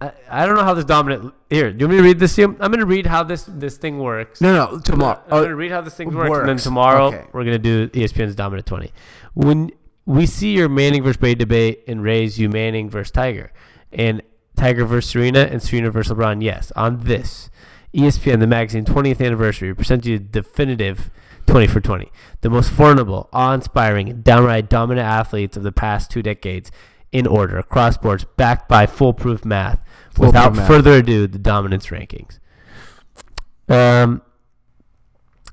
I, 0.00 0.12
I 0.30 0.46
don't 0.46 0.54
know 0.54 0.64
how 0.64 0.72
this 0.72 0.86
dominant. 0.86 1.34
Here, 1.50 1.72
do 1.72 1.78
you 1.78 1.86
want 1.86 1.90
me 1.90 1.96
to 1.98 2.02
read 2.08 2.18
this 2.18 2.34
to 2.36 2.40
you? 2.40 2.48
I'm 2.58 2.70
going 2.70 2.78
to 2.80 2.86
read 2.86 3.06
how 3.06 3.22
this 3.22 3.44
this 3.46 3.76
thing 3.76 3.98
works. 3.98 4.40
No, 4.40 4.54
no, 4.54 4.78
tomorrow. 4.80 5.20
I'm 5.26 5.30
going 5.30 5.48
to 5.50 5.54
read 5.54 5.70
how 5.70 5.82
this 5.82 5.94
thing 5.94 6.10
works, 6.14 6.38
and 6.38 6.48
then 6.48 6.56
tomorrow 6.56 7.08
Okay. 7.08 7.24
we're 7.34 7.44
going 7.44 7.60
to 7.62 7.88
do 7.88 7.88
ESPN's 7.90 8.34
dominant 8.34 8.66
20. 8.66 8.92
When 9.34 9.70
we 10.06 10.24
see 10.24 10.54
your 10.54 10.70
Manning 10.70 11.02
versus 11.02 11.18
Brady 11.18 11.34
debate 11.36 11.84
and 11.86 12.02
raise 12.02 12.38
you 12.38 12.48
Manning 12.48 12.88
versus 12.88 13.10
Tiger, 13.10 13.52
and 13.92 14.22
Tiger 14.56 14.86
versus 14.86 15.10
Serena 15.10 15.40
and 15.40 15.62
Serena 15.62 15.90
versus 15.90 16.16
LeBron, 16.16 16.42
yes, 16.42 16.72
on 16.76 17.00
this 17.00 17.50
ESPN, 17.94 18.40
the 18.40 18.46
magazine 18.46 18.84
20th 18.84 19.24
anniversary, 19.24 19.68
we 19.68 19.74
present 19.74 20.04
you 20.04 20.18
definitive 20.18 21.10
20 21.46 21.66
for 21.68 21.80
20, 21.80 22.10
the 22.40 22.50
most 22.50 22.70
formidable, 22.70 23.28
awe-inspiring, 23.32 24.08
and 24.08 24.24
downright 24.24 24.68
dominant 24.68 25.06
athletes 25.06 25.56
of 25.56 25.62
the 25.62 25.72
past 25.72 26.10
two 26.10 26.22
decades 26.22 26.70
in 27.12 27.26
order 27.26 27.58
across 27.58 27.94
sports, 27.94 28.24
backed 28.36 28.68
by 28.68 28.86
foolproof 28.86 29.44
math. 29.44 29.80
Without 30.18 30.54
math. 30.54 30.66
further 30.66 30.94
ado, 30.94 31.26
the 31.26 31.38
dominance 31.38 31.86
rankings. 31.86 32.38
Um, 33.68 34.22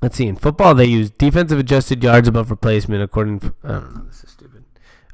let's 0.00 0.16
see. 0.16 0.26
In 0.26 0.36
football, 0.36 0.74
they 0.74 0.84
use 0.86 1.10
defensive 1.10 1.58
adjusted 1.58 2.02
yards 2.02 2.26
above 2.28 2.50
replacement 2.50 3.02
according. 3.02 3.40
To, 3.40 3.54
I. 3.64 4.02
This 4.06 4.24
is 4.24 4.30
stupid. 4.30 4.64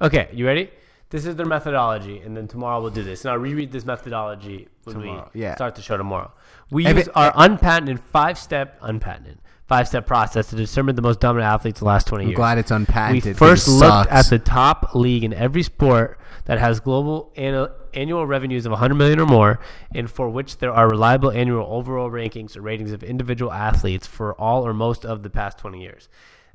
Okay, 0.00 0.28
you 0.32 0.46
ready? 0.46 0.70
This 1.10 1.24
is 1.24 1.36
their 1.36 1.46
methodology, 1.46 2.18
and 2.20 2.36
then 2.36 2.46
tomorrow 2.48 2.80
we'll 2.82 2.90
do 2.90 3.02
this. 3.02 3.24
And 3.24 3.32
I'll 3.32 3.38
reread 3.38 3.72
this 3.72 3.84
methodology 3.86 4.68
when 4.84 4.96
Tomorrow, 4.96 5.30
we 5.32 5.40
yeah. 5.40 5.54
start 5.54 5.74
the 5.74 5.80
show 5.82 5.96
tomorrow. 5.96 6.32
We 6.70 6.86
use 6.86 7.06
it- 7.06 7.16
our 7.16 7.32
unpatented 7.34 7.98
five-step, 8.00 8.78
unpatented 8.82 9.38
five-step 9.66 10.06
process 10.06 10.48
to 10.50 10.56
determine 10.56 10.96
the 10.96 11.02
most 11.02 11.20
dominant 11.20 11.50
athletes 11.50 11.80
the 11.80 11.86
last 11.86 12.06
twenty 12.06 12.24
I'm 12.24 12.28
years. 12.30 12.36
glad 12.36 12.58
it's 12.58 12.70
unpatented. 12.70 13.24
We 13.24 13.32
first 13.34 13.68
looked 13.68 14.10
at 14.10 14.28
the 14.30 14.38
top 14.38 14.94
league 14.94 15.24
in 15.24 15.32
every 15.34 15.62
sport 15.62 16.18
that 16.46 16.58
has 16.58 16.80
global 16.80 17.32
annu- 17.36 17.70
annual 17.94 18.26
revenues 18.26 18.64
of 18.64 18.72
100 18.72 18.94
million 18.94 19.18
or 19.20 19.26
more, 19.26 19.60
and 19.94 20.10
for 20.10 20.28
which 20.30 20.58
there 20.58 20.72
are 20.72 20.88
reliable 20.88 21.30
annual 21.30 21.66
overall 21.70 22.10
rankings 22.10 22.56
or 22.56 22.62
ratings 22.62 22.92
of 22.92 23.02
individual 23.02 23.52
athletes 23.52 24.06
for 24.06 24.34
all 24.40 24.66
or 24.66 24.72
most 24.74 25.04
of 25.04 25.22
the 25.22 25.28
past 25.30 25.58
20 25.58 25.82
years. 25.82 26.08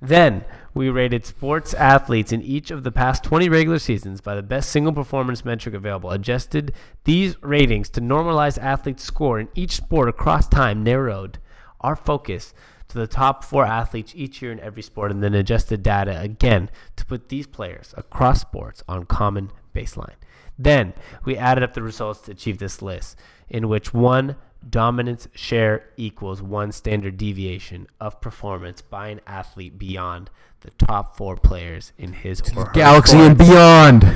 Then 0.04 0.44
we 0.74 0.90
rated 0.90 1.26
sports 1.26 1.74
athletes 1.74 2.34
in 2.34 2.42
each 2.42 2.72
of 2.72 2.84
the 2.84 2.92
past 2.92 3.24
20 3.24 3.48
regular 3.48 3.80
seasons 3.80 4.20
by 4.20 4.36
the 4.36 4.44
best 4.44 4.70
single 4.70 4.92
performance 4.92 5.46
metric 5.46 5.74
available, 5.74 6.12
adjusted 6.12 6.74
these 7.06 7.42
ratings 7.42 7.90
to 7.92 8.02
normalize 8.02 8.62
athletes' 8.62 9.04
score 9.04 9.40
in 9.40 9.48
each 9.56 9.72
sport 9.72 10.10
across 10.10 10.46
time, 10.50 10.84
narrowed 10.84 11.38
our 11.80 11.96
focus 11.96 12.54
to 12.90 12.98
the 12.98 13.08
top 13.08 13.46
four 13.46 13.66
athletes 13.66 14.12
each 14.14 14.42
year 14.42 14.52
in 14.52 14.60
every 14.60 14.82
sport, 14.82 15.10
and 15.10 15.24
then 15.24 15.34
adjusted 15.34 15.82
data 15.82 16.20
again 16.20 16.70
to 16.98 17.06
put 17.06 17.30
these 17.30 17.48
players 17.48 17.94
across 17.96 18.42
sports 18.42 18.84
on 18.90 19.06
common 19.06 19.52
baseline. 19.74 20.16
Then 20.60 20.94
we 21.24 21.38
added 21.38 21.64
up 21.64 21.76
the 21.76 21.82
results 21.82 22.20
to 22.22 22.32
achieve 22.32 22.58
this 22.58 22.82
list, 22.82 23.18
in 23.50 23.70
which 23.70 23.94
one 23.94 24.36
dominance 24.70 25.28
share 25.34 25.86
equals 25.98 26.42
one 26.42 26.72
standard 26.72 27.18
deviation 27.18 27.88
of 28.00 28.20
performance 28.22 28.82
by 28.82 29.08
an 29.10 29.22
athlete 29.28 29.78
beyond 29.78 30.30
the 30.62 30.72
top 30.72 31.18
four 31.18 31.36
players 31.36 31.92
in 31.98 32.14
his 32.14 32.42
or 32.56 32.66
her 32.66 32.72
Galaxy 32.74 33.18
and 33.18 33.38
beyond. 33.38 34.16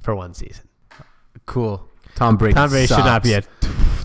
for 0.00 0.14
one 0.14 0.34
season. 0.34 0.68
Cool. 1.46 1.88
Tom 2.14 2.36
Brady. 2.36 2.54
Tom 2.54 2.70
Brady 2.70 2.86
should 2.88 2.98
not 2.98 3.22
be 3.22 3.34
at 3.34 3.46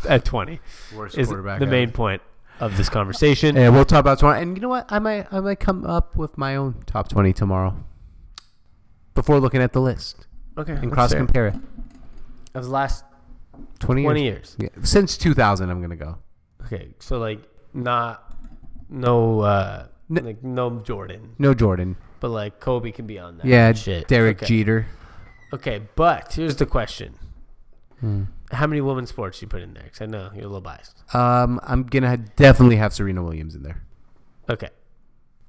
at 0.08 0.24
20. 0.24 0.60
Worst 0.96 1.18
Is 1.18 1.28
quarterback 1.28 1.60
the 1.60 1.66
ever. 1.66 1.72
main 1.72 1.92
point 1.92 2.22
of 2.60 2.78
this 2.78 2.90
conversation. 2.90 3.56
Yeah, 3.56 3.70
we'll 3.70 3.86
talk 3.86 4.00
about 4.00 4.20
tomorrow. 4.20 4.40
And 4.40 4.56
you 4.56 4.62
know 4.62 4.70
what? 4.70 4.86
I 4.92 5.00
might 5.00 5.28
I 5.32 5.40
might 5.40 5.60
come 5.60 5.86
up 5.86 6.16
with 6.16 6.38
my 6.38 6.56
own 6.56 6.76
top 6.86 7.10
twenty 7.10 7.34
tomorrow. 7.34 7.76
Before 9.16 9.40
looking 9.40 9.62
at 9.62 9.74
the 9.74 9.82
list 9.82 10.28
Okay, 10.58 10.74
and 10.74 10.92
cross 10.92 11.14
compare 11.14 11.48
it. 11.48 11.56
Of 12.54 12.66
the 12.66 12.70
last 12.70 13.04
Twenty, 13.80 14.04
20 14.04 14.24
years. 14.24 14.56
years. 14.60 14.72
Yeah. 14.76 14.84
Since 14.84 15.18
two 15.18 15.34
thousand, 15.34 15.70
I'm 15.70 15.82
gonna 15.82 15.96
go. 15.96 16.18
Okay, 16.66 16.90
so 17.00 17.18
like 17.20 17.40
not 17.74 18.34
no 18.90 19.42
uh 19.42 19.88
N- 20.10 20.26
like 20.26 20.44
no 20.44 20.80
Jordan, 20.80 21.36
No 21.38 21.54
Jordan. 21.54 21.98
but 22.20 22.30
like 22.30 22.60
Kobe 22.60 22.92
can 22.92 23.06
be 23.08 23.20
on 23.20 23.38
that. 23.38 23.46
Yeah, 23.46 23.74
shit. 23.74 24.08
Derek 24.08 24.38
okay. 24.38 24.46
Jeter. 24.48 24.88
Okay, 25.54 25.82
but 25.96 26.34
here's 26.34 26.56
the 26.56 26.66
question: 26.66 27.16
Hmm. 28.00 28.24
How 28.52 28.68
many 28.68 28.80
women's 28.82 29.10
sports 29.10 29.42
you 29.42 29.48
put 29.48 29.62
in 29.62 29.74
there? 29.74 29.84
Because 29.84 30.02
I 30.02 30.06
know 30.06 30.30
you're 30.34 30.44
a 30.44 30.48
little 30.48 30.62
biased. 30.62 31.04
Um, 31.14 31.60
I'm 31.64 31.84
gonna 31.84 32.18
definitely 32.18 32.78
have 32.78 32.94
Serena 32.94 33.22
Williams 33.24 33.56
in 33.56 33.64
there. 33.64 33.84
Okay, 34.50 34.70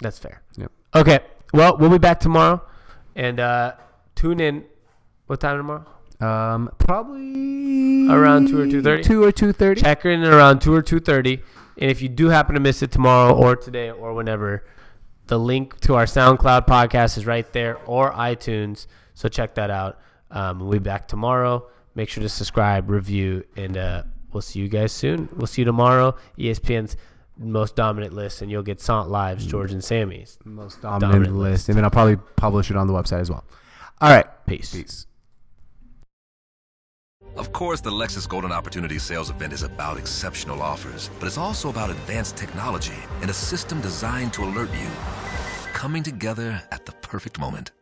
that's 0.01 0.19
fair. 0.19 0.43
Yep. 0.57 0.73
Okay, 0.97 1.21
well 1.53 1.77
we'll 1.79 1.91
be 1.91 1.99
back 1.99 2.21
tomorrow, 2.21 2.61
and 3.17 3.39
uh 3.41 3.73
tune 4.15 4.41
in. 4.41 4.65
What 5.27 5.41
time 5.41 5.57
tomorrow? 5.59 5.85
Um, 6.21 6.71
probably 6.79 8.09
Around 8.09 8.49
2 8.49 8.61
or 8.61 8.67
2:30? 8.67 9.03
Two 9.05 9.23
or 9.23 9.31
two 9.33 9.53
thirty. 9.53 9.81
Check 9.83 10.05
in 10.05 10.25
around 10.25 10.61
two 10.61 10.75
or 10.75 10.83
two 10.83 10.99
thirty, 11.01 11.43
and 11.79 11.91
if 11.91 12.03
you 12.03 12.09
do 12.09 12.29
happen 12.29 12.55
to 12.55 12.61
miss 12.61 12.83
it 12.83 12.91
tomorrow 12.91 13.35
or 13.35 13.55
today 13.55 13.91
or 13.91 14.15
whenever, 14.15 14.65
the 15.27 15.39
link 15.39 15.79
to 15.81 15.95
our 15.95 16.07
SoundCloud 16.07 16.67
podcast 16.67 17.19
is 17.19 17.27
right 17.27 17.51
there 17.53 17.77
or 17.87 18.13
iTunes. 18.13 18.87
So 19.15 19.29
check 19.29 19.55
that 19.57 19.71
out. 19.71 20.01
Um, 20.31 20.59
we'll 20.61 20.71
be 20.73 20.79
back 20.79 21.07
tomorrow. 21.07 21.69
Make 21.95 22.09
sure 22.09 22.23
to 22.23 22.29
subscribe, 22.29 22.91
review, 22.91 23.45
and 23.57 23.77
uh, 23.77 24.03
we'll 24.33 24.41
see 24.43 24.59
you 24.61 24.69
guys 24.69 24.93
soon. 24.93 25.29
We'll 25.37 25.47
see 25.47 25.63
you 25.63 25.67
tomorrow. 25.67 26.15
ESPN's 26.39 26.97
most 27.37 27.77
dominant 27.77 28.13
list, 28.15 28.43
and 28.43 28.51
you'll 28.51 28.63
get 28.63 28.81
SONT 28.81 29.09
Live's, 29.11 29.47
George 29.47 29.73
and 29.73 29.83
Sammy's. 29.85 30.39
Most 30.45 30.81
dominant, 30.83 31.13
Dominant 31.13 31.37
list. 31.37 31.51
list. 31.53 31.69
and 31.69 31.77
then 31.79 31.85
I'll 31.85 31.91
probably 31.91 32.17
publish 32.37 32.71
it 32.71 32.77
on 32.77 32.87
the 32.87 32.93
website 32.93 33.21
as 33.21 33.31
well. 33.31 33.45
All 34.01 34.11
right. 34.11 34.27
Peace. 34.47 34.75
Peace. 34.75 35.07
Of 37.37 37.53
course, 37.53 37.81
the 37.81 37.91
Lexus 37.91 38.29
Golden 38.29 38.53
Opportunity 38.53 38.99
Sales 38.99 39.31
Event 39.31 39.53
is 39.53 39.63
about 39.63 39.99
exceptional 39.99 40.63
offers, 40.63 41.11
but 41.19 41.27
it's 41.27 41.39
also 41.39 41.71
about 41.71 41.91
advanced 41.91 42.37
technology 42.37 42.99
and 43.21 43.31
a 43.31 43.35
system 43.35 43.81
designed 43.81 44.33
to 44.35 44.45
alert 44.45 44.71
you. 44.73 44.89
Coming 45.73 46.03
together 46.03 46.63
at 46.73 46.85
the 46.87 46.93
perfect 46.93 47.39
moment. 47.39 47.73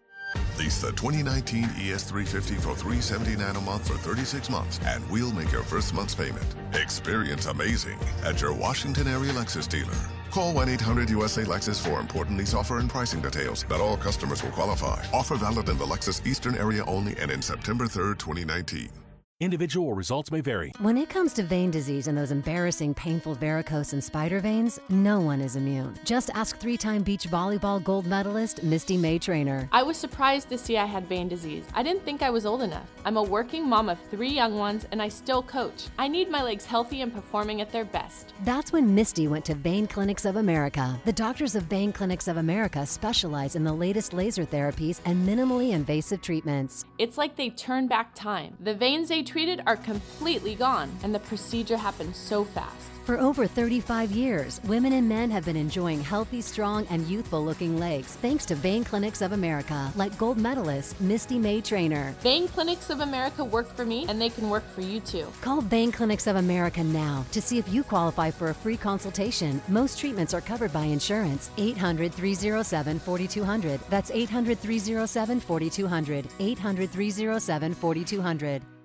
Lease 0.58 0.80
the 0.80 0.92
2019 0.92 1.64
ES350 1.64 2.56
for 2.56 2.74
379 2.74 3.56
a 3.56 3.60
month 3.60 3.88
for 3.88 3.94
36 3.94 4.50
months, 4.50 4.80
and 4.84 5.08
we'll 5.10 5.32
make 5.32 5.52
your 5.52 5.62
first 5.62 5.94
month's 5.94 6.14
payment. 6.14 6.44
Experience 6.74 7.46
amazing 7.46 7.98
at 8.24 8.40
your 8.40 8.52
Washington 8.52 9.06
area 9.06 9.32
Lexus 9.32 9.68
dealer. 9.68 9.96
Call 10.30 10.52
1 10.52 10.68
800 10.68 11.10
USA 11.10 11.44
Lexus 11.44 11.80
for 11.82 12.00
important 12.00 12.38
lease 12.38 12.54
offer 12.54 12.78
and 12.78 12.90
pricing 12.90 13.20
details. 13.20 13.64
Not 13.70 13.80
all 13.80 13.96
customers 13.96 14.42
will 14.42 14.50
qualify. 14.50 15.02
Offer 15.12 15.36
valid 15.36 15.68
in 15.68 15.78
the 15.78 15.86
Lexus 15.86 16.26
Eastern 16.26 16.56
area 16.56 16.84
only 16.84 17.16
and 17.18 17.30
in 17.30 17.40
September 17.40 17.84
3rd, 17.84 18.18
2019. 18.18 19.05
Individual 19.38 19.92
results 19.92 20.30
may 20.30 20.40
vary. 20.40 20.72
When 20.78 20.96
it 20.96 21.10
comes 21.10 21.34
to 21.34 21.42
vein 21.42 21.70
disease 21.70 22.06
and 22.06 22.16
those 22.16 22.30
embarrassing, 22.30 22.94
painful 22.94 23.34
varicose 23.34 23.92
and 23.92 24.02
spider 24.02 24.40
veins, 24.40 24.80
no 24.88 25.20
one 25.20 25.42
is 25.42 25.56
immune. 25.56 25.94
Just 26.06 26.30
ask 26.34 26.56
three 26.56 26.78
time 26.78 27.02
beach 27.02 27.28
volleyball 27.28 27.84
gold 27.84 28.06
medalist 28.06 28.62
Misty 28.62 28.96
May-Treanor. 28.96 29.68
I 29.72 29.82
was 29.82 29.98
surprised 29.98 30.48
to 30.48 30.56
see 30.56 30.78
I 30.78 30.86
had 30.86 31.06
vein 31.06 31.28
disease. 31.28 31.66
I 31.74 31.82
didn't 31.82 32.02
think 32.02 32.22
I 32.22 32.30
was 32.30 32.46
old 32.46 32.62
enough. 32.62 32.88
I'm 33.04 33.18
a 33.18 33.22
working 33.22 33.68
mom 33.68 33.90
of 33.90 33.98
three 34.10 34.30
young 34.30 34.56
ones 34.56 34.86
and 34.90 35.02
I 35.02 35.10
still 35.10 35.42
coach. 35.42 35.88
I 35.98 36.08
need 36.08 36.30
my 36.30 36.42
legs 36.42 36.64
healthy 36.64 37.02
and 37.02 37.12
performing 37.12 37.60
at 37.60 37.70
their 37.70 37.84
best. 37.84 38.32
That's 38.42 38.72
when 38.72 38.94
Misty 38.94 39.28
went 39.28 39.44
to 39.44 39.54
Vein 39.54 39.86
Clinics 39.86 40.24
of 40.24 40.36
America. 40.36 40.98
The 41.04 41.12
doctors 41.12 41.54
of 41.54 41.64
Vein 41.64 41.92
Clinics 41.92 42.26
of 42.26 42.38
America 42.38 42.86
specialize 42.86 43.54
in 43.54 43.64
the 43.64 43.72
latest 43.74 44.14
laser 44.14 44.46
therapies 44.46 45.02
and 45.04 45.28
minimally 45.28 45.72
invasive 45.72 46.22
treatments. 46.22 46.86
It's 46.96 47.18
like 47.18 47.36
they 47.36 47.50
turn 47.50 47.86
back 47.86 48.14
time. 48.14 48.56
The 48.60 48.74
veins 48.74 49.10
they 49.10 49.25
treated 49.26 49.62
are 49.66 49.76
completely 49.76 50.54
gone 50.54 50.90
and 51.02 51.14
the 51.14 51.18
procedure 51.18 51.76
happened 51.76 52.14
so 52.14 52.44
fast. 52.44 52.90
For 53.06 53.20
over 53.20 53.46
35 53.46 54.10
years, 54.10 54.60
women 54.64 54.94
and 54.94 55.08
men 55.08 55.30
have 55.30 55.44
been 55.44 55.56
enjoying 55.56 56.02
healthy, 56.02 56.40
strong, 56.40 56.88
and 56.90 57.06
youthful 57.06 57.44
looking 57.44 57.78
legs 57.78 58.16
thanks 58.16 58.44
to 58.46 58.56
Vein 58.56 58.82
Clinics 58.82 59.22
of 59.22 59.30
America, 59.30 59.92
like 59.94 60.18
gold 60.18 60.38
medalist 60.38 61.00
Misty 61.00 61.38
May-Treanor. 61.38 62.14
Vein 62.14 62.48
Clinics 62.48 62.90
of 62.90 63.02
America 63.02 63.44
work 63.44 63.72
for 63.76 63.86
me, 63.86 64.06
and 64.08 64.20
they 64.20 64.28
can 64.28 64.50
work 64.50 64.68
for 64.74 64.80
you 64.80 64.98
too. 64.98 65.28
Call 65.40 65.60
Vein 65.60 65.92
Clinics 65.92 66.26
of 66.26 66.34
America 66.34 66.82
now 66.82 67.24
to 67.30 67.40
see 67.40 67.58
if 67.58 67.68
you 67.68 67.84
qualify 67.84 68.28
for 68.28 68.48
a 68.48 68.54
free 68.54 68.76
consultation. 68.76 69.62
Most 69.68 70.00
treatments 70.00 70.34
are 70.34 70.40
covered 70.40 70.72
by 70.72 70.86
insurance. 70.86 71.50
800 71.58 72.12
307 72.12 72.98
4200. 72.98 73.78
That's 73.88 74.10
800 74.10 74.58
307 74.58 75.38
4200. 75.38 76.26
800 76.40 76.90
307 76.90 77.74
4200. 77.74 78.75